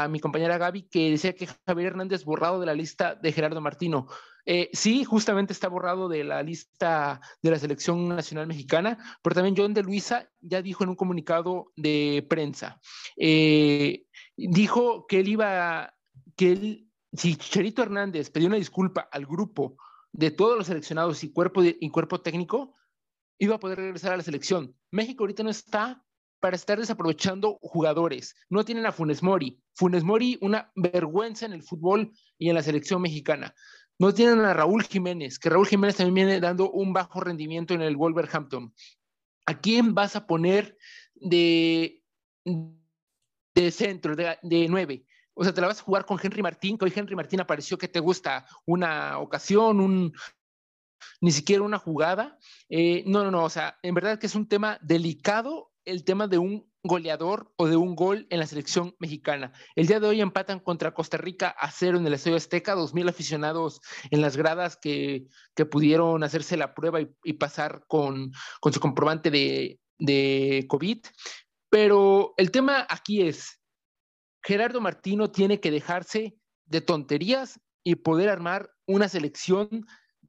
mi 0.10 0.20
compañera 0.20 0.58
Gaby 0.58 0.84
que 0.84 1.12
decía 1.12 1.34
que 1.36 1.48
Javier 1.66 1.88
Hernández 1.88 2.26
borrado 2.26 2.60
de 2.60 2.66
la 2.66 2.74
lista 2.74 3.16
de 3.16 3.32
Gerardo 3.32 3.62
Martino. 3.62 4.08
Eh, 4.46 4.70
sí, 4.74 5.06
justamente 5.06 5.54
está 5.54 5.70
borrado 5.70 6.10
de 6.10 6.24
la 6.26 6.44
lista 6.44 7.22
de 7.42 7.50
la 7.50 7.58
selección 7.58 8.10
nacional 8.10 8.46
mexicana, 8.46 8.98
pero 9.22 9.36
también 9.36 9.56
John 9.58 9.74
de 9.74 9.84
Luisa 9.84 10.30
ya 10.42 10.62
dijo 10.62 10.84
en 10.84 10.90
un 10.90 10.96
comunicado 10.98 11.72
de 11.78 12.28
prensa, 12.30 12.82
eh, 13.16 14.04
dijo 14.36 15.08
que 15.08 15.22
él 15.22 15.30
iba, 15.30 15.94
que 16.36 16.52
él, 16.52 16.90
si 17.14 17.38
Cherito 17.38 17.84
Hernández 17.84 18.30
pidió 18.32 18.48
una 18.48 18.58
disculpa 18.58 19.08
al 19.10 19.26
grupo 19.26 19.78
de 20.12 20.30
todos 20.30 20.58
los 20.58 20.68
seleccionados 20.68 21.24
y 21.24 21.32
cuerpo, 21.32 21.64
y 21.64 21.90
cuerpo 21.90 22.20
técnico, 22.20 22.76
iba 23.44 23.56
a 23.56 23.60
poder 23.60 23.78
regresar 23.78 24.14
a 24.14 24.18
la 24.18 24.24
selección. 24.24 24.76
México 24.92 25.24
ahorita 25.24 25.44
no 25.44 25.50
está 25.50 26.04
para 26.40 26.56
estar 26.56 26.80
desaprovechando 26.80 27.58
jugadores. 27.62 28.36
No 28.50 28.66
tienen 28.66 28.86
a 28.86 28.92
Funes 28.92 29.24
Mori. 29.24 29.62
Funes 29.76 30.04
Mori, 30.04 30.38
una 30.42 30.72
vergüenza 30.76 31.46
en 31.46 31.54
el 31.54 31.64
fútbol 31.64 32.12
y 32.38 32.50
en 32.50 32.56
la 32.56 32.64
selección 32.64 33.02
mexicana. 33.02 33.54
No 34.00 34.14
tienen 34.14 34.40
a 34.42 34.54
Raúl 34.54 34.84
Jiménez, 34.84 35.40
que 35.40 35.50
Raúl 35.50 35.68
Jiménez 35.68 35.98
también 35.98 36.28
viene 36.28 36.40
dando 36.40 36.72
un 36.72 36.94
bajo 36.94 37.22
rendimiento 37.22 37.74
en 37.74 37.82
el 37.82 37.96
Wolverhampton. 37.96 38.74
¿A 39.46 39.60
quién 39.60 39.94
vas 39.94 40.16
a 40.16 40.26
poner 40.26 40.78
de, 41.16 42.02
de 43.56 43.72
centro, 43.72 44.16
de, 44.16 44.38
de 44.42 44.68
nueve? 44.68 45.06
O 45.34 45.44
sea, 45.44 45.54
te 45.54 45.62
la 45.62 45.68
vas 45.68 45.80
a 45.80 45.84
jugar 45.84 46.06
con 46.06 46.20
Henry 46.22 46.42
Martín, 46.42 46.78
que 46.78 46.86
hoy 46.86 46.94
Henry 46.96 47.16
Martín 47.16 47.40
apareció 47.40 47.78
que 47.78 47.88
te 47.88 48.00
gusta 48.00 48.46
una 48.66 49.20
ocasión, 49.20 49.80
un, 49.80 50.14
ni 51.22 51.32
siquiera 51.32 51.64
una 51.64 51.80
jugada. 51.80 52.38
Eh, 52.70 53.04
no, 53.06 53.24
no, 53.24 53.32
no, 53.32 53.44
o 53.44 53.50
sea, 53.50 53.78
en 53.84 53.94
verdad 53.94 54.20
que 54.20 54.28
es 54.28 54.36
un 54.36 54.48
tema 54.48 54.78
delicado 54.82 55.74
el 55.86 56.04
tema 56.04 56.28
de 56.28 56.38
un 56.38 56.72
goleador 56.84 57.52
o 57.56 57.68
de 57.68 57.78
un 57.78 57.96
gol 57.96 58.28
en 58.30 58.40
la 58.40 58.48
selección 58.48 58.96
mexicana. 59.00 59.54
El 59.76 59.88
día 59.88 60.00
de 60.00 60.08
hoy 60.08 60.22
empatan 60.22 60.60
contra 60.60 60.94
Costa 60.94 61.18
Rica 61.18 61.50
a 61.50 61.72
cero 61.72 61.98
en 61.98 62.06
el 62.06 62.14
Estadio 62.14 62.38
Azteca, 62.38 62.76
dos 62.76 62.94
mil 62.94 63.08
aficionados 63.08 63.80
en 64.12 64.22
las 64.22 64.36
gradas 64.36 64.78
que, 64.78 65.28
que 65.56 65.66
pudieron 65.66 66.24
hacerse 66.24 66.58
la 66.58 66.74
prueba 66.74 67.00
y, 67.02 67.34
pasar 67.34 67.86
con, 67.88 68.32
con, 68.60 68.74
su 68.74 68.80
comprobante 68.80 69.32
de, 69.32 69.80
de 69.98 70.66
COVID. 70.68 71.00
Pero 71.70 72.34
el 72.38 72.52
tema 72.52 72.86
aquí 72.90 73.22
es, 73.22 73.60
Gerardo 74.44 74.82
Martino 74.82 75.32
tiene 75.32 75.60
que 75.60 75.72
dejarse 75.72 76.38
de 76.66 76.82
tonterías 76.82 77.60
y 77.84 77.96
poder 77.96 78.30
armar 78.30 78.72
una 78.86 79.08
selección 79.08 79.86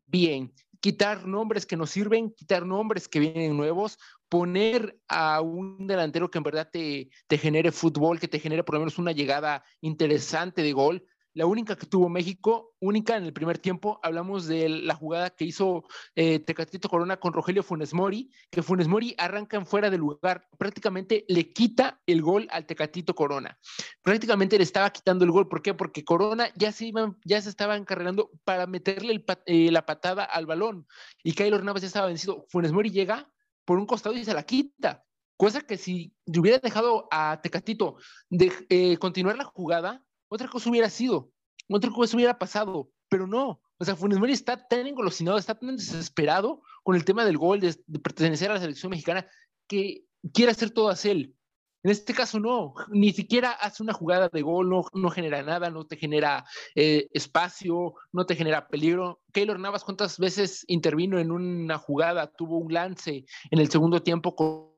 bien 0.07 0.53
quitar 0.85 1.27
nombres 1.27 1.65
que 1.65 1.79
nos 1.79 1.89
sirven, 1.89 2.31
quitar 2.35 2.67
nombres 2.67 3.09
que 3.09 3.19
vienen 3.19 3.57
nuevos, 3.57 3.99
poner 4.29 4.99
a 5.09 5.41
un 5.41 5.87
delantero 5.87 6.31
que 6.31 6.37
en 6.37 6.45
verdad 6.45 6.69
te, 6.71 7.09
te 7.27 7.39
genere 7.39 7.73
fútbol, 7.73 8.21
que 8.21 8.29
te 8.29 8.39
genere 8.39 8.65
por 8.65 8.75
lo 8.75 8.81
menos 8.81 8.99
una 8.99 9.13
llegada 9.13 9.65
interesante 9.81 10.61
de 10.61 10.75
gol, 10.75 11.07
la 11.35 11.47
única 11.47 11.77
que 11.77 11.87
tuvo 11.87 12.09
México, 12.09 12.75
única 12.81 13.17
en 13.17 13.25
el 13.25 13.33
primer 13.33 13.59
tiempo, 13.59 13.99
hablamos 14.03 14.47
de 14.47 14.69
la 14.69 14.95
jugada 14.95 15.31
que 15.31 15.45
hizo 15.45 15.85
eh, 16.15 16.39
Tecatito 16.39 16.89
Corona 16.89 17.19
con 17.19 17.33
Rogelio 17.33 17.65
Funes 17.65 17.93
Mori, 17.93 18.31
que 18.51 18.63
Funes 18.63 18.87
Mori 18.87 19.15
arranca 19.19 19.57
en 19.57 19.67
fuera 19.67 19.91
de 19.91 19.99
lugar, 19.99 20.49
prácticamente 20.59 21.25
le 21.29 21.53
quita 21.53 22.01
el 22.07 22.23
gol 22.23 22.47
al 22.51 22.67
Tecatito 22.67 23.15
Corona. 23.15 23.59
Prácticamente 24.03 24.57
le 24.57 24.65
estaba 24.65 24.91
quitando 24.91 25.25
el 25.25 25.33
gol, 25.33 25.49
¿por 25.49 25.61
qué? 25.61 25.75
Porque 25.75 26.05
Corona 26.05 26.49
ya 26.55 26.71
se, 26.71 26.87
iba, 26.87 27.15
ya 27.25 27.43
se 27.43 27.49
estaba 27.49 27.77
encarregando 27.77 28.31
para 28.45 28.67
meterle 28.69 29.25
eh, 29.47 29.73
la 29.73 29.85
patada 29.87 30.23
al 30.23 30.47
balón 30.47 30.87
y 31.25 31.33
Keylor 31.33 31.65
Navas 31.65 31.83
ya 31.83 31.89
estaba 31.89 32.07
vencido. 32.07 32.47
Funes 32.49 32.71
Mori 32.71 32.91
llega 32.91 33.29
por 33.65 33.79
un 33.79 33.87
costado 33.87 34.15
y 34.15 34.25
se 34.25 34.35
la 34.35 34.45
quita. 34.45 35.05
Cosa 35.37 35.63
que 35.63 35.77
si 35.77 36.15
hubiera 36.27 36.59
dejado 36.59 37.09
a 37.11 37.41
Tecatito 37.43 37.97
de 38.31 38.53
eh, 38.69 38.97
continuar 38.99 39.37
la 39.37 39.45
jugada, 39.45 40.04
otra 40.29 40.49
cosa 40.49 40.71
hubiera 40.71 40.91
sido, 40.91 41.31
otra 41.69 41.91
cosa 41.91 42.17
hubiera 42.17 42.39
pasado, 42.39 42.91
pero 43.09 43.27
no. 43.27 43.61
O 43.79 43.85
sea, 43.85 43.97
Funes 43.97 44.19
Mori 44.19 44.33
está 44.33 44.57
tan 44.69 44.87
engolosinado, 44.87 45.39
está 45.39 45.59
tan 45.59 45.77
desesperado 45.77 46.63
con 46.83 46.97
el 46.97 47.05
tema 47.05 47.25
del 47.25 47.39
gol, 47.39 47.61
de, 47.61 47.75
pertenecer 48.03 48.51
a 48.51 48.55
la 48.55 48.61
selección 48.61 48.91
mexicana, 48.91 49.27
que 49.67 50.05
quiere 50.33 50.53
hacer 50.53 50.71
todo 50.71 50.91
a 50.91 50.97
él. 51.05 51.35
En 51.83 51.91
este 51.91 52.15
caso 52.15 52.41
no, 52.41 52.73
ni 52.89 53.13
siquiera 53.13 53.51
hace 53.51 53.83
una 53.83 53.93
jugada 53.93 54.31
de 54.33 54.41
gol, 54.41 54.71
no, 54.71 54.85
no 54.95 55.11
genera 55.11 55.43
nada, 55.43 55.69
no 55.69 55.87
te 55.87 55.97
genera 55.97 56.47
eh, 56.75 57.09
espacio, 57.13 57.95
no 58.11 58.25
te 58.25 58.37
genera 58.37 58.69
peligro. 58.69 59.21
Keylor 59.33 59.61
Navas, 59.61 59.85
¿cuántas 59.85 60.19
veces 60.19 60.65
intervino 60.67 61.19
en 61.19 61.31
una 61.31 61.77
jugada? 61.77 62.33
Tuvo 62.33 62.57
un 62.57 62.73
lance 62.73 63.27
en 63.51 63.59
el 63.59 63.71
segundo 63.71 64.03
tiempo 64.03 64.35
con, 64.35 64.73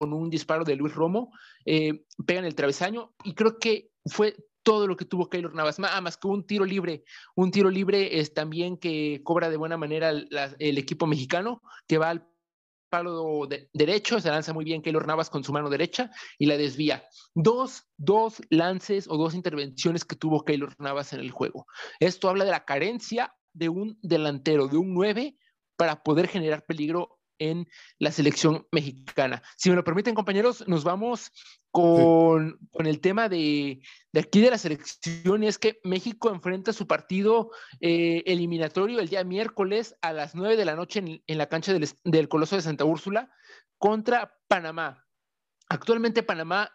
un 0.00 0.30
disparo 0.30 0.64
de 0.64 0.74
Luis 0.74 0.94
Romo, 0.94 1.32
eh, 1.64 2.04
pega 2.26 2.40
en 2.40 2.46
el 2.46 2.54
travesaño 2.54 3.14
y 3.24 3.34
creo 3.34 3.58
que 3.58 3.90
fue 4.06 4.36
todo 4.68 4.86
lo 4.86 4.98
que 4.98 5.06
tuvo 5.06 5.30
Keylor 5.30 5.54
Navas, 5.54 5.78
más, 5.78 6.02
más 6.02 6.18
que 6.18 6.28
un 6.28 6.46
tiro 6.46 6.66
libre. 6.66 7.02
Un 7.34 7.50
tiro 7.50 7.70
libre 7.70 8.20
es 8.20 8.34
también 8.34 8.76
que 8.76 9.22
cobra 9.24 9.48
de 9.48 9.56
buena 9.56 9.78
manera 9.78 10.10
el 10.10 10.76
equipo 10.76 11.06
mexicano, 11.06 11.62
que 11.86 11.96
va 11.96 12.10
al 12.10 12.28
palo 12.90 13.48
derecho, 13.72 14.20
se 14.20 14.28
lanza 14.28 14.52
muy 14.52 14.66
bien 14.66 14.82
Keylor 14.82 15.06
Navas 15.06 15.30
con 15.30 15.42
su 15.42 15.54
mano 15.54 15.70
derecha 15.70 16.10
y 16.36 16.44
la 16.44 16.58
desvía. 16.58 17.02
Dos, 17.34 17.86
dos 17.96 18.42
lances 18.50 19.08
o 19.08 19.16
dos 19.16 19.32
intervenciones 19.32 20.04
que 20.04 20.16
tuvo 20.16 20.44
Keylor 20.44 20.74
Navas 20.78 21.14
en 21.14 21.20
el 21.20 21.30
juego. 21.30 21.66
Esto 21.98 22.28
habla 22.28 22.44
de 22.44 22.50
la 22.50 22.66
carencia 22.66 23.34
de 23.54 23.70
un 23.70 23.98
delantero, 24.02 24.68
de 24.68 24.76
un 24.76 24.92
9, 24.92 25.34
para 25.76 26.02
poder 26.02 26.28
generar 26.28 26.66
peligro 26.66 27.17
en 27.38 27.68
la 27.98 28.12
selección 28.12 28.66
mexicana. 28.72 29.42
Si 29.56 29.70
me 29.70 29.76
lo 29.76 29.84
permiten, 29.84 30.14
compañeros, 30.14 30.66
nos 30.68 30.84
vamos 30.84 31.32
con, 31.70 32.58
el 32.78 33.00
tema 33.00 33.28
de, 33.28 33.80
aquí 34.18 34.40
de 34.40 34.50
la 34.50 34.58
selección, 34.58 35.42
y 35.42 35.48
es 35.48 35.58
que 35.58 35.80
México 35.84 36.30
enfrenta 36.30 36.72
su 36.72 36.86
partido 36.86 37.50
eh, 37.80 38.22
eliminatorio 38.26 39.00
el 39.00 39.08
día 39.08 39.24
miércoles 39.24 39.96
a 40.00 40.12
las 40.12 40.34
9 40.34 40.56
de 40.56 40.64
la 40.64 40.76
noche 40.76 41.02
en, 41.26 41.38
la 41.38 41.48
cancha 41.48 41.72
del, 41.72 41.88
del 42.04 42.28
Coloso 42.28 42.56
de 42.56 42.62
Santa 42.62 42.84
Úrsula 42.84 43.30
contra 43.76 44.36
Panamá. 44.48 45.04
Actualmente 45.68 46.22
Panamá 46.22 46.72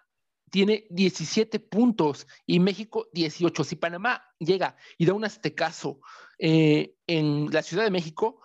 tiene 0.53 0.85
17 0.91 1.59
puntos 1.59 2.27
y 2.45 2.59
México 2.59 3.07
18. 3.13 3.63
Si 3.63 3.75
Panamá 3.75 4.23
llega 4.37 4.77
y 4.99 5.05
da 5.07 5.13
un 5.13 5.25
aztecaso 5.25 5.99
eh, 6.37 6.95
en 7.07 7.49
la 7.51 7.63
Ciudad 7.63 7.83
de 7.83 7.89
México, 7.89 8.39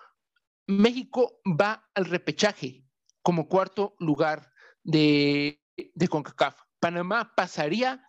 México 0.68 1.40
va 1.44 1.88
al 1.94 2.04
repechaje 2.04 2.84
como 3.22 3.48
cuarto 3.48 3.96
lugar 3.98 4.52
de, 4.84 5.60
CONCACAF. 6.08 6.60
Panamá 6.78 7.32
pasaría 7.34 8.04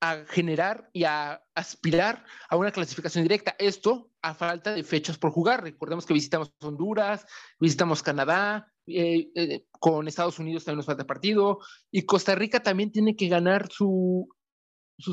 a 0.00 0.24
generar 0.26 0.90
y 0.92 1.04
a 1.04 1.42
aspirar 1.54 2.24
a 2.48 2.56
una 2.56 2.72
clasificación 2.72 3.22
directa. 3.22 3.54
Esto 3.58 4.10
a 4.22 4.34
falta 4.34 4.72
de 4.72 4.82
fechas 4.82 5.18
por 5.18 5.30
jugar. 5.30 5.62
Recordemos 5.62 6.04
que 6.04 6.14
visitamos 6.14 6.52
Honduras, 6.60 7.24
visitamos 7.60 8.02
Canadá, 8.02 8.72
eh, 8.86 9.30
eh, 9.34 9.66
con 9.70 10.08
Estados 10.08 10.38
Unidos 10.38 10.64
también 10.64 10.78
nos 10.78 10.86
falta 10.86 11.06
partido, 11.06 11.60
y 11.92 12.06
Costa 12.06 12.34
Rica 12.34 12.62
también 12.62 12.90
tiene 12.90 13.14
que 13.14 13.28
ganar 13.28 13.68
sus 13.70 14.26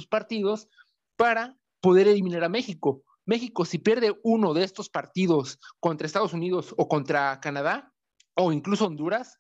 partidos 0.09 0.67
para 1.15 1.57
poder 1.79 2.07
eliminar 2.07 2.43
a 2.43 2.49
México. 2.49 3.03
México, 3.27 3.65
si 3.65 3.77
pierde 3.77 4.17
uno 4.23 4.53
de 4.53 4.63
estos 4.63 4.89
partidos 4.89 5.59
contra 5.79 6.07
Estados 6.07 6.33
Unidos 6.33 6.73
o 6.77 6.87
contra 6.87 7.39
Canadá, 7.41 7.93
o 8.33 8.51
incluso 8.51 8.85
Honduras, 8.85 9.39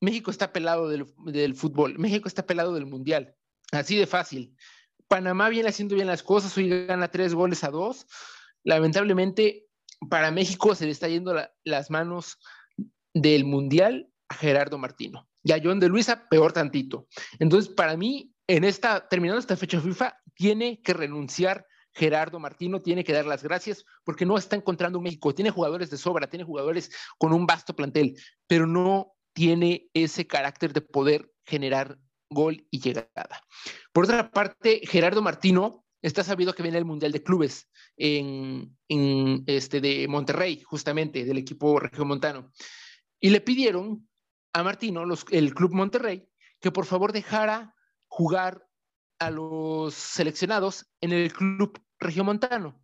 México 0.00 0.30
está 0.30 0.52
pelado 0.52 0.88
del, 0.88 1.54
fútbol, 1.54 1.98
México 1.98 2.28
está 2.28 2.46
pelado 2.46 2.74
del 2.74 2.86
mundial. 2.86 3.34
Así 3.72 3.96
de 3.96 4.06
fácil. 4.06 4.54
Panamá 5.08 5.48
viene 5.48 5.70
haciendo 5.70 5.94
bien 5.94 6.06
las 6.06 6.22
cosas, 6.22 6.56
hoy 6.58 6.86
gana 6.86 7.10
tres 7.10 7.34
goles 7.34 7.64
a 7.64 7.70
dos. 7.70 8.06
Lamentablemente, 8.62 9.66
para 10.10 10.30
México 10.30 10.74
se 10.74 10.84
le 10.84 10.90
está 10.90 11.08
yendo 11.08 11.34
las 11.64 11.90
manos 11.90 12.38
del 13.14 13.44
mundial 13.44 14.10
a 14.28 14.34
Gerardo 14.34 14.76
Martino. 14.76 15.28
Y 15.42 15.52
a 15.52 15.60
John 15.62 15.80
de 15.80 15.88
Luisa, 15.88 16.28
peor 16.28 16.52
tantito. 16.52 17.06
Entonces, 17.38 17.72
para 17.72 17.96
mí, 17.96 18.34
en 18.46 18.64
esta, 18.64 19.08
terminando 19.08 19.40
esta 19.40 19.56
fecha 19.56 19.80
FIFA, 19.80 20.18
tiene 20.34 20.82
que 20.82 20.92
renunciar 20.92 21.66
Gerardo 21.94 22.40
Martino 22.40 22.82
tiene 22.82 23.04
que 23.04 23.12
dar 23.12 23.26
las 23.26 23.42
gracias 23.42 23.84
porque 24.04 24.26
no 24.26 24.36
está 24.36 24.56
encontrando 24.56 25.00
México. 25.00 25.34
Tiene 25.34 25.50
jugadores 25.50 25.90
de 25.90 25.96
sobra, 25.96 26.28
tiene 26.28 26.44
jugadores 26.44 26.90
con 27.18 27.32
un 27.32 27.46
vasto 27.46 27.74
plantel, 27.74 28.16
pero 28.46 28.66
no 28.66 29.14
tiene 29.32 29.88
ese 29.94 30.26
carácter 30.26 30.72
de 30.72 30.80
poder 30.80 31.30
generar 31.44 31.98
gol 32.30 32.66
y 32.70 32.80
llegada. 32.80 33.42
Por 33.92 34.04
otra 34.04 34.30
parte, 34.30 34.80
Gerardo 34.84 35.22
Martino 35.22 35.84
está 36.02 36.22
sabido 36.24 36.52
que 36.52 36.62
viene 36.62 36.78
el 36.78 36.84
Mundial 36.84 37.12
de 37.12 37.22
Clubes 37.22 37.68
en, 37.96 38.76
este 39.46 39.80
de 39.80 40.06
Monterrey, 40.08 40.62
justamente, 40.62 41.24
del 41.24 41.38
equipo 41.38 41.78
regiomontano. 41.78 42.52
Y 43.20 43.30
le 43.30 43.40
pidieron 43.40 44.08
a 44.52 44.62
Martino, 44.62 45.04
el 45.30 45.54
Club 45.54 45.72
Monterrey, 45.72 46.28
que 46.60 46.70
por 46.70 46.86
favor 46.86 47.12
dejara 47.12 47.74
jugar 48.06 48.66
a 49.18 49.30
los 49.30 49.94
seleccionados 49.94 50.86
en 51.00 51.12
el 51.12 51.32
club 51.32 51.80
regiomontano. 52.04 52.80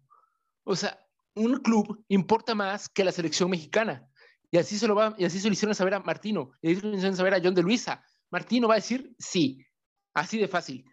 O 0.64 0.76
sea, 0.76 0.98
un 1.34 1.56
club 1.60 2.04
importa 2.08 2.54
más 2.54 2.88
que 2.88 3.04
la 3.04 3.12
selección 3.12 3.50
mexicana. 3.50 4.08
Y 4.50 4.58
así 4.58 4.78
se 4.78 4.88
lo 4.88 4.94
va, 4.94 5.14
y 5.16 5.24
así 5.24 5.38
se 5.38 5.48
lo 5.48 5.52
hicieron 5.52 5.74
saber 5.74 5.94
a 5.94 6.00
Martino, 6.00 6.50
y 6.60 6.72
así 6.72 6.80
se 6.80 6.86
lo 6.86 6.96
hicieron 6.96 7.16
saber 7.16 7.34
a 7.34 7.40
John 7.42 7.54
de 7.54 7.62
Luisa. 7.62 8.04
Martino 8.30 8.66
va 8.66 8.74
a 8.74 8.78
decir 8.78 9.14
sí, 9.18 9.64
así 10.14 10.38
de 10.38 10.48
fácil. 10.48 10.84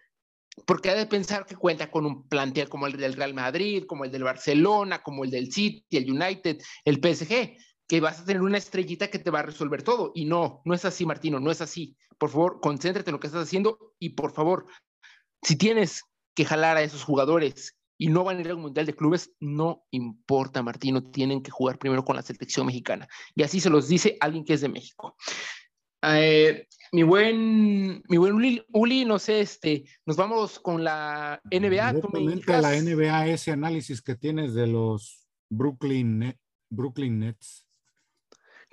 Porque 0.66 0.90
ha 0.90 0.96
de 0.96 1.06
pensar 1.06 1.46
que 1.46 1.56
cuenta 1.56 1.90
con 1.90 2.06
un 2.06 2.28
plantel 2.28 2.70
como 2.70 2.88
el 2.88 2.98
del 2.98 3.14
Real 3.14 3.34
Madrid, 3.34 3.86
como 3.88 4.06
el 4.06 4.12
del 4.12 4.24
Barcelona, 4.24 5.04
como 5.04 5.24
el 5.24 5.32
del 5.32 5.52
City, 5.52 5.86
el 5.92 6.12
United, 6.12 6.60
el 6.84 6.96
PSG, 6.96 7.58
que 7.88 8.02
vas 8.02 8.20
a 8.20 8.26
tener 8.26 8.42
una 8.42 8.58
estrellita 8.58 9.10
que 9.10 9.20
te 9.20 9.30
va 9.30 9.40
a 9.40 9.44
resolver 9.44 9.84
todo. 9.84 10.12
Y 10.16 10.26
no, 10.26 10.62
no 10.66 10.74
es 10.74 10.84
así, 10.84 11.06
Martino, 11.06 11.40
no 11.40 11.52
es 11.52 11.62
así. 11.62 11.96
Por 12.18 12.30
favor, 12.30 12.60
concéntrate 12.60 13.10
en 13.10 13.14
lo 13.14 13.20
que 13.20 13.28
estás 13.28 13.44
haciendo 13.44 13.94
y 14.00 14.10
por 14.10 14.34
favor, 14.34 14.66
si 15.44 15.56
tienes 15.56 16.04
que 16.36 16.46
jalar 16.46 16.78
a 16.78 16.82
esos 16.82 17.04
jugadores 17.04 17.77
y 17.98 18.08
no 18.08 18.24
van 18.24 18.38
a 18.38 18.42
ir 18.42 18.50
al 18.50 18.58
Mundial 18.58 18.86
de 18.86 18.96
Clubes, 18.96 19.32
no 19.40 19.86
importa, 19.92 20.62
Martino, 20.62 21.04
tienen 21.04 21.42
que 21.42 21.52
jugar 21.52 21.80
primero 21.80 22.06
con 22.06 22.16
la 22.16 22.22
selección 22.22 22.68
mexicana. 22.68 23.08
Y 23.36 23.44
así 23.44 23.60
se 23.60 23.70
los 23.70 23.88
dice 23.88 24.18
alguien 24.20 24.46
que 24.46 24.54
es 24.54 24.62
de 24.62 24.70
México. 24.70 25.16
Eh, 26.04 26.68
mi 26.92 27.04
buen, 27.04 28.04
mi 28.08 28.18
buen 28.18 28.64
Uli, 28.72 29.06
no 29.06 29.20
sé, 29.20 29.42
este, 29.42 29.86
nos 30.06 30.16
vamos 30.16 30.60
con 30.60 30.84
la 30.84 31.42
NBA. 31.52 31.94
la 32.62 32.82
NBA, 32.82 33.28
ese 33.28 33.52
análisis 33.52 34.02
que 34.02 34.16
tienes 34.16 34.54
de 34.54 34.68
los 34.68 35.28
Brooklyn, 35.50 36.36
Brooklyn 36.70 37.20
Nets. 37.20 37.67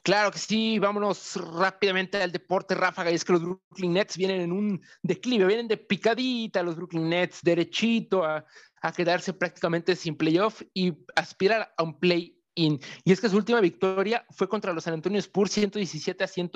Claro 0.05 0.31
que 0.31 0.39
sí, 0.39 0.79
vámonos 0.79 1.35
rápidamente 1.37 2.23
al 2.23 2.31
deporte 2.31 2.75
ráfaga. 2.75 3.11
Y 3.11 3.15
es 3.15 3.25
que 3.25 3.33
los 3.33 3.43
Brooklyn 3.43 3.95
Nets 3.95 4.19
vienen 4.19 4.43
en 4.43 4.53
un 4.53 4.83
declive, 5.03 5.47
vienen 5.47 5.67
de 5.67 5.79
picadita 5.79 6.63
los 6.63 6.77
Brooklyn 6.77 7.09
Nets, 7.09 7.41
derechito 7.43 8.23
a, 8.23 8.45
a 8.83 8.93
quedarse 8.93 9.33
prácticamente 9.33 9.97
sin 9.97 10.15
playoff 10.15 10.61
y 10.75 10.93
aspirar 11.17 11.73
a 11.75 11.83
un 11.83 11.99
play-in. 11.99 12.79
Y 13.03 13.13
es 13.13 13.21
que 13.23 13.31
su 13.31 13.37
última 13.39 13.63
victoria 13.63 14.27
fue 14.29 14.47
contra 14.47 14.75
los 14.75 14.85
San 14.85 14.93
Antonio 14.93 15.19
Spurs 15.21 15.53
117 15.53 16.23
a, 16.23 16.27
100, 16.27 16.51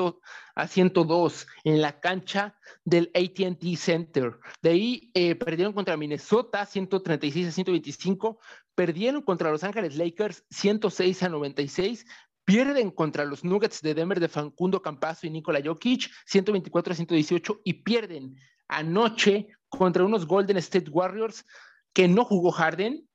a 0.54 0.68
102 0.68 1.46
en 1.64 1.80
la 1.80 2.00
cancha 2.00 2.54
del 2.84 3.10
ATT 3.14 3.64
Center. 3.78 4.38
De 4.60 4.70
ahí 4.70 5.10
eh, 5.14 5.36
perdieron 5.36 5.72
contra 5.72 5.96
Minnesota 5.96 6.66
136 6.66 7.48
a 7.48 7.52
125, 7.52 8.38
perdieron 8.74 9.22
contra 9.22 9.50
Los 9.50 9.64
Ángeles 9.64 9.96
Lakers 9.96 10.44
106 10.50 11.22
a 11.22 11.28
96, 11.30 12.04
Pierden 12.48 12.90
contra 12.92 13.26
los 13.26 13.44
Nuggets 13.44 13.82
de 13.82 13.92
Denver 13.92 14.18
de 14.18 14.26
Facundo 14.26 14.80
Campazo 14.80 15.26
y 15.26 15.30
Nikola 15.30 15.60
Jokic, 15.62 16.10
124 16.24 16.92
a 16.94 16.96
118, 16.96 17.60
y 17.62 17.74
pierden 17.74 18.36
anoche 18.68 19.48
contra 19.68 20.02
unos 20.02 20.24
Golden 20.24 20.56
State 20.56 20.88
Warriors 20.88 21.44
que 21.92 22.08
no 22.08 22.24
jugó 22.24 22.50
Harden 22.50 23.06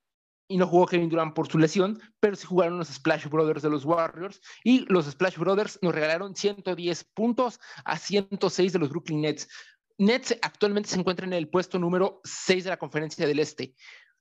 y 0.48 0.58
no 0.58 0.68
jugó 0.68 0.86
Kevin 0.86 1.10
Durant 1.10 1.34
por 1.34 1.48
su 1.48 1.58
lesión, 1.58 2.00
pero 2.20 2.36
sí 2.36 2.46
jugaron 2.46 2.78
los 2.78 2.90
Splash 2.90 3.26
Brothers 3.28 3.64
de 3.64 3.72
los 3.72 3.86
Warriors 3.86 4.40
y 4.64 4.86
los 4.86 5.08
Splash 5.08 5.40
Brothers 5.40 5.80
nos 5.82 5.96
regalaron 5.96 6.36
110 6.36 7.04
puntos 7.16 7.60
a 7.86 7.98
106 7.98 8.72
de 8.72 8.78
los 8.78 8.90
Brooklyn 8.90 9.22
Nets. 9.22 9.50
Nets 9.98 10.38
actualmente 10.44 10.90
se 10.90 11.00
encuentra 11.00 11.26
en 11.26 11.34
el 11.34 11.50
puesto 11.50 11.80
número 11.80 12.22
6 12.24 12.66
de 12.66 12.70
la 12.70 12.78
conferencia 12.78 13.26
del 13.26 13.40
Este. 13.40 13.74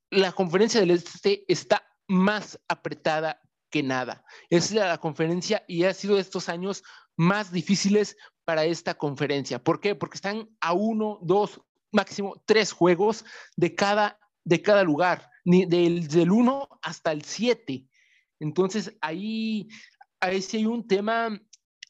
La 0.09 0.33
conferencia 0.33 0.81
del 0.81 0.93
Este 0.93 1.45
está 1.49 1.87
más 2.09 2.59
apretada 2.67 3.39
que 3.73 3.83
nada. 3.83 4.25
Es 4.51 4.71
la 4.71 4.99
conferencia 4.99 5.65
y 5.67 5.85
ha 5.85 5.95
sido 5.95 6.19
estos 6.19 6.49
años 6.49 6.85
más 7.17 7.51
difíciles 7.51 8.17
para 8.45 8.65
esta 8.65 8.95
conferencia. 8.95 9.65
¿Por 9.65 9.81
qué? 9.81 9.95
Porque 9.97 10.17
están 10.17 10.49
a 10.61 10.75
uno, 10.75 11.19
dos, 11.23 11.61
máximo 11.91 12.43
tres 12.47 12.71
juegos 12.71 13.25
de 13.57 13.75
cada, 13.75 14.19
de 14.45 14.63
cada 14.63 14.85
lugar, 14.85 15.31
ni 15.45 15.65
del, 15.65 16.07
del 16.07 16.31
uno 16.31 16.69
hasta 16.83 17.11
el 17.13 17.23
siete. 17.25 17.87
Entonces 18.39 18.97
ahí, 19.01 19.69
ahí 20.21 20.43
sí 20.43 20.59
hay 20.59 20.67
un 20.67 20.87
tema 20.87 21.41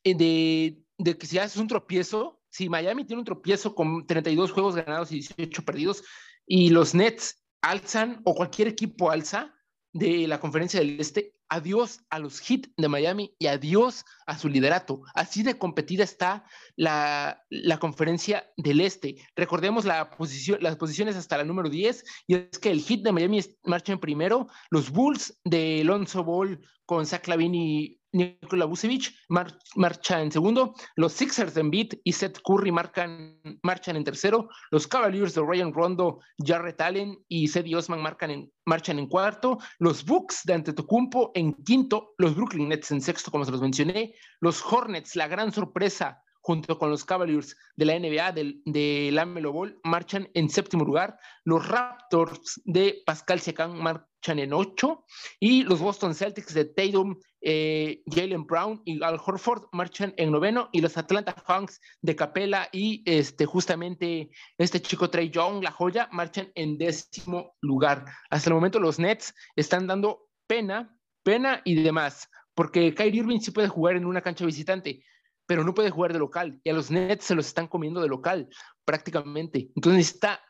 eh, 0.04 0.14
de, 0.14 0.82
de 0.98 1.18
que 1.18 1.26
si 1.26 1.38
haces 1.38 1.56
un 1.56 1.68
tropiezo, 1.68 2.40
si 2.48 2.68
Miami 2.68 3.04
tiene 3.04 3.20
un 3.20 3.26
tropiezo 3.26 3.74
con 3.74 4.06
32 4.06 4.52
juegos 4.52 4.76
ganados 4.76 5.10
y 5.10 5.16
18 5.16 5.64
perdidos, 5.64 6.04
y 6.46 6.70
los 6.70 6.94
Nets 6.94 7.42
alzan, 7.60 8.20
o 8.24 8.34
cualquier 8.34 8.68
equipo 8.68 9.10
alza 9.10 9.54
de 9.92 10.26
la 10.26 10.40
conferencia 10.40 10.80
del 10.80 11.00
Este, 11.00 11.34
adiós 11.52 12.00
a 12.08 12.18
los 12.18 12.40
Heat 12.40 12.68
de 12.78 12.88
Miami 12.88 13.34
y 13.38 13.46
adiós 13.46 14.06
a 14.26 14.38
su 14.38 14.48
liderato. 14.48 15.02
Así 15.14 15.42
de 15.42 15.58
competida 15.58 16.02
está 16.02 16.46
la, 16.76 17.44
conferencia 17.78 18.50
del 18.56 18.80
Este. 18.80 19.16
Recordemos 19.36 19.84
la 19.84 20.10
posición, 20.10 20.58
las 20.62 20.76
posiciones 20.76 21.14
hasta 21.14 21.36
la 21.36 21.44
número 21.44 21.68
10 21.68 22.04
y 22.26 22.36
es 22.36 22.58
que 22.58 22.70
el 22.70 22.80
Heat 22.80 23.02
de 23.02 23.12
Miami 23.12 23.40
marcha 23.64 23.92
en 23.92 24.00
primero, 24.00 24.48
los 24.70 24.90
Bulls 24.90 25.38
de 25.44 25.82
Alonso 25.82 26.24
Ball 26.24 26.58
con 26.86 27.04
Zach 27.04 27.28
Lavin 27.28 27.54
y 27.54 28.01
Nikola 28.12 28.66
Vucevic 28.66 29.14
marcha 29.28 30.20
en 30.20 30.30
segundo, 30.30 30.74
los 30.96 31.12
Sixers 31.12 31.54
de 31.54 31.62
Embiid 31.62 31.94
y 32.04 32.12
Seth 32.12 32.40
Curry 32.44 32.70
marcan, 32.70 33.40
marchan 33.62 33.96
en 33.96 34.04
tercero, 34.04 34.48
los 34.70 34.86
Cavaliers 34.86 35.34
de 35.34 35.42
Ryan 35.42 35.72
Rondo, 35.72 36.20
Jarrett 36.38 36.80
Allen 36.80 37.18
y 37.28 37.48
Cedi 37.48 37.74
Osman 37.74 38.02
marcan 38.02 38.30
en, 38.30 38.52
marchan 38.66 38.98
en 38.98 39.06
cuarto, 39.06 39.58
los 39.78 40.04
Bucks 40.04 40.42
de 40.44 40.54
Antetokounmpo 40.54 41.32
en 41.34 41.54
quinto, 41.54 42.14
los 42.18 42.36
Brooklyn 42.36 42.68
Nets 42.68 42.90
en 42.90 43.00
sexto, 43.00 43.30
como 43.30 43.44
se 43.44 43.50
los 43.50 43.62
mencioné, 43.62 44.14
los 44.40 44.62
Hornets, 44.62 45.16
la 45.16 45.28
gran 45.28 45.52
sorpresa 45.52 46.22
junto 46.42 46.76
con 46.76 46.90
los 46.90 47.04
Cavaliers 47.04 47.56
de 47.76 47.84
la 47.84 47.98
NBA 47.98 48.32
del, 48.32 48.62
de 48.64 49.10
Lamelo 49.12 49.52
Ball, 49.52 49.78
marchan 49.84 50.28
en 50.34 50.50
séptimo 50.50 50.84
lugar. 50.84 51.16
Los 51.44 51.66
Raptors 51.68 52.60
de 52.64 53.00
Pascal 53.06 53.40
Siakam 53.40 53.78
en 54.24 54.52
ocho. 54.52 55.04
Y 55.40 55.64
los 55.64 55.80
Boston 55.80 56.14
Celtics 56.14 56.54
de 56.54 56.66
Tatum, 56.66 57.18
eh, 57.40 58.02
Jalen 58.06 58.46
Brown 58.46 58.82
y 58.84 59.02
Al 59.02 59.20
Horford 59.24 59.64
marchan 59.72 60.14
en 60.16 60.30
noveno. 60.30 60.68
Y 60.72 60.80
los 60.80 60.96
Atlanta 60.96 61.34
Hawks 61.46 61.80
de 62.00 62.14
Capela 62.14 62.68
y 62.72 63.02
este, 63.04 63.46
justamente 63.46 64.30
este 64.58 64.80
chico 64.80 65.10
Trey 65.10 65.30
Young, 65.30 65.62
la 65.62 65.72
joya, 65.72 66.08
marchan 66.12 66.50
en 66.54 66.78
décimo 66.78 67.56
lugar. 67.60 68.04
Hasta 68.30 68.50
el 68.50 68.54
momento 68.54 68.78
los 68.78 68.98
Nets 68.98 69.34
están 69.56 69.86
dando 69.86 70.28
pena, 70.46 70.96
pena 71.22 71.60
y 71.64 71.82
demás. 71.82 72.28
Porque 72.54 72.94
Kyrie 72.94 73.20
Irving 73.20 73.40
sí 73.40 73.50
puede 73.50 73.68
jugar 73.68 73.96
en 73.96 74.04
una 74.04 74.20
cancha 74.20 74.44
visitante, 74.44 75.02
pero 75.46 75.64
no 75.64 75.74
puede 75.74 75.90
jugar 75.90 76.12
de 76.12 76.18
local. 76.18 76.60
Y 76.62 76.70
a 76.70 76.74
los 76.74 76.90
Nets 76.90 77.24
se 77.24 77.34
los 77.34 77.46
están 77.46 77.66
comiendo 77.66 78.00
de 78.00 78.08
local 78.08 78.48
prácticamente. 78.84 79.70
Entonces 79.74 80.14
está 80.14 80.40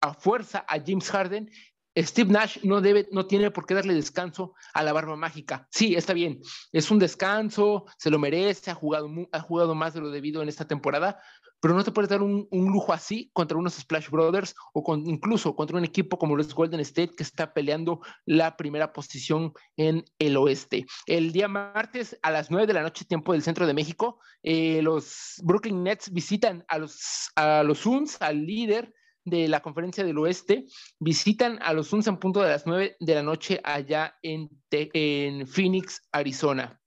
a 0.00 0.14
fuerza 0.14 0.64
a 0.68 0.78
James 0.84 1.10
Harden. 1.10 1.48
Steve 1.96 2.32
Nash 2.32 2.58
no 2.62 2.80
debe, 2.80 3.08
no 3.12 3.26
tiene 3.26 3.50
por 3.50 3.66
qué 3.66 3.74
darle 3.74 3.94
descanso 3.94 4.54
a 4.72 4.82
la 4.82 4.92
barba 4.92 5.16
mágica. 5.16 5.66
Sí, 5.70 5.94
está 5.94 6.12
bien, 6.12 6.40
es 6.72 6.90
un 6.90 6.98
descanso, 6.98 7.84
se 7.98 8.10
lo 8.10 8.18
merece, 8.18 8.70
ha 8.70 8.74
jugado, 8.74 9.10
ha 9.30 9.40
jugado 9.40 9.74
más 9.74 9.94
de 9.94 10.00
lo 10.00 10.10
debido 10.10 10.42
en 10.42 10.48
esta 10.48 10.66
temporada, 10.66 11.20
pero 11.62 11.74
no 11.74 11.84
te 11.84 11.92
puedes 11.92 12.08
dar 12.08 12.22
un, 12.22 12.48
lujo 12.50 12.92
así 12.92 13.30
contra 13.32 13.56
unos 13.56 13.74
Splash 13.74 14.10
Brothers 14.10 14.54
o 14.72 14.96
incluso 14.96 15.54
contra 15.54 15.76
un 15.76 15.84
equipo 15.84 16.18
como 16.18 16.36
los 16.36 16.52
Golden 16.52 16.80
State 16.80 17.14
que 17.16 17.22
está 17.22 17.54
peleando 17.54 18.00
la 18.26 18.56
primera 18.56 18.92
posición 18.92 19.52
en 19.76 20.04
el 20.18 20.36
oeste. 20.36 20.86
El 21.06 21.30
día 21.30 21.46
martes 21.46 22.18
a 22.22 22.32
las 22.32 22.50
9 22.50 22.66
de 22.66 22.72
la 22.72 22.82
noche, 22.82 23.04
tiempo 23.04 23.32
del 23.32 23.42
centro 23.42 23.66
de 23.66 23.74
México, 23.74 24.18
eh, 24.42 24.82
los 24.82 25.34
Brooklyn 25.44 25.84
Nets 25.84 26.12
visitan 26.12 26.64
a 26.66 26.78
los, 26.78 27.30
a 27.36 27.62
los 27.62 27.78
Suns, 27.78 28.20
al 28.20 28.44
líder 28.44 28.92
de 29.24 29.48
la 29.48 29.60
conferencia 29.60 30.04
del 30.04 30.18
oeste, 30.18 30.66
visitan 30.98 31.58
a 31.62 31.72
los 31.72 31.88
Suns 31.88 32.06
en 32.06 32.18
punto 32.18 32.40
de 32.40 32.50
las 32.50 32.66
9 32.66 32.96
de 32.98 33.14
la 33.14 33.22
noche 33.22 33.60
allá 33.62 34.16
en, 34.22 34.50
en 34.70 35.46
Phoenix, 35.46 36.02
Arizona. 36.12 36.80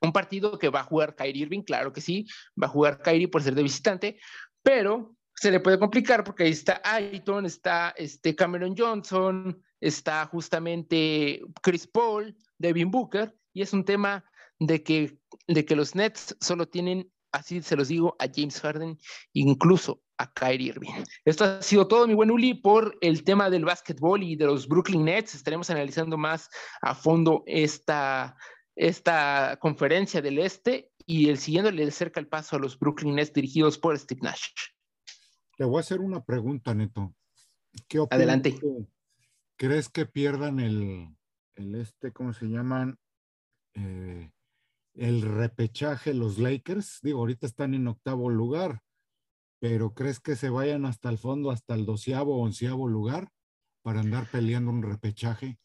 Un 0.00 0.12
partido 0.12 0.58
que 0.58 0.68
va 0.68 0.80
a 0.80 0.84
jugar 0.84 1.14
Kyrie 1.16 1.42
Irving, 1.42 1.62
claro 1.62 1.92
que 1.92 2.00
sí, 2.00 2.26
va 2.60 2.66
a 2.66 2.70
jugar 2.70 3.02
Kyrie 3.02 3.28
por 3.28 3.42
ser 3.42 3.54
de 3.54 3.62
visitante, 3.62 4.18
pero 4.62 5.16
se 5.34 5.50
le 5.50 5.60
puede 5.60 5.78
complicar 5.78 6.24
porque 6.24 6.44
ahí 6.44 6.50
está 6.50 6.80
Ayton, 6.84 7.46
está 7.46 7.94
este 7.96 8.34
Cameron 8.34 8.74
Johnson, 8.76 9.62
está 9.80 10.26
justamente 10.26 11.42
Chris 11.62 11.86
Paul, 11.86 12.36
Devin 12.58 12.90
Booker, 12.90 13.34
y 13.52 13.62
es 13.62 13.72
un 13.72 13.84
tema 13.84 14.24
de 14.58 14.82
que, 14.82 15.18
de 15.46 15.64
que 15.64 15.76
los 15.76 15.94
Nets 15.94 16.36
solo 16.40 16.66
tienen, 16.68 17.10
así 17.32 17.62
se 17.62 17.76
los 17.76 17.88
digo, 17.88 18.16
a 18.18 18.26
James 18.32 18.60
Harden, 18.60 18.98
incluso 19.32 20.02
a 20.18 20.32
Kyrie 20.32 20.68
Irving. 20.68 21.04
Esto 21.24 21.44
ha 21.44 21.62
sido 21.62 21.86
todo, 21.86 22.06
mi 22.06 22.14
buen 22.14 22.30
Uli, 22.30 22.54
por 22.54 22.96
el 23.00 23.24
tema 23.24 23.50
del 23.50 23.64
básquetbol 23.64 24.22
y 24.22 24.36
de 24.36 24.46
los 24.46 24.66
Brooklyn 24.68 25.04
Nets. 25.04 25.34
Estaremos 25.34 25.70
analizando 25.70 26.16
más 26.16 26.48
a 26.80 26.94
fondo 26.94 27.42
esta, 27.46 28.36
esta 28.74 29.58
conferencia 29.60 30.22
del 30.22 30.38
Este 30.38 30.90
y 31.06 31.28
el 31.28 31.38
siguiente 31.38 31.72
le 31.72 31.84
acerca 31.84 32.20
el 32.20 32.28
paso 32.28 32.56
a 32.56 32.58
los 32.58 32.78
Brooklyn 32.78 33.14
Nets 33.14 33.32
dirigidos 33.32 33.78
por 33.78 33.98
Steve 33.98 34.20
Nash. 34.22 34.48
Te 35.56 35.64
voy 35.64 35.78
a 35.78 35.80
hacer 35.80 36.00
una 36.00 36.22
pregunta, 36.22 36.74
Neto. 36.74 37.14
¿Qué 37.88 38.04
Adelante. 38.10 38.58
¿Crees 39.56 39.88
que 39.88 40.06
pierdan 40.06 40.60
el, 40.60 41.08
el 41.54 41.74
este, 41.76 42.12
¿cómo 42.12 42.32
se 42.32 42.46
llaman? 42.46 42.98
Eh, 43.74 44.30
el 44.94 45.22
repechaje 45.22 46.14
los 46.14 46.38
Lakers. 46.38 47.00
Digo, 47.02 47.20
ahorita 47.20 47.46
están 47.46 47.74
en 47.74 47.86
octavo 47.88 48.30
lugar, 48.30 48.82
pero 49.58 49.94
¿crees 49.94 50.20
que 50.20 50.36
se 50.36 50.50
vayan 50.50 50.84
hasta 50.86 51.08
el 51.08 51.18
fondo, 51.18 51.50
hasta 51.50 51.74
el 51.74 51.86
doceavo 51.86 52.36
o 52.36 52.44
onceavo 52.44 52.88
lugar 52.88 53.30
para 53.82 54.00
andar 54.00 54.28
peleando 54.30 54.70
un 54.70 54.82
repechaje? 54.82 55.58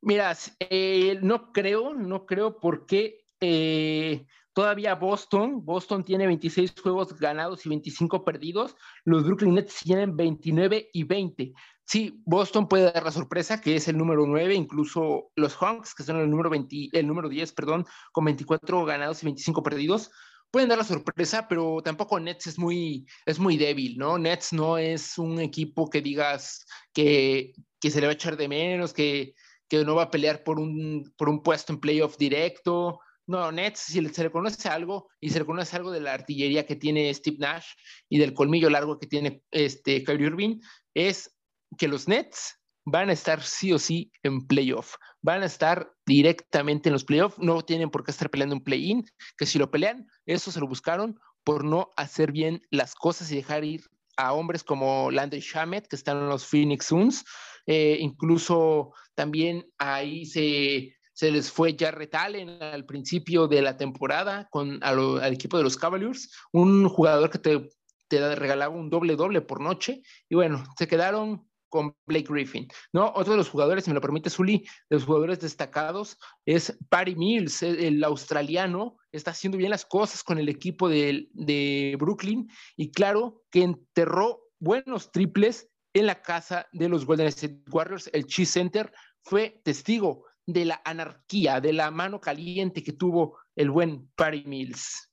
Mira, 0.00 0.36
eh, 0.60 1.18
no 1.22 1.52
creo, 1.52 1.94
no 1.94 2.26
creo 2.26 2.60
porque 2.60 3.24
eh, 3.40 4.26
todavía 4.52 4.94
Boston, 4.94 5.64
Boston 5.64 6.04
tiene 6.04 6.26
26 6.26 6.74
juegos 6.80 7.18
ganados 7.18 7.64
y 7.66 7.68
25 7.68 8.24
perdidos, 8.24 8.76
los 9.04 9.24
Brooklyn 9.24 9.54
Nets 9.54 9.80
tienen 9.82 10.16
29 10.16 10.90
y 10.92 11.04
20. 11.04 11.52
Sí, 11.86 12.22
Boston 12.24 12.66
puede 12.66 12.90
dar 12.90 13.04
la 13.04 13.10
sorpresa, 13.10 13.60
que 13.60 13.76
es 13.76 13.88
el 13.88 13.98
número 13.98 14.26
9, 14.26 14.54
incluso 14.54 15.30
los 15.36 15.54
Hawks, 15.56 15.94
que 15.94 16.02
son 16.02 16.18
el 16.18 16.30
número, 16.30 16.48
20, 16.48 16.90
el 16.92 17.06
número 17.06 17.28
10, 17.28 17.52
perdón, 17.52 17.84
con 18.12 18.24
24 18.24 18.84
ganados 18.86 19.22
y 19.22 19.26
25 19.26 19.62
perdidos, 19.62 20.10
pueden 20.54 20.68
dar 20.68 20.78
la 20.78 20.84
sorpresa, 20.84 21.48
pero 21.48 21.82
tampoco 21.82 22.20
Nets 22.20 22.46
es 22.46 22.60
muy, 22.60 23.08
es 23.26 23.40
muy 23.40 23.56
débil, 23.56 23.98
¿no? 23.98 24.18
Nets 24.18 24.52
no 24.52 24.78
es 24.78 25.18
un 25.18 25.40
equipo 25.40 25.90
que 25.90 26.00
digas 26.00 26.64
que, 26.92 27.54
que 27.80 27.90
se 27.90 28.00
le 28.00 28.06
va 28.06 28.12
a 28.12 28.14
echar 28.14 28.36
de 28.36 28.46
menos, 28.46 28.92
que, 28.92 29.34
que 29.68 29.84
no 29.84 29.96
va 29.96 30.04
a 30.04 30.10
pelear 30.12 30.44
por 30.44 30.60
un, 30.60 31.12
por 31.16 31.28
un 31.28 31.42
puesto 31.42 31.72
en 31.72 31.80
playoff 31.80 32.16
directo. 32.18 33.00
No, 33.26 33.50
Nets, 33.50 33.80
si 33.80 34.06
se 34.10 34.22
le 34.22 34.30
conoce 34.30 34.68
algo 34.68 35.08
y 35.18 35.30
se 35.30 35.40
le 35.40 35.44
conoce 35.44 35.74
algo 35.74 35.90
de 35.90 36.00
la 36.00 36.14
artillería 36.14 36.64
que 36.64 36.76
tiene 36.76 37.12
Steve 37.12 37.38
Nash 37.40 37.66
y 38.08 38.20
del 38.20 38.32
colmillo 38.32 38.70
largo 38.70 39.00
que 39.00 39.08
tiene 39.08 39.42
este 39.50 40.04
Kyrie 40.04 40.28
Irving, 40.28 40.60
es 40.94 41.36
que 41.76 41.88
los 41.88 42.06
Nets 42.06 42.60
van 42.84 43.10
a 43.10 43.12
estar 43.12 43.42
sí 43.42 43.72
o 43.72 43.78
sí 43.78 44.12
en 44.22 44.46
playoff. 44.46 44.96
Van 45.22 45.42
a 45.42 45.46
estar 45.46 45.92
directamente 46.06 46.88
en 46.88 46.92
los 46.92 47.04
playoffs. 47.04 47.38
No 47.38 47.62
tienen 47.62 47.90
por 47.90 48.04
qué 48.04 48.10
estar 48.10 48.30
peleando 48.30 48.56
un 48.56 48.64
play-in, 48.64 49.04
que 49.36 49.46
si 49.46 49.58
lo 49.58 49.70
pelean, 49.70 50.06
eso 50.26 50.50
se 50.50 50.60
lo 50.60 50.66
buscaron 50.66 51.18
por 51.44 51.64
no 51.64 51.90
hacer 51.96 52.32
bien 52.32 52.62
las 52.70 52.94
cosas 52.94 53.30
y 53.30 53.36
dejar 53.36 53.64
ir 53.64 53.84
a 54.16 54.32
hombres 54.32 54.62
como 54.62 55.10
Landry 55.10 55.40
Shamet, 55.40 55.88
que 55.88 55.96
están 55.96 56.18
en 56.18 56.28
los 56.28 56.46
Phoenix 56.46 56.86
Suns. 56.86 57.24
Eh, 57.66 57.98
incluso 58.00 58.92
también 59.14 59.66
ahí 59.78 60.26
se, 60.26 60.94
se 61.12 61.30
les 61.30 61.50
fue 61.50 61.76
Jarrett 61.78 62.14
Allen 62.14 62.62
al 62.62 62.84
principio 62.84 63.48
de 63.48 63.62
la 63.62 63.76
temporada 63.76 64.48
con 64.50 64.82
al 64.82 65.32
equipo 65.32 65.56
de 65.56 65.62
los 65.62 65.76
Cavaliers, 65.76 66.30
un 66.52 66.88
jugador 66.88 67.30
que 67.30 67.38
te, 67.38 67.68
te 68.08 68.34
regalaba 68.34 68.74
un 68.74 68.90
doble 68.90 69.16
doble 69.16 69.40
por 69.40 69.60
noche. 69.60 70.02
Y 70.28 70.34
bueno, 70.34 70.64
se 70.76 70.86
quedaron 70.86 71.48
con 71.74 71.92
Blake 72.06 72.28
Griffin. 72.28 72.68
¿no? 72.92 73.12
Otro 73.16 73.32
de 73.32 73.38
los 73.38 73.48
jugadores, 73.48 73.82
si 73.82 73.90
me 73.90 73.96
lo 73.96 74.00
permite, 74.00 74.30
Zully, 74.30 74.58
de 74.88 74.96
los 74.96 75.04
jugadores 75.04 75.40
destacados 75.40 76.16
es 76.46 76.78
Patty 76.88 77.16
Mills, 77.16 77.64
el 77.64 78.04
australiano, 78.04 78.96
está 79.10 79.32
haciendo 79.32 79.58
bien 79.58 79.70
las 79.72 79.84
cosas 79.84 80.22
con 80.22 80.38
el 80.38 80.48
equipo 80.48 80.88
de, 80.88 81.26
de 81.32 81.96
Brooklyn 81.98 82.48
y 82.76 82.92
claro 82.92 83.42
que 83.50 83.64
enterró 83.64 84.52
buenos 84.60 85.10
triples 85.10 85.68
en 85.94 86.06
la 86.06 86.22
casa 86.22 86.68
de 86.70 86.88
los 86.88 87.04
Golden 87.04 87.26
State 87.26 87.64
Warriors. 87.68 88.08
El 88.12 88.26
Cheese 88.26 88.52
Center 88.52 88.92
fue 89.22 89.60
testigo 89.64 90.26
de 90.46 90.66
la 90.66 90.80
anarquía, 90.84 91.60
de 91.60 91.72
la 91.72 91.90
mano 91.90 92.20
caliente 92.20 92.84
que 92.84 92.92
tuvo 92.92 93.36
el 93.56 93.72
buen 93.72 94.12
Patty 94.14 94.44
Mills. 94.46 95.10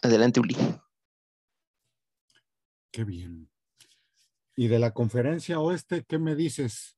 Adelante, 0.00 0.40
Uli. 0.40 0.56
Qué 2.90 3.04
bien. 3.04 3.48
¿Y 4.56 4.68
de 4.68 4.78
la 4.78 4.92
conferencia 4.92 5.60
oeste, 5.60 6.04
qué 6.06 6.18
me 6.18 6.34
dices? 6.34 6.96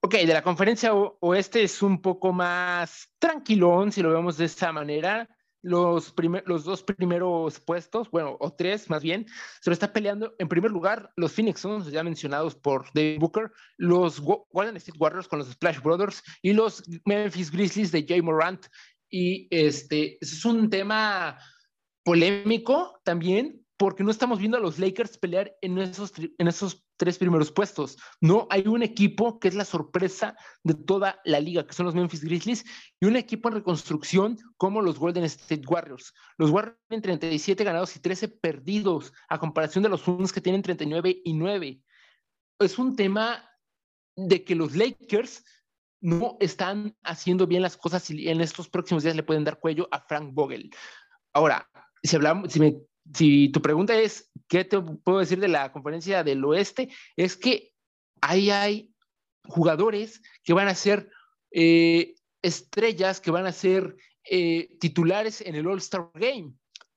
Ok, 0.00 0.14
de 0.14 0.32
la 0.32 0.42
conferencia 0.42 0.94
oeste 0.94 1.64
es 1.64 1.82
un 1.82 2.00
poco 2.00 2.32
más 2.32 3.12
tranquilón, 3.18 3.90
si 3.90 4.02
lo 4.02 4.12
vemos 4.12 4.36
de 4.36 4.44
esta 4.44 4.72
manera. 4.72 5.28
Los, 5.62 6.14
los 6.44 6.62
dos 6.62 6.84
primeros 6.84 7.58
puestos, 7.58 8.08
bueno, 8.12 8.36
o 8.38 8.52
tres 8.52 8.88
más 8.88 9.02
bien, 9.02 9.26
se 9.60 9.68
lo 9.68 9.74
está 9.74 9.92
peleando 9.92 10.36
en 10.38 10.48
primer 10.48 10.70
lugar 10.70 11.10
los 11.16 11.32
Phoenix 11.32 11.60
Suns, 11.60 11.90
ya 11.90 12.04
mencionados 12.04 12.54
por 12.54 12.86
David 12.94 13.18
Booker, 13.18 13.50
los 13.76 14.20
Golden 14.20 14.76
State 14.76 14.98
Warriors 14.98 15.26
con 15.26 15.40
los 15.40 15.48
Splash 15.48 15.80
Brothers 15.80 16.22
y 16.40 16.52
los 16.52 16.84
Memphis 17.04 17.50
Grizzlies 17.50 17.90
de 17.90 18.06
Jay 18.06 18.22
Morant. 18.22 18.64
Y 19.10 19.48
este 19.50 20.18
es 20.20 20.44
un 20.44 20.70
tema 20.70 21.36
polémico 22.06 23.00
también, 23.02 23.66
porque 23.76 24.04
no 24.04 24.12
estamos 24.12 24.38
viendo 24.38 24.56
a 24.56 24.60
los 24.60 24.78
Lakers 24.78 25.18
pelear 25.18 25.56
en 25.60 25.76
esos, 25.78 26.12
en 26.16 26.46
esos 26.46 26.86
tres 26.96 27.18
primeros 27.18 27.50
puestos. 27.50 27.96
No, 28.20 28.46
hay 28.48 28.68
un 28.68 28.84
equipo 28.84 29.40
que 29.40 29.48
es 29.48 29.56
la 29.56 29.64
sorpresa 29.64 30.36
de 30.62 30.74
toda 30.74 31.20
la 31.24 31.40
liga, 31.40 31.66
que 31.66 31.72
son 31.72 31.84
los 31.84 31.96
Memphis 31.96 32.22
Grizzlies, 32.22 32.64
y 33.00 33.06
un 33.06 33.16
equipo 33.16 33.48
en 33.48 33.56
reconstrucción 33.56 34.38
como 34.56 34.82
los 34.82 35.00
Golden 35.00 35.24
State 35.24 35.66
Warriors. 35.66 36.14
Los 36.38 36.50
Warriors 36.50 36.78
tienen 36.88 37.02
37 37.02 37.64
ganados 37.64 37.96
y 37.96 37.98
13 37.98 38.28
perdidos, 38.28 39.12
a 39.28 39.40
comparación 39.40 39.82
de 39.82 39.88
los 39.88 40.02
Suns 40.02 40.32
que 40.32 40.40
tienen 40.40 40.62
39 40.62 41.22
y 41.24 41.32
9. 41.32 41.82
Es 42.60 42.78
un 42.78 42.94
tema 42.94 43.50
de 44.14 44.44
que 44.44 44.54
los 44.54 44.76
Lakers 44.76 45.44
no 46.00 46.36
están 46.38 46.96
haciendo 47.02 47.48
bien 47.48 47.62
las 47.62 47.76
cosas 47.76 48.08
y 48.12 48.28
en 48.28 48.40
estos 48.40 48.68
próximos 48.68 49.02
días 49.02 49.16
le 49.16 49.24
pueden 49.24 49.42
dar 49.42 49.58
cuello 49.58 49.88
a 49.90 50.00
Frank 50.06 50.32
Vogel. 50.32 50.70
Ahora, 51.32 51.68
si 52.06 52.16
hablamos, 52.16 52.52
si, 53.14 53.48
tu 53.50 53.62
pregunta 53.62 53.98
es, 53.98 54.30
¿qué 54.48 54.64
te 54.64 54.80
puedo 54.80 55.18
decir 55.18 55.40
de 55.40 55.48
la 55.48 55.72
conferencia 55.72 56.24
del 56.24 56.44
oeste? 56.44 56.90
Es 57.16 57.36
que 57.36 57.72
ahí 58.20 58.50
hay 58.50 58.92
jugadores 59.44 60.20
que 60.42 60.52
van 60.52 60.68
a 60.68 60.74
ser 60.74 61.10
eh, 61.50 62.14
estrellas, 62.42 63.20
que 63.20 63.30
van 63.30 63.46
a 63.46 63.52
ser 63.52 63.96
eh, 64.28 64.76
titulares 64.80 65.40
en 65.40 65.54
el 65.54 65.66
All-Star 65.66 66.10
Game, 66.14 66.52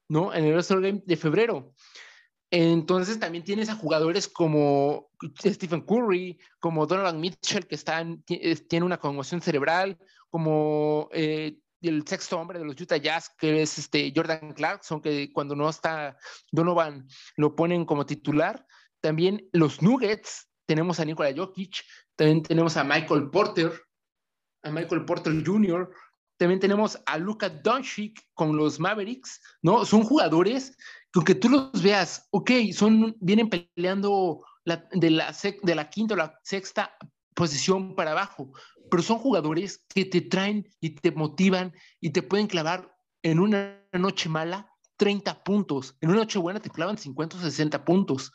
¿no? 0.08 0.34
En 0.34 0.46
el 0.46 0.54
All-Star 0.54 0.82
Game 0.82 1.04
de 1.06 1.18
febrero. 1.18 1.74
Entonces 2.52 3.20
también 3.20 3.44
tienes 3.44 3.70
a 3.70 3.76
jugadores 3.76 4.28
como 4.28 5.12
Stephen 5.40 5.82
Curry, 5.82 6.40
como 6.60 6.88
Donovan 6.88 7.20
Mitchell, 7.20 7.68
que 7.68 7.78
tiene 8.68 8.86
una 8.86 8.98
conmoción 8.98 9.42
cerebral, 9.42 10.00
como 10.32 11.10
eh, 11.14 11.60
el 11.88 12.06
sexto 12.08 12.40
hombre 12.40 12.60
de 12.60 12.66
los 12.66 12.80
Utah 12.80 12.98
Jazz, 12.98 13.34
que 13.38 13.62
es 13.62 13.78
este 13.78 14.12
Jordan 14.16 14.54
Clarkson, 14.54 15.02
que 15.02 15.32
cuando 15.32 15.56
no 15.56 15.70
está 15.70 16.18
Donovan 16.52 17.08
lo 17.38 17.56
ponen 17.56 17.86
como 17.86 18.06
titular. 18.06 18.66
También 19.02 19.48
los 19.54 19.82
Nuggets, 19.82 20.50
tenemos 20.66 21.00
a 21.00 21.06
Nikola 21.06 21.34
Jokic, 21.36 21.84
también 22.16 22.44
tenemos 22.44 22.76
a 22.76 22.84
Michael 22.84 23.30
Porter, 23.30 23.72
a 24.64 24.72
Michael 24.72 25.06
Porter 25.06 25.34
Jr., 25.46 25.90
también 26.40 26.62
tenemos 26.62 26.98
a 27.06 27.18
Luka 27.18 27.50
Doncic 27.50 28.26
con 28.34 28.56
los 28.56 28.80
Mavericks, 28.80 29.42
¿no? 29.62 29.84
Son 29.84 30.04
jugadores 30.04 30.78
que 31.12 31.20
aunque 31.20 31.36
tú 31.36 31.50
los 31.50 31.84
veas, 31.84 32.28
ok, 32.32 32.52
son, 32.74 33.14
vienen 33.20 33.50
peleando 33.50 34.46
de, 34.64 35.10
la, 35.10 35.36
de 35.64 35.76
la 35.76 35.90
quinta 35.90 36.14
o 36.14 36.18
la 36.18 36.40
sexta 36.44 36.96
posición 37.40 37.96
para 37.96 38.12
abajo, 38.12 38.52
pero 38.92 39.02
son 39.02 39.18
jugadores 39.18 39.86
que 39.88 40.04
te 40.04 40.20
traen 40.20 40.68
y 40.82 40.90
te 40.90 41.12
motivan 41.12 41.74
y 42.02 42.10
te 42.10 42.22
pueden 42.22 42.48
clavar 42.48 42.94
en 43.24 43.40
una 43.40 43.82
noche 43.94 44.28
mala 44.28 44.70
30 44.98 45.42
puntos, 45.46 45.96
en 46.02 46.10
una 46.10 46.20
noche 46.20 46.38
buena 46.38 46.60
te 46.60 46.70
clavan 46.70 46.98
50 46.98 47.38
o 47.38 47.40
60 47.40 47.86
puntos. 47.86 48.34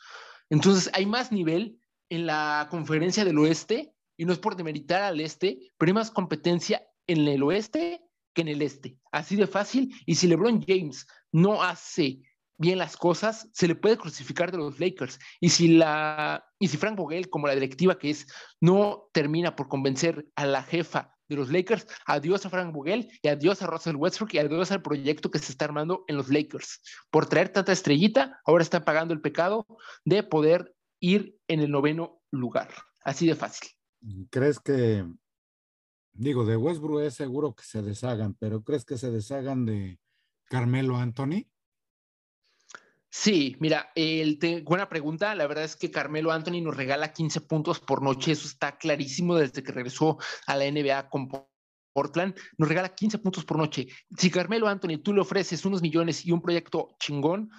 Entonces 0.49 0.89
hay 0.93 1.05
más 1.05 1.31
nivel 1.31 1.79
en 2.09 2.25
la 2.25 2.67
conferencia 2.71 3.23
del 3.23 3.37
oeste 3.37 3.93
y 4.17 4.25
no 4.25 4.33
es 4.33 4.39
por 4.39 4.55
demeritar 4.55 5.03
al 5.03 5.21
este, 5.21 5.59
pero 5.77 5.91
hay 5.91 5.93
más 5.93 6.09
competencia 6.09 6.81
en 7.05 7.27
el 7.27 7.43
oeste 7.43 8.01
que 8.33 8.41
en 8.41 8.47
el 8.47 8.63
este. 8.63 8.97
Así 9.11 9.35
de 9.35 9.45
fácil. 9.45 9.93
Y 10.07 10.15
si 10.15 10.27
LeBron 10.27 10.65
James 10.67 11.05
no 11.31 11.61
hace 11.61 12.23
bien 12.57 12.77
las 12.77 12.97
cosas, 12.97 13.49
se 13.53 13.67
le 13.67 13.75
puede 13.75 13.97
crucificar 13.97 14.51
de 14.51 14.57
los 14.57 14.79
Lakers. 14.79 15.19
Y 15.39 15.49
si, 15.49 15.67
la, 15.67 16.45
y 16.59 16.67
si 16.67 16.77
Frank 16.77 16.97
Vogel, 16.97 17.29
como 17.29 17.47
la 17.47 17.53
directiva 17.53 17.97
que 17.97 18.09
es, 18.09 18.27
no 18.61 19.09
termina 19.11 19.55
por 19.55 19.67
convencer 19.67 20.27
a 20.35 20.45
la 20.45 20.63
jefa 20.63 21.15
de 21.27 21.35
los 21.35 21.51
Lakers, 21.51 21.87
adiós 22.05 22.45
a 22.45 22.49
Frank 22.49 22.73
Vogel 22.73 23.09
y 23.21 23.27
adiós 23.27 23.61
a 23.61 23.67
Russell 23.67 23.95
Westbrook 23.95 24.33
y 24.33 24.39
adiós 24.39 24.71
al 24.71 24.81
proyecto 24.81 25.31
que 25.31 25.39
se 25.39 25.51
está 25.51 25.65
armando 25.65 26.05
en 26.07 26.17
los 26.17 26.29
Lakers. 26.29 26.81
Por 27.09 27.27
traer 27.27 27.49
tanta 27.49 27.71
estrellita, 27.71 28.39
ahora 28.45 28.63
está 28.63 28.85
pagando 28.85 29.13
el 29.13 29.21
pecado 29.21 29.65
de 30.03 30.23
poder 30.23 30.75
ir 30.99 31.37
en 31.47 31.59
el 31.59 31.71
noveno 31.71 32.21
lugar. 32.31 32.69
Así 33.03 33.27
de 33.27 33.35
fácil. 33.35 33.69
¿Crees 34.29 34.59
que 34.59 35.05
Digo, 36.17 36.45
de 36.45 36.55
Westbrook 36.55 37.01
es 37.01 37.13
seguro 37.13 37.53
que 37.53 37.63
se 37.63 37.81
deshagan, 37.81 38.35
pero 38.35 38.63
¿crees 38.63 38.85
que 38.85 38.97
se 38.97 39.11
deshagan 39.11 39.65
de 39.65 39.99
Carmelo 40.45 40.95
Anthony? 40.95 41.45
Sí, 43.17 43.55
mira, 43.61 43.91
el 43.95 44.37
buena 44.65 44.89
pregunta. 44.89 45.33
La 45.35 45.47
verdad 45.47 45.63
es 45.63 45.77
que 45.77 45.89
Carmelo 45.89 46.33
Anthony 46.33 46.61
nos 46.61 46.75
regala 46.75 47.13
15 47.13 47.41
puntos 47.41 47.79
por 47.79 48.01
noche. 48.01 48.33
Eso 48.33 48.45
está 48.45 48.77
clarísimo 48.77 49.35
desde 49.35 49.63
que 49.63 49.71
regresó 49.71 50.17
a 50.45 50.57
la 50.57 50.69
NBA 50.69 51.09
con 51.09 51.29
Portland. 51.93 52.35
Nos 52.57 52.67
regala 52.67 52.93
15 52.93 53.19
puntos 53.19 53.45
por 53.45 53.57
noche. 53.57 53.87
Si 54.17 54.29
Carmelo 54.29 54.67
Anthony 54.67 54.97
tú 55.01 55.13
le 55.13 55.21
ofreces 55.21 55.65
unos 55.65 55.81
millones 55.81 56.25
y 56.25 56.33
un 56.33 56.41
proyecto 56.41 56.89
chingón 56.99 57.49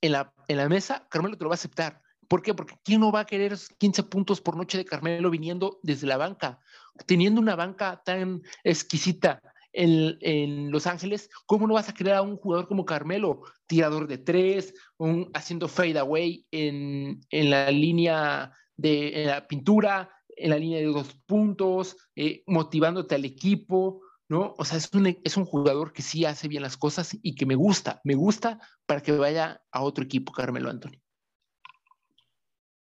en 0.00 0.12
la, 0.12 0.34
en 0.48 0.56
la 0.56 0.68
mesa, 0.68 1.06
Carmelo 1.08 1.38
te 1.38 1.44
lo 1.44 1.50
va 1.50 1.54
a 1.54 1.62
aceptar. 1.62 2.02
¿Por 2.28 2.42
qué? 2.42 2.52
Porque 2.52 2.74
¿quién 2.82 3.00
no 3.00 3.12
va 3.12 3.20
a 3.20 3.26
querer 3.26 3.56
15 3.78 4.02
puntos 4.02 4.40
por 4.40 4.56
noche 4.56 4.78
de 4.78 4.84
Carmelo 4.84 5.30
viniendo 5.30 5.78
desde 5.84 6.08
la 6.08 6.16
banca? 6.16 6.58
Teniendo 7.06 7.40
una 7.40 7.54
banca 7.54 8.02
tan 8.04 8.42
exquisita 8.64 9.40
en, 9.74 10.70
Los 10.70 10.86
Ángeles, 10.86 11.28
¿cómo 11.46 11.66
no 11.66 11.74
vas 11.74 11.88
a 11.88 11.94
querer 11.94 12.14
a 12.14 12.22
un 12.22 12.36
jugador 12.36 12.68
como 12.68 12.84
Carmelo, 12.84 13.42
tirador 13.66 14.06
de 14.06 14.18
tres, 14.18 14.74
un, 14.96 15.30
haciendo 15.34 15.68
fade 15.68 15.98
away 15.98 16.46
en, 16.50 17.20
la 17.30 17.70
línea 17.70 18.52
de 18.76 19.24
la 19.26 19.46
pintura, 19.46 20.10
en 20.28 20.50
la 20.50 20.58
línea 20.58 20.78
de 20.78 20.86
dos 20.86 21.14
puntos, 21.26 21.96
eh, 22.16 22.42
motivándote 22.46 23.14
al 23.14 23.24
equipo, 23.24 24.02
¿no? 24.28 24.54
O 24.58 24.64
sea, 24.64 24.78
es 24.78 24.88
un, 24.92 25.18
es 25.22 25.36
un 25.36 25.44
jugador 25.44 25.92
que 25.92 26.02
sí 26.02 26.24
hace 26.24 26.48
bien 26.48 26.62
las 26.62 26.76
cosas 26.76 27.16
y 27.22 27.34
que 27.34 27.46
me 27.46 27.54
gusta, 27.54 28.00
me 28.04 28.14
gusta 28.14 28.60
para 28.86 29.02
que 29.02 29.12
vaya 29.12 29.62
a 29.70 29.82
otro 29.82 30.04
equipo, 30.04 30.32
Carmelo 30.32 30.70
Anthony. 30.70 31.00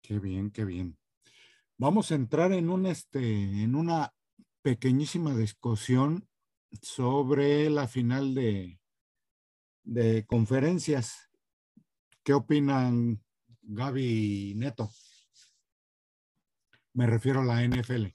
Qué 0.03 0.19
bien, 0.19 0.51
qué 0.51 0.65
bien. 0.65 0.97
Vamos 1.77 2.11
a 2.11 2.17
entrar 2.17 2.53
en 2.53 2.71
un 2.71 2.87
este, 2.87 3.63
en 3.63 3.75
una 3.75 4.13
pequeñísima 4.63 5.35
discusión 5.37 6.28
sobre 6.83 7.71
la 7.71 7.89
final 7.89 8.35
de, 8.35 8.79
de 9.85 10.25
conferencias. 10.27 11.31
¿Qué 12.23 12.35
opinan 12.35 13.23
Gaby 13.63 14.51
y 14.51 14.55
Neto? 14.55 14.91
Me 16.93 17.07
refiero 17.07 17.41
a 17.41 17.45
la 17.45 17.63
NFL. 17.63 18.07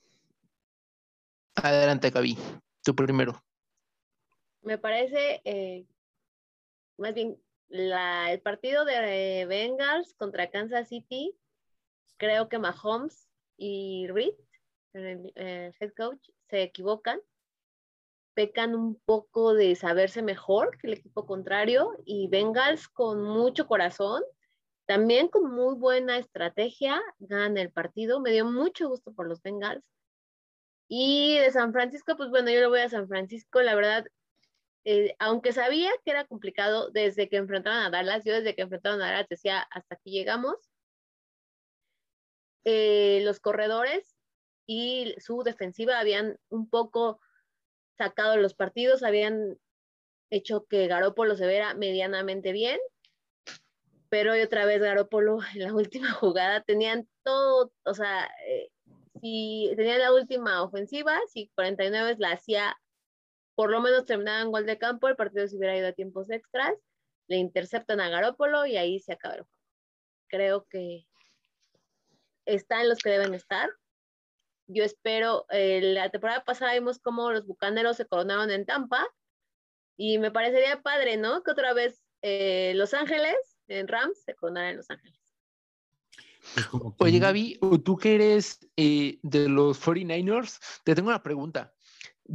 Adelante, 1.56 2.10
Gaby. 2.10 2.38
Tú 2.84 2.96
primero. 2.96 3.44
Me 4.62 4.78
parece, 4.78 5.42
eh, 5.46 5.86
más 6.98 7.14
bien, 7.14 7.38
el 7.70 8.42
partido 8.42 8.86
de 8.86 9.46
Bengals 9.48 10.14
contra 10.14 10.50
Kansas 10.52 10.90
City, 10.90 11.36
creo 12.18 12.50
que 12.50 12.60
Mahomes 12.60 13.30
y 13.58 14.08
Reed, 14.08 14.36
el 14.94 15.34
head 15.36 15.94
coach, 15.98 16.30
se 16.50 16.64
equivocan 16.64 17.20
pecan 18.34 18.76
un 18.76 19.00
poco 19.06 19.54
de 19.54 19.76
saberse 19.76 20.22
mejor 20.22 20.78
que 20.78 20.88
el 20.88 20.94
equipo 20.94 21.26
contrario 21.26 21.98
y 22.06 22.28
Bengals 22.28 22.88
con 22.88 23.22
mucho 23.24 23.68
corazón, 23.68 24.24
también 24.86 25.28
con 25.28 25.52
muy 25.52 25.76
buena 25.76 26.18
estrategia, 26.18 27.02
ganan 27.20 27.58
el 27.58 27.72
partido. 27.72 28.20
Me 28.20 28.32
dio 28.32 28.46
mucho 28.46 28.90
gusto 28.90 29.14
por 29.14 29.28
los 29.28 29.42
Bengals. 29.42 29.84
Y 30.88 31.38
de 31.40 31.52
San 31.52 31.72
Francisco, 31.72 32.16
pues 32.18 32.30
bueno, 32.30 32.52
yo 32.52 32.62
lo 32.62 32.70
voy 32.70 32.82
a 32.82 32.90
San 32.90 33.08
Francisco, 33.08 33.62
la 33.62 33.76
verdad, 33.76 34.06
eh, 34.86 35.16
aunque 35.20 35.54
sabía 35.54 35.92
que 36.04 36.12
era 36.12 36.26
complicado 36.26 36.90
desde 36.92 37.30
que 37.30 37.38
enfrentaron 37.38 37.80
a 37.80 37.90
Dallas, 37.90 38.24
yo 38.26 38.34
desde 38.34 38.54
que 38.56 38.64
enfrentaron 38.64 39.02
a 39.02 39.06
Dallas 39.06 39.30
decía, 39.30 39.62
hasta 39.72 39.96
aquí 39.96 40.12
llegamos. 40.12 40.56
Eh, 42.66 43.22
los 43.24 43.40
corredores 43.40 44.16
y 44.66 45.16
su 45.20 45.44
defensiva 45.44 46.00
habían 46.00 46.38
un 46.50 46.70
poco 46.70 47.20
sacado 47.98 48.38
los 48.38 48.54
partidos, 48.54 49.04
habían 49.04 49.58
hecho 50.30 50.66
que 50.66 50.88
Garópolo 50.88 51.36
se 51.36 51.48
viera 51.48 51.74
medianamente 51.74 52.52
bien, 52.52 52.80
pero 54.10 54.34
otra 54.34 54.66
vez 54.66 54.82
Garópolo 54.82 55.40
en 55.56 55.64
la 55.64 55.74
última 55.74 56.12
jugada 56.12 56.62
tenían 56.62 57.08
todo, 57.24 57.72
o 57.86 57.94
sea, 57.94 58.30
eh, 58.48 58.70
si 59.22 59.72
tenían 59.76 60.00
la 60.00 60.14
última 60.14 60.64
ofensiva, 60.64 61.20
si 61.32 61.50
49 61.56 62.16
la 62.20 62.32
hacía, 62.32 62.76
por 63.56 63.72
lo 63.72 63.82
menos 63.82 64.06
terminaban 64.06 64.52
gol 64.52 64.66
de 64.66 64.78
campo, 64.78 65.08
el 65.08 65.16
partido 65.16 65.48
se 65.48 65.58
hubiera 65.58 65.78
ido 65.78 65.88
a 65.88 65.94
tiempos 65.94 66.30
extras, 66.30 66.74
le 67.28 67.38
interceptan 67.38 68.02
a 68.02 68.10
Garópolo 68.10 68.66
y 68.66 68.78
ahí 68.78 69.00
se 69.00 69.14
acaba. 69.14 69.48
Creo 70.28 70.66
que 70.70 71.06
están 72.46 72.90
los 72.90 73.00
que 73.00 73.12
deben 73.12 73.34
estar, 73.34 73.70
yo 74.68 74.84
espero, 74.84 75.46
eh, 75.50 75.82
la 75.82 76.10
temporada 76.10 76.44
pasada 76.44 76.74
vimos 76.74 77.00
cómo 77.00 77.32
los 77.32 77.46
bucaneros 77.46 77.98
se 77.98 78.06
coronaron 78.06 78.52
en 78.52 78.66
Tampa 78.66 79.06
y 79.98 80.18
me 80.18 80.32
parecería 80.32 80.82
padre, 80.82 81.18
¿no? 81.18 81.44
Que 81.44 81.52
otra 81.52 81.74
vez 81.74 82.04
eh, 82.22 82.74
Los 82.76 82.94
Ángeles, 82.94 83.36
en 83.68 83.88
Rams, 83.88 84.24
se 84.24 84.36
coronaran 84.36 84.72
en 84.72 84.78
Los 84.78 84.90
Ángeles. 84.90 85.20
Pues 86.72 86.96
Oye, 87.00 87.20
Gaby, 87.20 87.60
tú 87.86 87.98
que 87.98 88.16
eres 88.16 88.60
eh, 88.76 89.20
de 89.22 89.48
los 89.48 89.82
49ers, 89.82 90.60
te 90.84 90.94
tengo 90.94 91.10
una 91.10 91.24
pregunta. 91.24 91.74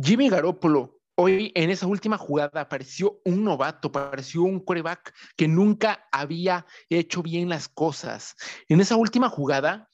Jimmy 0.02 0.28
Garoppolo, 0.28 0.98
hoy 1.14 1.52
en 1.54 1.70
esa 1.70 1.86
última 1.86 2.16
jugada 2.16 2.68
pareció 2.68 3.20
un 3.24 3.44
novato, 3.44 3.92
pareció 3.92 4.42
un 4.42 4.60
coreback 4.60 5.14
que 5.36 5.48
nunca 5.48 6.08
había 6.10 6.64
hecho 6.88 7.22
bien 7.22 7.48
las 7.48 7.68
cosas. 7.68 8.36
En 8.68 8.80
esa 8.80 8.96
última 8.96 9.28
jugada, 9.28 9.90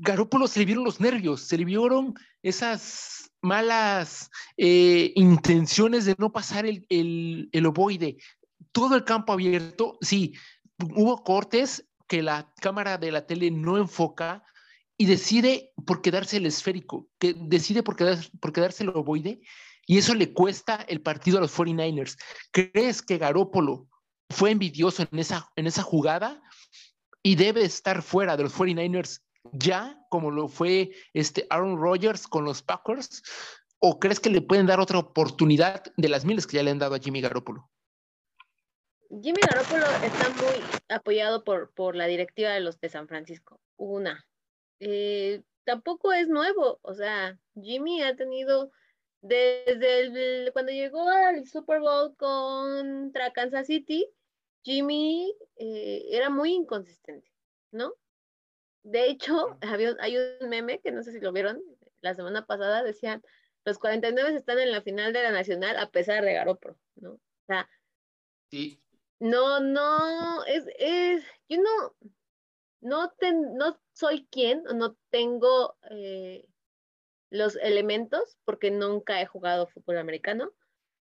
Garópolo 0.00 0.46
se 0.46 0.60
le 0.60 0.66
vieron 0.66 0.84
los 0.84 1.00
nervios, 1.00 1.42
se 1.42 1.58
le 1.58 1.64
vieron 1.64 2.14
esas 2.42 3.30
malas 3.42 4.30
eh, 4.56 5.12
intenciones 5.16 6.04
de 6.04 6.14
no 6.18 6.32
pasar 6.32 6.66
el, 6.66 6.86
el, 6.88 7.66
ovoide. 7.66 8.16
Todo 8.70 8.94
el 8.94 9.04
campo 9.04 9.32
abierto, 9.32 9.98
sí, 10.00 10.34
hubo 10.78 11.22
cortes 11.24 11.88
que 12.08 12.22
la 12.22 12.52
cámara 12.60 12.98
de 12.98 13.12
la 13.12 13.26
tele 13.26 13.50
no 13.50 13.78
enfoca 13.78 14.44
y 14.96 15.06
decide 15.06 15.72
por 15.86 16.02
quedarse 16.02 16.36
el 16.36 16.46
esférico, 16.46 17.08
que 17.18 17.34
decide 17.34 17.82
por, 17.82 17.96
por 18.40 18.52
quedarse 18.52 18.84
el 18.84 18.90
ovoide 18.90 19.40
y 19.86 19.98
eso 19.98 20.14
le 20.14 20.32
cuesta 20.32 20.84
el 20.88 21.00
partido 21.00 21.38
a 21.38 21.40
los 21.40 21.56
49ers. 21.56 22.16
¿Crees 22.52 23.02
que 23.02 23.18
Garópolo 23.18 23.88
fue 24.30 24.50
envidioso 24.50 25.06
en 25.10 25.18
esa, 25.18 25.50
en 25.56 25.66
esa 25.66 25.82
jugada 25.82 26.40
y 27.22 27.34
debe 27.34 27.64
estar 27.64 28.02
fuera 28.02 28.36
de 28.36 28.44
los 28.44 28.54
49ers 28.54 29.20
ya, 29.52 30.04
como 30.08 30.30
lo 30.30 30.48
fue 30.48 30.92
este 31.12 31.46
Aaron 31.50 31.78
Rodgers 31.78 32.28
con 32.28 32.44
los 32.44 32.62
Packers? 32.62 33.22
¿O 33.78 33.98
crees 33.98 34.20
que 34.20 34.30
le 34.30 34.42
pueden 34.42 34.66
dar 34.66 34.78
otra 34.78 34.98
oportunidad 34.98 35.82
de 35.96 36.08
las 36.08 36.24
miles 36.24 36.46
que 36.46 36.56
ya 36.56 36.62
le 36.62 36.70
han 36.70 36.78
dado 36.78 36.94
a 36.94 37.00
Jimmy 37.00 37.20
Garoppolo? 37.20 37.68
Jimmy 39.20 39.40
Garoppolo 39.42 39.86
está 40.04 40.28
muy 40.30 40.64
apoyado 40.88 41.44
por, 41.44 41.72
por 41.74 41.96
la 41.96 42.06
directiva 42.06 42.50
de 42.50 42.60
los 42.60 42.80
de 42.80 42.88
San 42.88 43.08
Francisco. 43.08 43.60
Una. 43.76 44.24
Eh, 44.78 45.42
tampoco 45.64 46.12
es 46.12 46.28
nuevo, 46.28 46.78
o 46.82 46.94
sea, 46.94 47.38
Jimmy 47.60 48.02
ha 48.02 48.16
tenido 48.16 48.70
desde 49.22 50.50
cuando 50.52 50.72
llegó 50.72 51.08
al 51.08 51.46
Super 51.46 51.80
Bowl 51.80 52.16
contra 52.16 53.32
Kansas 53.32 53.68
City, 53.68 54.08
Jimmy 54.64 55.32
eh, 55.56 56.06
era 56.10 56.28
muy 56.28 56.52
inconsistente, 56.52 57.30
¿no? 57.70 57.94
De 58.82 59.06
hecho, 59.06 59.58
había, 59.60 59.96
hay 60.00 60.16
un 60.16 60.48
meme 60.48 60.80
que 60.80 60.92
no 60.92 61.02
sé 61.02 61.12
si 61.12 61.20
lo 61.20 61.32
vieron 61.32 61.62
la 62.00 62.14
semana 62.14 62.46
pasada, 62.46 62.82
decían, 62.82 63.22
los 63.64 63.78
49 63.78 64.34
están 64.34 64.58
en 64.58 64.72
la 64.72 64.82
final 64.82 65.12
de 65.12 65.22
la 65.22 65.30
Nacional 65.30 65.76
a 65.76 65.90
pesar 65.90 66.24
de 66.24 66.34
Garopro, 66.34 66.76
¿no? 66.96 67.12
O 67.12 67.20
sea, 67.46 67.68
sí. 68.50 68.82
no, 69.20 69.60
no, 69.60 70.44
es, 70.44 70.64
es, 70.78 71.24
yo 71.48 71.58
no, 71.58 71.94
no, 72.80 73.12
no 73.54 73.80
soy 73.92 74.26
quien, 74.30 74.64
no 74.64 74.96
tengo 75.10 75.76
eh, 75.90 76.44
los 77.30 77.56
elementos, 77.56 78.36
porque 78.44 78.70
nunca 78.70 79.20
he 79.20 79.26
jugado 79.26 79.68
fútbol 79.68 79.98
americano, 79.98 80.52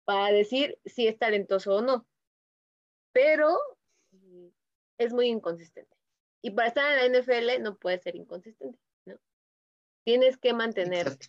para 0.05 0.33
decir 0.33 0.79
si 0.85 1.07
es 1.07 1.19
talentoso 1.19 1.75
o 1.75 1.81
no. 1.81 2.07
Pero 3.11 3.59
es 4.97 5.13
muy 5.13 5.27
inconsistente. 5.27 5.98
Y 6.41 6.51
para 6.51 6.69
estar 6.69 6.97
en 6.97 7.11
la 7.11 7.19
NFL 7.19 7.61
no 7.61 7.77
puedes 7.77 8.01
ser 8.01 8.15
inconsistente, 8.15 8.79
¿no? 9.05 9.19
Tienes 10.03 10.37
que 10.37 10.53
mantenerte. 10.53 11.27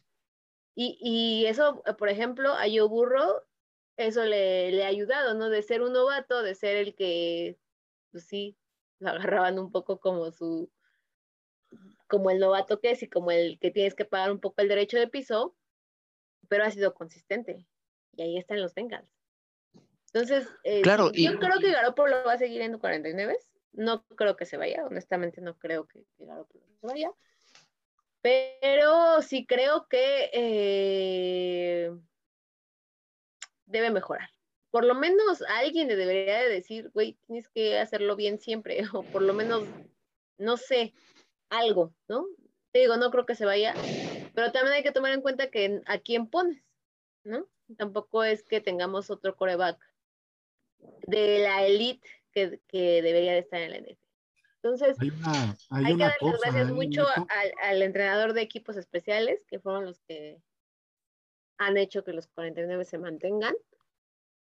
Y, 0.74 0.98
y, 1.00 1.46
eso, 1.46 1.82
por 1.98 2.08
ejemplo, 2.08 2.52
a 2.52 2.62
Joe 2.62 2.88
Burro, 2.88 3.44
eso 3.96 4.24
le, 4.24 4.70
le, 4.70 4.84
ha 4.84 4.88
ayudado, 4.88 5.34
¿no? 5.34 5.50
De 5.50 5.62
ser 5.62 5.82
un 5.82 5.92
novato, 5.92 6.42
de 6.42 6.54
ser 6.54 6.76
el 6.76 6.94
que, 6.94 7.58
pues 8.12 8.24
sí, 8.24 8.56
lo 9.00 9.10
agarraban 9.10 9.58
un 9.58 9.72
poco 9.72 9.98
como 9.98 10.30
su, 10.30 10.70
como 12.06 12.30
el 12.30 12.38
novato 12.38 12.80
que 12.80 12.92
es 12.92 13.02
y 13.02 13.08
como 13.08 13.30
el 13.30 13.58
que 13.58 13.70
tienes 13.70 13.94
que 13.94 14.04
pagar 14.04 14.30
un 14.30 14.40
poco 14.40 14.60
el 14.60 14.68
derecho 14.68 14.98
de 14.98 15.08
piso, 15.08 15.56
pero 16.48 16.64
ha 16.64 16.70
sido 16.70 16.94
consistente. 16.94 17.66
Y 18.16 18.22
ahí 18.22 18.38
están 18.38 18.60
los 18.60 18.74
Bengals. 18.74 19.08
Entonces, 20.12 20.48
eh, 20.64 20.82
claro, 20.82 21.12
yo 21.12 21.38
creo 21.38 21.58
que 21.60 21.70
Garoppolo 21.70 22.24
va 22.24 22.32
a 22.32 22.38
seguir 22.38 22.60
en 22.62 22.78
49. 22.78 23.38
No 23.72 24.04
creo 24.16 24.36
que 24.36 24.46
se 24.46 24.56
vaya, 24.56 24.84
honestamente 24.84 25.40
no 25.40 25.58
creo 25.58 25.86
que, 25.86 26.04
se 26.16 26.24
vaya. 26.82 27.12
Pero 28.22 29.22
sí 29.22 29.46
creo 29.46 29.86
que 29.88 30.30
eh, 30.32 31.90
debe 33.66 33.90
mejorar. 33.90 34.30
Por 34.70 34.84
lo 34.84 34.94
menos 34.94 35.42
alguien 35.48 35.88
le 35.88 35.96
debería 35.96 36.40
de 36.40 36.48
decir, 36.48 36.90
güey, 36.92 37.18
tienes 37.26 37.48
que 37.48 37.78
hacerlo 37.78 38.16
bien 38.16 38.38
siempre, 38.38 38.80
o 38.92 39.02
por 39.02 39.22
lo 39.22 39.32
menos, 39.32 39.64
no 40.38 40.56
sé, 40.56 40.92
algo, 41.48 41.94
¿no? 42.08 42.26
Te 42.72 42.80
digo, 42.80 42.96
no 42.96 43.10
creo 43.10 43.26
que 43.26 43.34
se 43.34 43.44
vaya, 43.44 43.74
pero 44.34 44.52
también 44.52 44.74
hay 44.76 44.82
que 44.82 44.92
tomar 44.92 45.12
en 45.12 45.22
cuenta 45.22 45.50
que 45.50 45.82
a 45.86 45.98
quién 45.98 46.28
pones, 46.28 46.62
¿no? 47.24 47.46
Tampoco 47.76 48.22
es 48.22 48.44
que 48.44 48.60
tengamos 48.60 49.10
otro 49.10 49.36
coreback 49.36 49.78
de 51.06 51.40
la 51.40 51.66
elite 51.66 52.08
que, 52.32 52.60
debería 53.02 53.32
de 53.32 53.38
estar 53.38 53.60
en 53.60 53.70
la 53.70 53.78
NFL. 53.78 53.98
Entonces, 54.62 54.96
hay, 55.00 55.96
que 55.96 56.02
darle 56.02 56.38
gracias 56.42 56.70
mucho 56.70 57.06
al, 57.62 57.82
entrenador 57.82 58.34
de 58.34 58.42
equipos 58.42 58.76
especiales, 58.76 59.44
que 59.46 59.58
fueron 59.58 59.86
los 59.86 60.00
que 60.00 60.42
han 61.58 61.76
hecho 61.78 62.04
que 62.04 62.12
los 62.12 62.26
49 62.28 62.84
se 62.84 62.98
mantengan. 62.98 63.54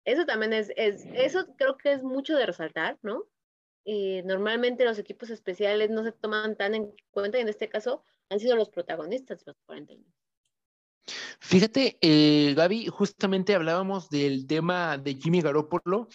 Eso 0.03 0.25
también 0.25 0.53
es, 0.53 0.71
es 0.75 1.05
eso 1.13 1.45
creo 1.55 1.77
que 1.77 1.91
es 1.91 2.03
mucho 2.03 2.35
de 2.35 2.47
resaltar, 2.47 2.97
¿no? 3.03 3.25
Y 3.83 4.21
normalmente 4.23 4.85
los 4.85 4.97
equipos 4.97 5.29
especiales 5.29 5.91
no 5.91 6.03
se 6.03 6.11
toman 6.11 6.55
tan 6.55 6.73
en 6.73 6.93
cuenta 7.11 7.37
y 7.37 7.41
en 7.41 7.49
este 7.49 7.69
caso 7.69 8.03
han 8.29 8.39
sido 8.39 8.55
los 8.55 8.69
protagonistas 8.69 9.39
de 9.39 9.51
los 9.51 9.57
49. 9.65 10.11
Fíjate, 11.39 11.97
eh, 12.01 12.53
Gaby, 12.55 12.87
justamente 12.87 13.55
hablábamos 13.55 14.09
del 14.09 14.45
tema 14.47 14.97
de 14.97 15.15
Jimmy 15.15 15.41
Garoppolo 15.41 16.07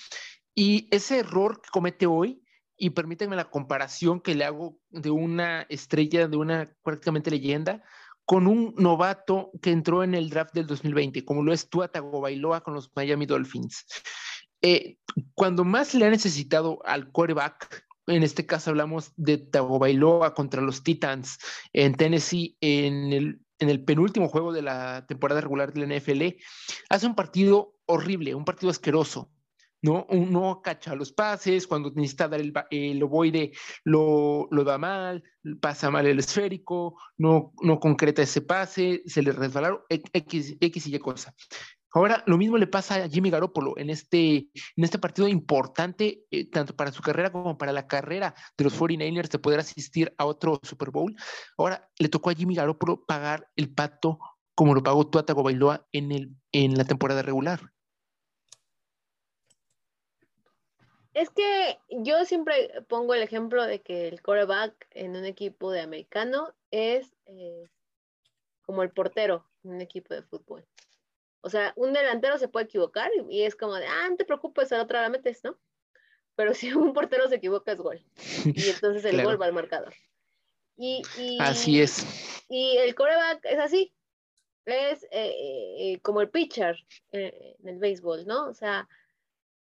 y 0.57 0.89
ese 0.91 1.19
error 1.19 1.61
que 1.61 1.69
comete 1.71 2.07
hoy, 2.07 2.43
y 2.79 2.91
permítanme 2.91 3.37
la 3.37 3.51
comparación 3.51 4.21
que 4.21 4.35
le 4.35 4.45
hago 4.45 4.79
de 4.89 5.11
una 5.11 5.63
estrella, 5.69 6.29
de 6.29 6.37
una 6.37 6.75
prácticamente 6.83 7.31
leyenda, 7.31 7.85
con 8.25 8.47
un 8.47 8.75
novato 8.77 9.51
que 9.63 9.71
entró 9.71 10.03
en 10.03 10.15
el 10.15 10.31
draft 10.31 10.55
del 10.55 10.67
2020, 10.67 11.25
como 11.25 11.43
lo 11.43 11.53
es 11.53 11.69
Tua 11.69 11.89
Tagovailoa 11.89 12.63
con 12.63 12.75
los 12.75 12.91
Miami 12.97 13.27
Dolphins. 13.27 13.87
Eh, 14.63 14.97
cuando 15.35 15.65
más 15.65 15.95
le 15.95 16.07
ha 16.07 16.11
necesitado 16.11 16.81
al 16.85 17.13
quarterback, 17.13 17.85
en 18.07 18.23
este 18.23 18.47
caso 18.47 18.71
hablamos 18.71 19.13
de 19.17 19.39
Tagovailoa 19.39 20.35
contra 20.35 20.63
los 20.63 20.83
Titans 20.83 21.39
en 21.73 21.95
Tennessee 21.95 22.57
en 22.61 23.13
el, 23.13 23.41
en 23.59 23.69
el 23.69 23.85
penúltimo 23.85 24.29
juego 24.29 24.53
de 24.53 24.63
la 24.63 25.07
temporada 25.07 25.43
regular 25.43 25.73
de 25.73 25.87
la 25.87 25.97
NFL, 25.97 26.41
hace 26.89 27.07
un 27.07 27.15
partido 27.15 27.75
horrible, 27.87 28.35
un 28.35 28.45
partido 28.45 28.71
asqueroso. 28.71 29.31
¿No? 29.87 30.05
Uno 30.11 30.61
cacha 30.63 30.97
los 30.97 31.13
pases, 31.13 31.67
cuando 31.67 31.93
necesita 31.95 32.29
dar 32.29 32.41
el, 32.41 32.53
el 32.71 33.03
ovoide 33.03 33.53
lo, 33.85 34.49
lo, 34.51 34.65
da 34.65 34.79
mal, 34.79 35.23
pasa 35.61 35.91
mal 35.91 36.07
el 36.07 36.19
esférico, 36.19 37.01
no, 37.17 37.53
no 37.63 37.79
concreta 37.79 38.23
ese 38.23 38.41
pase, 38.43 39.03
se 39.07 39.23
le 39.23 39.31
resbalaron 39.31 39.81
X, 39.89 40.57
X 40.61 40.87
y 40.89 40.97
Y 40.97 40.99
cosa. 40.99 41.33
Ahora, 41.93 42.23
lo 42.27 42.37
mismo 42.37 42.59
le 42.59 42.67
pasa 42.67 42.97
a 42.97 43.09
Jimmy 43.09 43.31
Garoppolo 43.31 43.79
en 43.79 43.89
este, 43.89 44.49
en 44.77 44.85
este 44.85 44.99
partido 44.99 45.29
importante, 45.29 46.25
eh, 46.31 46.51
tanto 46.51 46.75
para 46.75 46.93
su 46.93 47.01
carrera 47.01 47.31
como 47.31 47.57
para 47.57 47.73
la 47.73 47.87
carrera 47.87 48.35
de 48.59 48.65
los 48.65 48.79
49ers 48.79 49.31
de 49.31 49.39
poder 49.39 49.61
asistir 49.61 50.13
a 50.19 50.27
otro 50.27 50.61
Super 50.63 50.91
Bowl. 50.91 51.15
Ahora, 51.57 51.89
le 51.99 52.09
tocó 52.09 52.31
a 52.31 52.35
Jimmy 52.35 52.57
Garoppolo 52.57 53.07
pagar 53.07 53.49
el 53.57 53.73
pato 53.73 54.19
como 54.55 54.75
lo 54.75 54.83
pagó 54.83 55.07
Tuata 55.07 55.35
Bailoa 55.35 55.87
en, 55.93 56.13
el, 56.13 56.35
en 56.51 56.77
la 56.77 56.85
temporada 56.85 57.23
regular. 57.23 57.73
Es 61.17 61.31
que 61.31 61.79
yo 61.89 62.27
siempre 62.27 62.71
pongo 62.89 63.15
el 63.15 63.23
ejemplo 63.23 63.65
de 63.65 63.81
que 63.81 64.07
el 64.07 64.21
quarterback 64.21 64.87
en 64.91 65.17
un 65.17 65.25
equipo 65.25 65.71
de 65.71 65.81
americano 65.81 66.55
es 66.71 67.11
eh, 67.25 67.71
como 68.61 68.83
el 68.83 68.91
portero 68.91 69.49
en 69.65 69.71
un 69.71 69.81
equipo 69.81 70.13
de 70.13 70.21
fútbol. 70.21 70.67
O 71.41 71.49
sea, 71.49 71.73
un 71.75 71.95
delantero 71.95 72.37
se 72.37 72.49
puede 72.49 72.67
equivocar 72.67 73.11
y, 73.31 73.45
es 73.45 73.57
como 73.57 73.77
de, 73.77 73.87
ah, 73.87 74.11
no 74.11 74.17
te 74.17 74.27
preocupes, 74.27 74.71
a 74.73 74.77
la 74.77 74.83
otra 74.83 75.01
la 75.01 75.09
metes, 75.09 75.43
¿no? 75.43 75.59
Pero 76.35 76.53
si 76.55 76.71
un 76.75 76.93
portero 76.93 77.27
se 77.31 77.37
equivoca 77.37 77.73
es 77.73 77.79
gol. 77.79 78.05
Y 78.45 78.69
entonces 78.69 79.03
el 79.07 79.25
gol 79.25 79.41
va 79.41 79.47
al 79.47 79.55
marcador. 79.55 79.95
Y, 80.77 81.03
así 81.41 81.81
es. 81.81 82.45
Y 82.51 82.77
el 82.77 82.95
coreback 82.95 83.43
es 83.47 83.59
así. 83.59 83.95
Es 84.67 85.03
eh, 85.05 85.33
eh, 85.79 86.01
como 86.03 86.21
el 86.21 86.29
pitcher 86.29 86.77
en 87.13 87.67
el 87.67 87.79
béisbol, 87.79 88.27
¿no? 88.27 88.49
O 88.49 88.53
sea, 88.53 88.87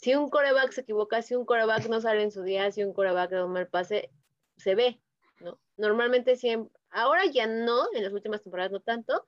si 0.05 0.13
un 0.13 0.29
coreback 0.29 0.71
se 0.71 0.81
equivoca, 0.81 1.23
si 1.23 1.33
un 1.33 1.45
coreback 1.45 1.87
no 1.87 1.99
sale 1.99 2.21
en 2.21 2.29
su 2.29 2.43
día, 2.43 2.71
si 2.71 2.83
un 2.83 2.93
coreback 2.93 3.31
da 3.31 3.43
un 3.43 3.53
mal 3.53 3.67
pase, 3.67 4.11
se 4.55 4.75
ve, 4.75 5.01
¿no? 5.39 5.59
Normalmente 5.77 6.35
siempre, 6.35 6.79
ahora 6.91 7.25
ya 7.25 7.47
no, 7.47 7.87
en 7.91 8.03
las 8.03 8.13
últimas 8.13 8.43
temporadas 8.43 8.71
no 8.71 8.81
tanto, 8.81 9.25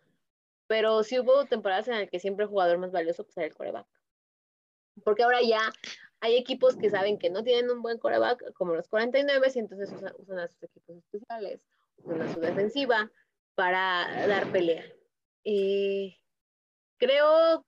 pero 0.67 1.01
sí 1.01 1.17
hubo 1.17 1.45
temporadas 1.45 1.87
en 1.87 1.95
las 1.95 2.11
que 2.11 2.19
siempre 2.19 2.43
el 2.43 2.49
jugador 2.49 2.77
más 2.77 2.91
valioso 2.91 3.23
pues, 3.23 3.35
era 3.37 3.47
el 3.47 3.55
coreback. 3.55 3.87
Porque 5.03 5.23
ahora 5.23 5.41
ya 5.41 5.61
hay 6.19 6.35
equipos 6.35 6.75
que 6.75 6.91
saben 6.91 7.17
que 7.17 7.31
no 7.31 7.43
tienen 7.43 7.71
un 7.71 7.81
buen 7.81 7.97
coreback, 7.97 8.53
como 8.53 8.75
los 8.75 8.87
49, 8.87 9.51
y 9.55 9.57
entonces 9.57 9.91
usan, 9.91 10.37
a 10.37 10.47
sus 10.47 10.61
equipos 10.61 10.95
especiales, 10.97 11.59
usan 12.03 12.21
a 12.21 12.31
su 12.31 12.39
defensiva 12.39 13.11
para 13.55 14.27
dar 14.27 14.51
pelea. 14.51 14.85
Y 15.43 16.19
creo 16.99 17.65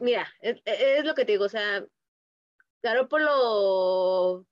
mira, 0.00 0.28
es, 0.40 0.60
lo 1.04 1.14
que 1.14 1.24
te 1.24 1.32
digo, 1.32 1.44
o 1.44 1.48
sea, 1.48 1.84
Garoppolo 2.82 4.46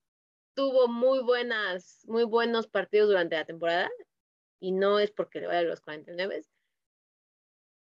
tuvo 0.55 0.89
muy 0.89 1.21
buenas, 1.21 2.05
muy 2.07 2.25
buenos 2.25 2.67
partidos 2.67 3.09
durante 3.09 3.37
la 3.37 3.45
temporada 3.45 3.91
y 4.61 4.73
no 4.73 4.99
es 4.99 5.11
porque 5.11 5.41
le 5.41 5.47
vaya 5.47 5.61
a 5.61 5.63
los 5.63 5.81
49, 5.81 6.43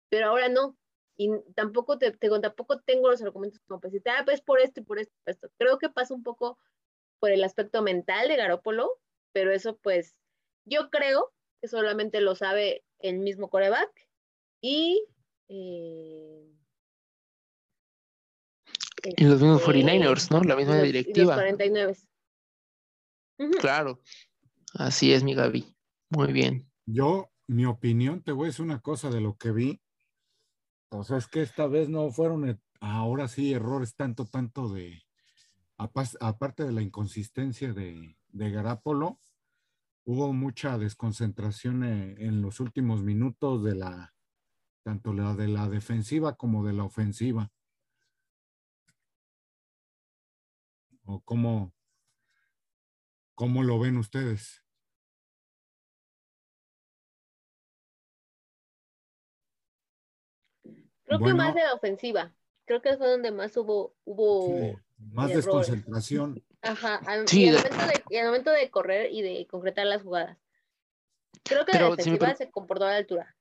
pero 0.10 0.28
ahora 0.28 0.50
no. 0.50 0.78
Y 1.18 1.30
tampoco 1.56 1.98
te, 1.98 2.12
tampoco 2.12 2.82
tengo 2.82 3.10
los 3.10 3.22
argumentos 3.22 3.62
como 3.68 3.80
pues, 3.80 3.94
ah, 4.06 4.24
pues 4.26 4.42
por 4.42 4.60
esto 4.60 4.82
y 4.82 4.84
por 4.84 5.00
esto, 5.00 5.16
por 5.24 5.32
esto. 5.32 5.50
Creo 5.58 5.78
que 5.78 5.90
pasa 5.90 6.14
un 6.14 6.24
poco 6.24 6.60
por 7.20 7.32
el 7.32 7.44
aspecto 7.44 7.82
mental 7.82 8.28
de 8.28 8.36
Garópolo, 8.36 9.00
pero 9.32 9.52
eso 9.54 9.78
pues 9.78 10.16
yo 10.66 10.90
creo 10.90 11.34
que 11.62 11.70
solamente 11.70 12.20
lo 12.20 12.36
sabe 12.36 12.84
el 13.00 13.20
mismo 13.20 13.50
coreback 13.50 14.10
y 14.62 15.08
eh, 15.48 16.55
y 19.18 19.24
los 19.26 19.42
mismos 19.42 19.64
49ers, 19.64 20.18
este, 20.18 20.36
¿no? 20.36 20.44
La 20.44 20.56
misma 20.56 20.82
directiva. 20.82 21.36
Los 21.36 21.36
49. 21.36 21.98
Claro. 23.60 24.02
Así 24.74 25.14
es, 25.14 25.24
mi 25.24 25.34
Gaby. 25.34 25.76
Muy 26.10 26.34
bien. 26.34 26.70
Yo, 26.86 27.32
mi 27.48 27.66
opinión, 27.66 28.22
te 28.24 28.32
voy 28.32 28.46
a 28.46 28.48
decir 28.48 28.66
una 28.66 28.80
cosa 28.80 29.10
de 29.10 29.22
lo 29.22 29.36
que 29.36 29.52
vi. 29.52 29.82
O 30.90 31.04
sea, 31.04 31.18
es 31.18 31.28
que 31.28 31.42
esta 31.42 31.68
vez 31.68 31.90
no 31.90 32.12
fueron, 32.12 32.50
eh, 32.50 32.60
ahora 32.80 33.28
sí, 33.28 33.54
errores 33.54 33.96
tanto, 33.96 34.26
tanto 34.26 34.70
de, 34.70 35.04
aparte 35.78 36.64
de 36.64 36.72
la 36.72 36.82
inconsistencia 36.82 37.74
de, 37.74 38.18
de 38.30 38.52
Garapolo, 38.52 39.20
hubo 40.06 40.32
mucha 40.34 40.78
desconcentración 40.78 41.84
eh, 41.84 42.16
en 42.20 42.42
los 42.42 42.60
últimos 42.60 43.04
minutos 43.04 43.64
de 43.64 43.76
la, 43.76 44.14
tanto 44.84 45.14
la 45.14 45.36
de 45.36 45.48
la 45.48 45.68
defensiva 45.68 46.36
como 46.36 46.66
de 46.66 46.74
la 46.74 46.84
ofensiva. 46.84 47.52
¿O 51.06 51.22
cómo, 51.22 51.74
cómo 53.36 53.64
lo 53.64 53.80
ven 53.80 53.98
ustedes? 53.98 54.64
Creo 61.06 61.20
que 61.20 61.34
más 61.34 61.54
de 61.54 61.62
la 61.62 61.74
ofensiva. 61.74 62.34
Creo 62.66 62.82
que 62.82 62.98
fue 62.98 63.08
donde 63.08 63.32
más 63.32 63.56
hubo. 63.58 63.96
hubo 64.04 64.80
más 64.98 65.30
desconcentración. 65.30 66.44
Ajá, 66.62 66.96
al, 67.06 67.26
y, 67.32 67.50
al 67.50 68.26
momento 68.26 68.50
de, 68.50 68.72
correr 68.72 69.12
y 69.12 69.22
de 69.22 69.46
concretar 69.46 69.86
las 69.86 70.02
jugadas. 70.02 70.40
Creo 71.44 71.64
que 71.64 71.74
la 71.74 71.92
defensiva 71.92 72.34
se 72.36 72.50
comportó 72.50 72.86
a 72.86 72.92
la 72.92 72.98
altura. 72.98 73.36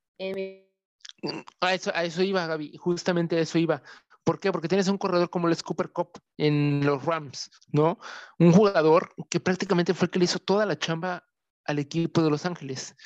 A 1.61 1.75
eso, 1.75 1.91
a 1.95 2.05
eso 2.05 2.23
iba, 2.23 2.47
Gaby. 2.47 2.77
Justamente 2.77 3.37
a 3.37 3.41
eso 3.41 3.57
iba. 3.57 3.83
¿Por 4.25 4.41
qué? 4.41 4.51
Porque 4.51 4.68
tienes 4.68 4.89
un 4.89 4.99
corredor 4.99 5.29
como 5.29 5.49
el 5.49 5.62
Cooper 5.62 5.93
Cup 5.93 6.18
en 6.39 6.85
los 6.85 7.05
Rams, 7.05 7.51
¿no? 7.68 7.99
Un 8.39 8.53
jugador 8.53 9.14
que 9.29 9.39
prácticamente 9.39 9.93
fue 9.93 10.07
el 10.07 10.11
que 10.11 10.18
le 10.18 10.25
hizo 10.25 10.39
toda 10.39 10.64
la 10.64 10.79
chamba 10.79 11.25
al 11.66 11.79
equipo 11.79 12.22
de 12.22 12.31
Los 12.31 12.47
Ángeles. 12.47 12.97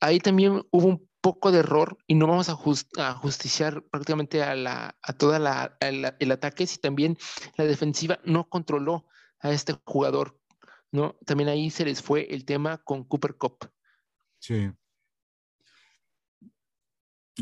Ahí 0.00 0.20
también 0.20 0.64
hubo 0.70 0.86
un 0.86 1.08
poco 1.20 1.50
de 1.50 1.58
error 1.58 1.98
y 2.06 2.14
no 2.14 2.28
vamos 2.28 2.48
a, 2.48 2.54
justiciar 2.54 3.82
prácticamente 3.90 4.42
a, 4.44 4.54
la, 4.54 4.96
toda 5.18 5.40
la, 5.40 5.76
el 5.80 6.30
ataque 6.30 6.66
si 6.66 6.78
también 6.78 7.18
la 7.56 7.64
defensiva 7.64 8.20
no 8.24 8.48
controló 8.48 9.06
a 9.40 9.50
este 9.50 9.74
jugador, 9.84 10.38
¿no? 10.92 11.16
También 11.26 11.48
ahí 11.48 11.70
se 11.70 11.84
les 11.84 12.02
fue 12.02 12.32
el 12.32 12.44
tema 12.44 12.78
con 12.78 13.02
Cooper 13.02 13.34
Cup. 13.36 13.68
Sí 14.38 14.70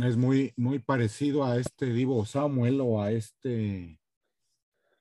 es 0.03 0.17
muy, 0.17 0.53
muy 0.57 0.79
parecido 0.81 1.45
a 1.45 1.59
este 1.59 1.87
Divo 1.87 2.25
Samuel 2.27 2.81
o 2.81 3.01
a 3.01 3.13
este 3.13 4.01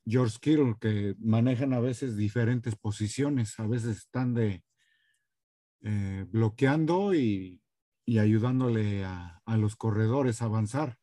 George 0.06 0.38
Kittle, 0.40 0.76
que 0.80 1.16
manejan 1.20 1.74
a 1.74 1.80
veces 1.80 2.16
diferentes 2.16 2.76
posiciones, 2.76 3.60
a 3.60 3.66
veces 3.66 3.98
están 3.98 4.34
de 4.34 4.64
eh, 5.82 6.26
bloqueando 6.30 7.14
y, 7.14 7.60
ayudándole 8.08 9.06
a, 9.06 9.42
los 9.58 9.76
corredores 9.76 10.42
a 10.42 10.46
avanzar. 10.46 10.98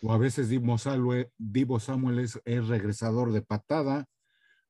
O 0.00 0.12
a 0.12 0.18
veces 0.18 0.48
Divo 0.48 0.78
Samuel, 0.78 2.18
es, 2.18 2.40
es 2.44 2.66
regresador 2.66 3.32
de 3.32 3.42
patada, 3.42 4.06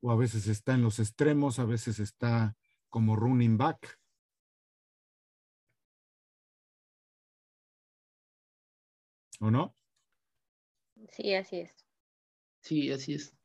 o 0.01 0.11
a 0.11 0.17
veces 0.17 0.49
está 0.49 0.75
en 0.75 0.83
los 0.83 0.99
extremos, 0.99 1.59
a 1.59 1.65
veces 1.65 2.01
está 2.01 2.57
como 2.89 3.17
running 3.17 3.57
back. 3.57 4.02
¿O 9.43 9.51
no? 9.51 9.75
Sí, 11.09 11.35
así 11.35 11.63
es. 11.63 11.75
Sí, 12.61 12.93
así 12.93 13.15
es. 13.15 13.37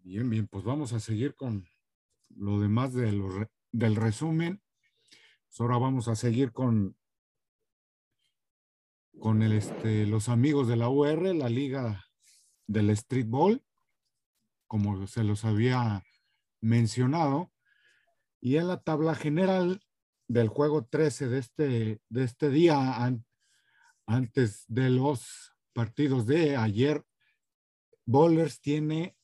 Bien, 0.00 0.28
bien, 0.28 0.46
pues 0.48 0.64
vamos 0.64 0.92
a 0.92 1.00
seguir 1.00 1.34
con 1.34 1.66
lo 2.28 2.60
demás 2.60 2.92
de 2.92 3.48
del 3.72 3.96
resumen. 3.96 4.62
Pues 5.48 5.60
ahora 5.60 5.78
vamos 5.78 6.08
a 6.08 6.14
seguir 6.14 6.52
con, 6.52 6.94
con 9.18 9.40
el, 9.40 9.54
este, 9.54 10.04
los 10.04 10.28
amigos 10.28 10.68
de 10.68 10.76
la 10.76 10.90
UR, 10.90 11.34
la 11.34 11.48
liga 11.48 12.04
del 12.66 12.94
streetball, 12.94 13.64
como 14.66 15.06
se 15.06 15.24
los 15.24 15.46
había 15.46 16.04
mencionado. 16.60 17.50
Y 18.42 18.58
en 18.58 18.68
la 18.68 18.82
tabla 18.82 19.14
general 19.14 19.80
del 20.28 20.48
juego 20.48 20.84
13 20.84 21.28
de 21.28 21.38
este, 21.38 22.02
de 22.10 22.24
este 22.24 22.50
día, 22.50 23.10
antes 24.10 24.64
de 24.66 24.90
los 24.90 25.54
partidos 25.72 26.26
de 26.26 26.56
ayer, 26.56 27.04
Bowlers 28.04 28.60
tiene 28.60 29.16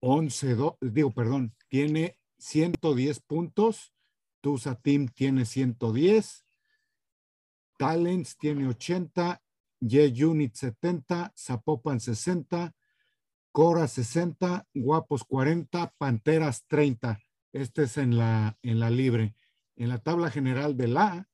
11, 0.00 0.56
digo, 0.80 1.12
perdón, 1.12 1.52
tiene 1.68 2.16
110 2.38 3.20
puntos, 3.20 3.92
Tusa 4.40 4.76
Team 4.76 5.08
tiene 5.08 5.46
110, 5.46 6.46
Talents 7.76 8.38
tiene 8.38 8.68
80, 8.68 9.42
Y 9.80 10.22
Unit 10.22 10.54
70, 10.54 11.32
Zapopan 11.36 11.98
60, 11.98 12.72
Cora 13.50 13.88
60, 13.88 14.68
Guapos 14.74 15.24
40, 15.24 15.92
Panteras 15.98 16.64
30. 16.68 17.18
Este 17.52 17.82
es 17.82 17.98
en 17.98 18.16
la, 18.16 18.56
en 18.62 18.78
la 18.78 18.90
libre. 18.90 19.34
En 19.74 19.88
la 19.88 19.98
tabla 19.98 20.30
general 20.30 20.76
de 20.76 20.86
la 20.86 21.28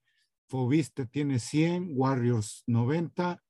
Fobiste 0.50 1.06
tiene 1.06 1.38
100, 1.38 1.92
Warriors 1.94 2.64
90, 2.66 3.40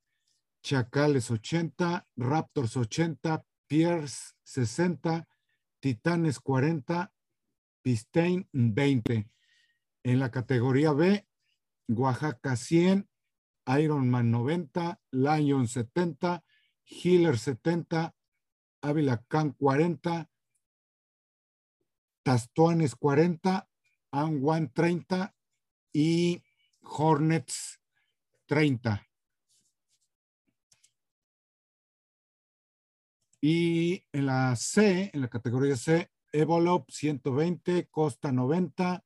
Chacales 0.62 1.30
80, 1.30 2.06
Raptors 2.14 2.76
80, 2.76 3.42
Pierce 3.66 4.34
60, 4.42 5.26
Titanes 5.80 6.40
40, 6.40 7.10
Pistain 7.80 8.46
20. 8.52 9.30
En 10.02 10.18
la 10.18 10.30
categoría 10.30 10.92
B, 10.92 11.26
Oaxaca 11.88 12.54
100, 12.54 13.08
Ironman 13.78 14.30
90, 14.30 15.00
Lion 15.12 15.68
70, 15.68 16.44
Healer 16.84 17.38
70, 17.38 18.14
Ávila 18.82 19.24
Can 19.26 19.52
40, 19.52 20.28
Tastuanes 22.22 22.94
40, 22.94 23.66
Anwan 24.10 24.70
30 24.74 25.34
y 25.94 26.42
Hornets 26.90 27.80
30. 28.46 29.06
Y 33.40 34.04
en 34.12 34.26
la 34.26 34.54
C, 34.56 35.10
en 35.14 35.20
la 35.20 35.28
categoría 35.28 35.76
C, 35.76 36.10
Evolop 36.32 36.90
120, 36.90 37.88
Costa 37.88 38.32
90, 38.32 39.04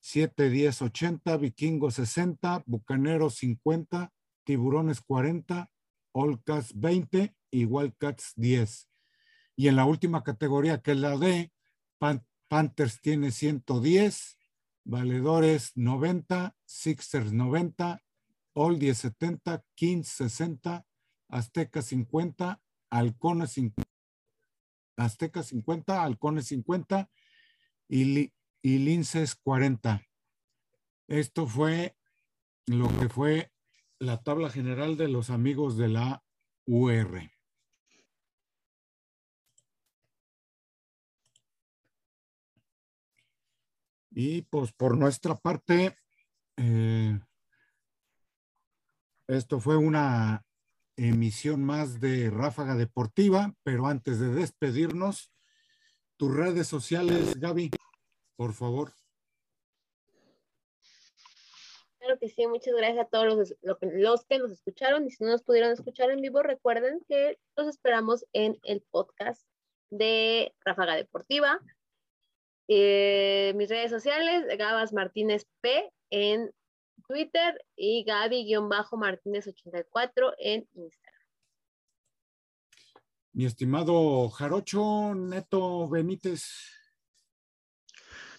710 0.00 0.82
80, 0.82 1.36
Vikingo 1.36 1.90
60, 1.90 2.62
Bucanero 2.66 3.30
50, 3.30 4.12
Tiburones 4.44 5.00
40, 5.00 5.70
Olcas 6.12 6.78
20 6.78 7.36
y 7.50 7.64
Wildcats 7.64 8.32
10. 8.36 8.88
Y 9.56 9.68
en 9.68 9.76
la 9.76 9.84
última 9.84 10.22
categoría, 10.22 10.80
que 10.80 10.92
es 10.92 10.98
la 10.98 11.16
D, 11.16 11.52
Panthers 12.48 13.00
tiene 13.00 13.30
110, 13.30 14.38
Valedores 14.84 15.72
90, 15.76 16.56
Sixers 16.64 17.32
90, 17.32 18.02
All 18.54 18.78
1070, 18.78 19.64
Kings 19.74 20.08
60, 20.08 20.86
Azteca 21.28 21.82
50, 21.82 22.60
Halcones 22.90 23.52
50, 23.52 23.90
Azteca 24.96 25.42
50, 25.42 26.02
Halcones 26.02 26.46
50 26.48 27.10
y, 27.88 28.32
y 28.62 28.78
Linces 28.78 29.34
40. 29.36 30.02
Esto 31.08 31.46
fue 31.46 31.96
lo 32.66 32.88
que 32.98 33.08
fue 33.08 33.52
la 33.98 34.22
tabla 34.22 34.50
general 34.50 34.96
de 34.96 35.08
los 35.08 35.30
amigos 35.30 35.76
de 35.76 35.88
la 35.88 36.24
UR. 36.66 37.30
Y 44.14 44.42
pues 44.42 44.72
por 44.72 44.96
nuestra 44.96 45.36
parte, 45.36 45.96
eh, 46.56 47.18
esto 49.26 49.60
fue 49.60 49.76
una 49.76 50.44
emisión 50.96 51.64
más 51.64 52.00
de 52.00 52.30
Ráfaga 52.30 52.74
Deportiva, 52.74 53.54
pero 53.62 53.86
antes 53.86 54.20
de 54.20 54.28
despedirnos, 54.28 55.32
tus 56.16 56.34
redes 56.34 56.68
sociales, 56.68 57.38
Gaby, 57.38 57.70
por 58.36 58.52
favor. 58.52 58.92
Claro 61.98 62.18
que 62.18 62.28
sí, 62.28 62.46
muchas 62.46 62.74
gracias 62.74 63.06
a 63.06 63.08
todos 63.08 63.26
los, 63.26 63.54
los, 63.62 64.24
que 64.26 64.38
nos 64.38 64.50
escucharon 64.50 65.06
y 65.06 65.10
si 65.10 65.22
no 65.22 65.30
nos 65.30 65.42
pudieron 65.42 65.70
escuchar 65.70 66.10
en 66.10 66.20
vivo, 66.20 66.42
recuerden 66.42 67.00
que 67.08 67.38
los 67.56 67.68
esperamos 67.68 68.26
en 68.32 68.58
el 68.64 68.82
podcast 68.90 69.46
de 69.90 70.52
Ráfaga 70.64 70.96
Deportiva. 70.96 71.60
Eh, 72.68 73.52
mis 73.56 73.68
redes 73.68 73.90
sociales, 73.90 74.44
Gabas 74.58 74.92
Martínez 74.92 75.46
P 75.60 75.92
en 76.10 76.52
Twitter 77.06 77.64
y 77.76 78.04
Gaby-Martínez84 78.04 80.34
en 80.38 80.68
Instagram. 80.74 81.12
Mi 83.34 83.46
estimado 83.46 84.28
Jarocho 84.28 85.14
Neto 85.14 85.88
Benítez. 85.88 86.44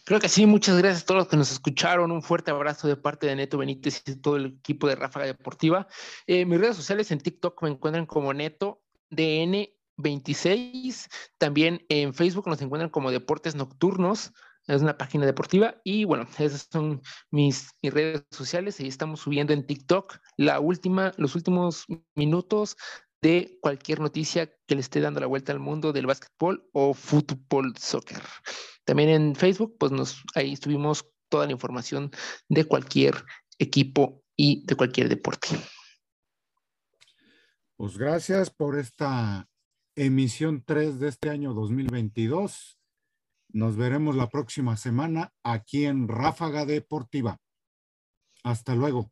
Creo 0.05 0.19
que 0.19 0.27
sí, 0.27 0.45
muchas 0.45 0.77
gracias 0.77 1.03
a 1.03 1.05
todos 1.05 1.19
los 1.19 1.27
que 1.29 1.37
nos 1.37 1.51
escucharon. 1.51 2.11
Un 2.11 2.21
fuerte 2.21 2.51
abrazo 2.51 2.87
de 2.87 2.97
parte 2.97 3.25
de 3.25 3.35
Neto 3.35 3.57
Benítez 3.57 4.03
y 4.05 4.17
todo 4.17 4.35
el 4.35 4.57
equipo 4.57 4.87
de 4.87 4.95
Ráfaga 4.95 5.25
Deportiva. 5.25 5.87
Eh, 6.27 6.45
mis 6.45 6.59
redes 6.59 6.75
sociales 6.75 7.09
en 7.11 7.19
TikTok 7.19 7.61
me 7.63 7.69
encuentran 7.69 8.05
como 8.05 8.33
Neto 8.33 8.83
DN 9.09 9.73
26. 9.97 11.07
También 11.37 11.85
en 11.89 12.13
Facebook 12.13 12.47
nos 12.47 12.61
encuentran 12.61 12.89
como 12.89 13.11
Deportes 13.11 13.55
Nocturnos. 13.55 14.31
Es 14.67 14.81
una 14.81 14.97
página 14.97 15.25
deportiva. 15.25 15.75
Y 15.83 16.05
bueno, 16.05 16.25
esas 16.37 16.67
son 16.71 17.01
mis, 17.31 17.69
redes 17.81 18.23
sociales. 18.31 18.79
Ahí 18.79 18.87
estamos 18.87 19.21
subiendo 19.21 19.53
en 19.53 19.65
TikTok 19.65 20.17
la 20.37 20.59
última, 20.59 21.13
los 21.17 21.35
últimos 21.35 21.85
minutos 22.15 22.77
de 23.21 23.57
cualquier 23.61 23.99
noticia 23.99 24.53
que 24.67 24.75
le 24.75 24.81
esté 24.81 24.99
dando 24.99 25.19
la 25.19 25.27
vuelta 25.27 25.51
al 25.51 25.59
mundo 25.59 25.93
del 25.93 26.07
básquetbol 26.07 26.67
o 26.73 26.93
fútbol 26.93 27.73
soccer. 27.77 28.21
También 28.85 29.09
en 29.09 29.35
Facebook, 29.35 29.77
pues 29.79 29.91
nos, 29.91 30.23
ahí 30.35 30.53
estuvimos 30.53 31.09
toda 31.29 31.45
la 31.45 31.53
información 31.53 32.11
de 32.49 32.65
cualquier 32.65 33.15
equipo 33.57 34.23
y 34.35 34.65
de 34.65 34.75
cualquier 34.75 35.09
deporte. 35.09 35.47
Pues 37.77 37.97
gracias 37.97 38.49
por 38.49 38.77
esta 38.77 39.47
emisión 39.95 40.63
3 40.65 40.99
de 40.99 41.09
este 41.09 41.29
año 41.29 41.53
2022. 41.53 42.79
Nos 43.49 43.75
veremos 43.77 44.15
la 44.15 44.29
próxima 44.29 44.77
semana 44.77 45.33
aquí 45.43 45.85
en 45.85 46.07
Ráfaga 46.07 46.65
Deportiva. 46.65 47.37
Hasta 48.43 48.75
luego. 48.75 49.11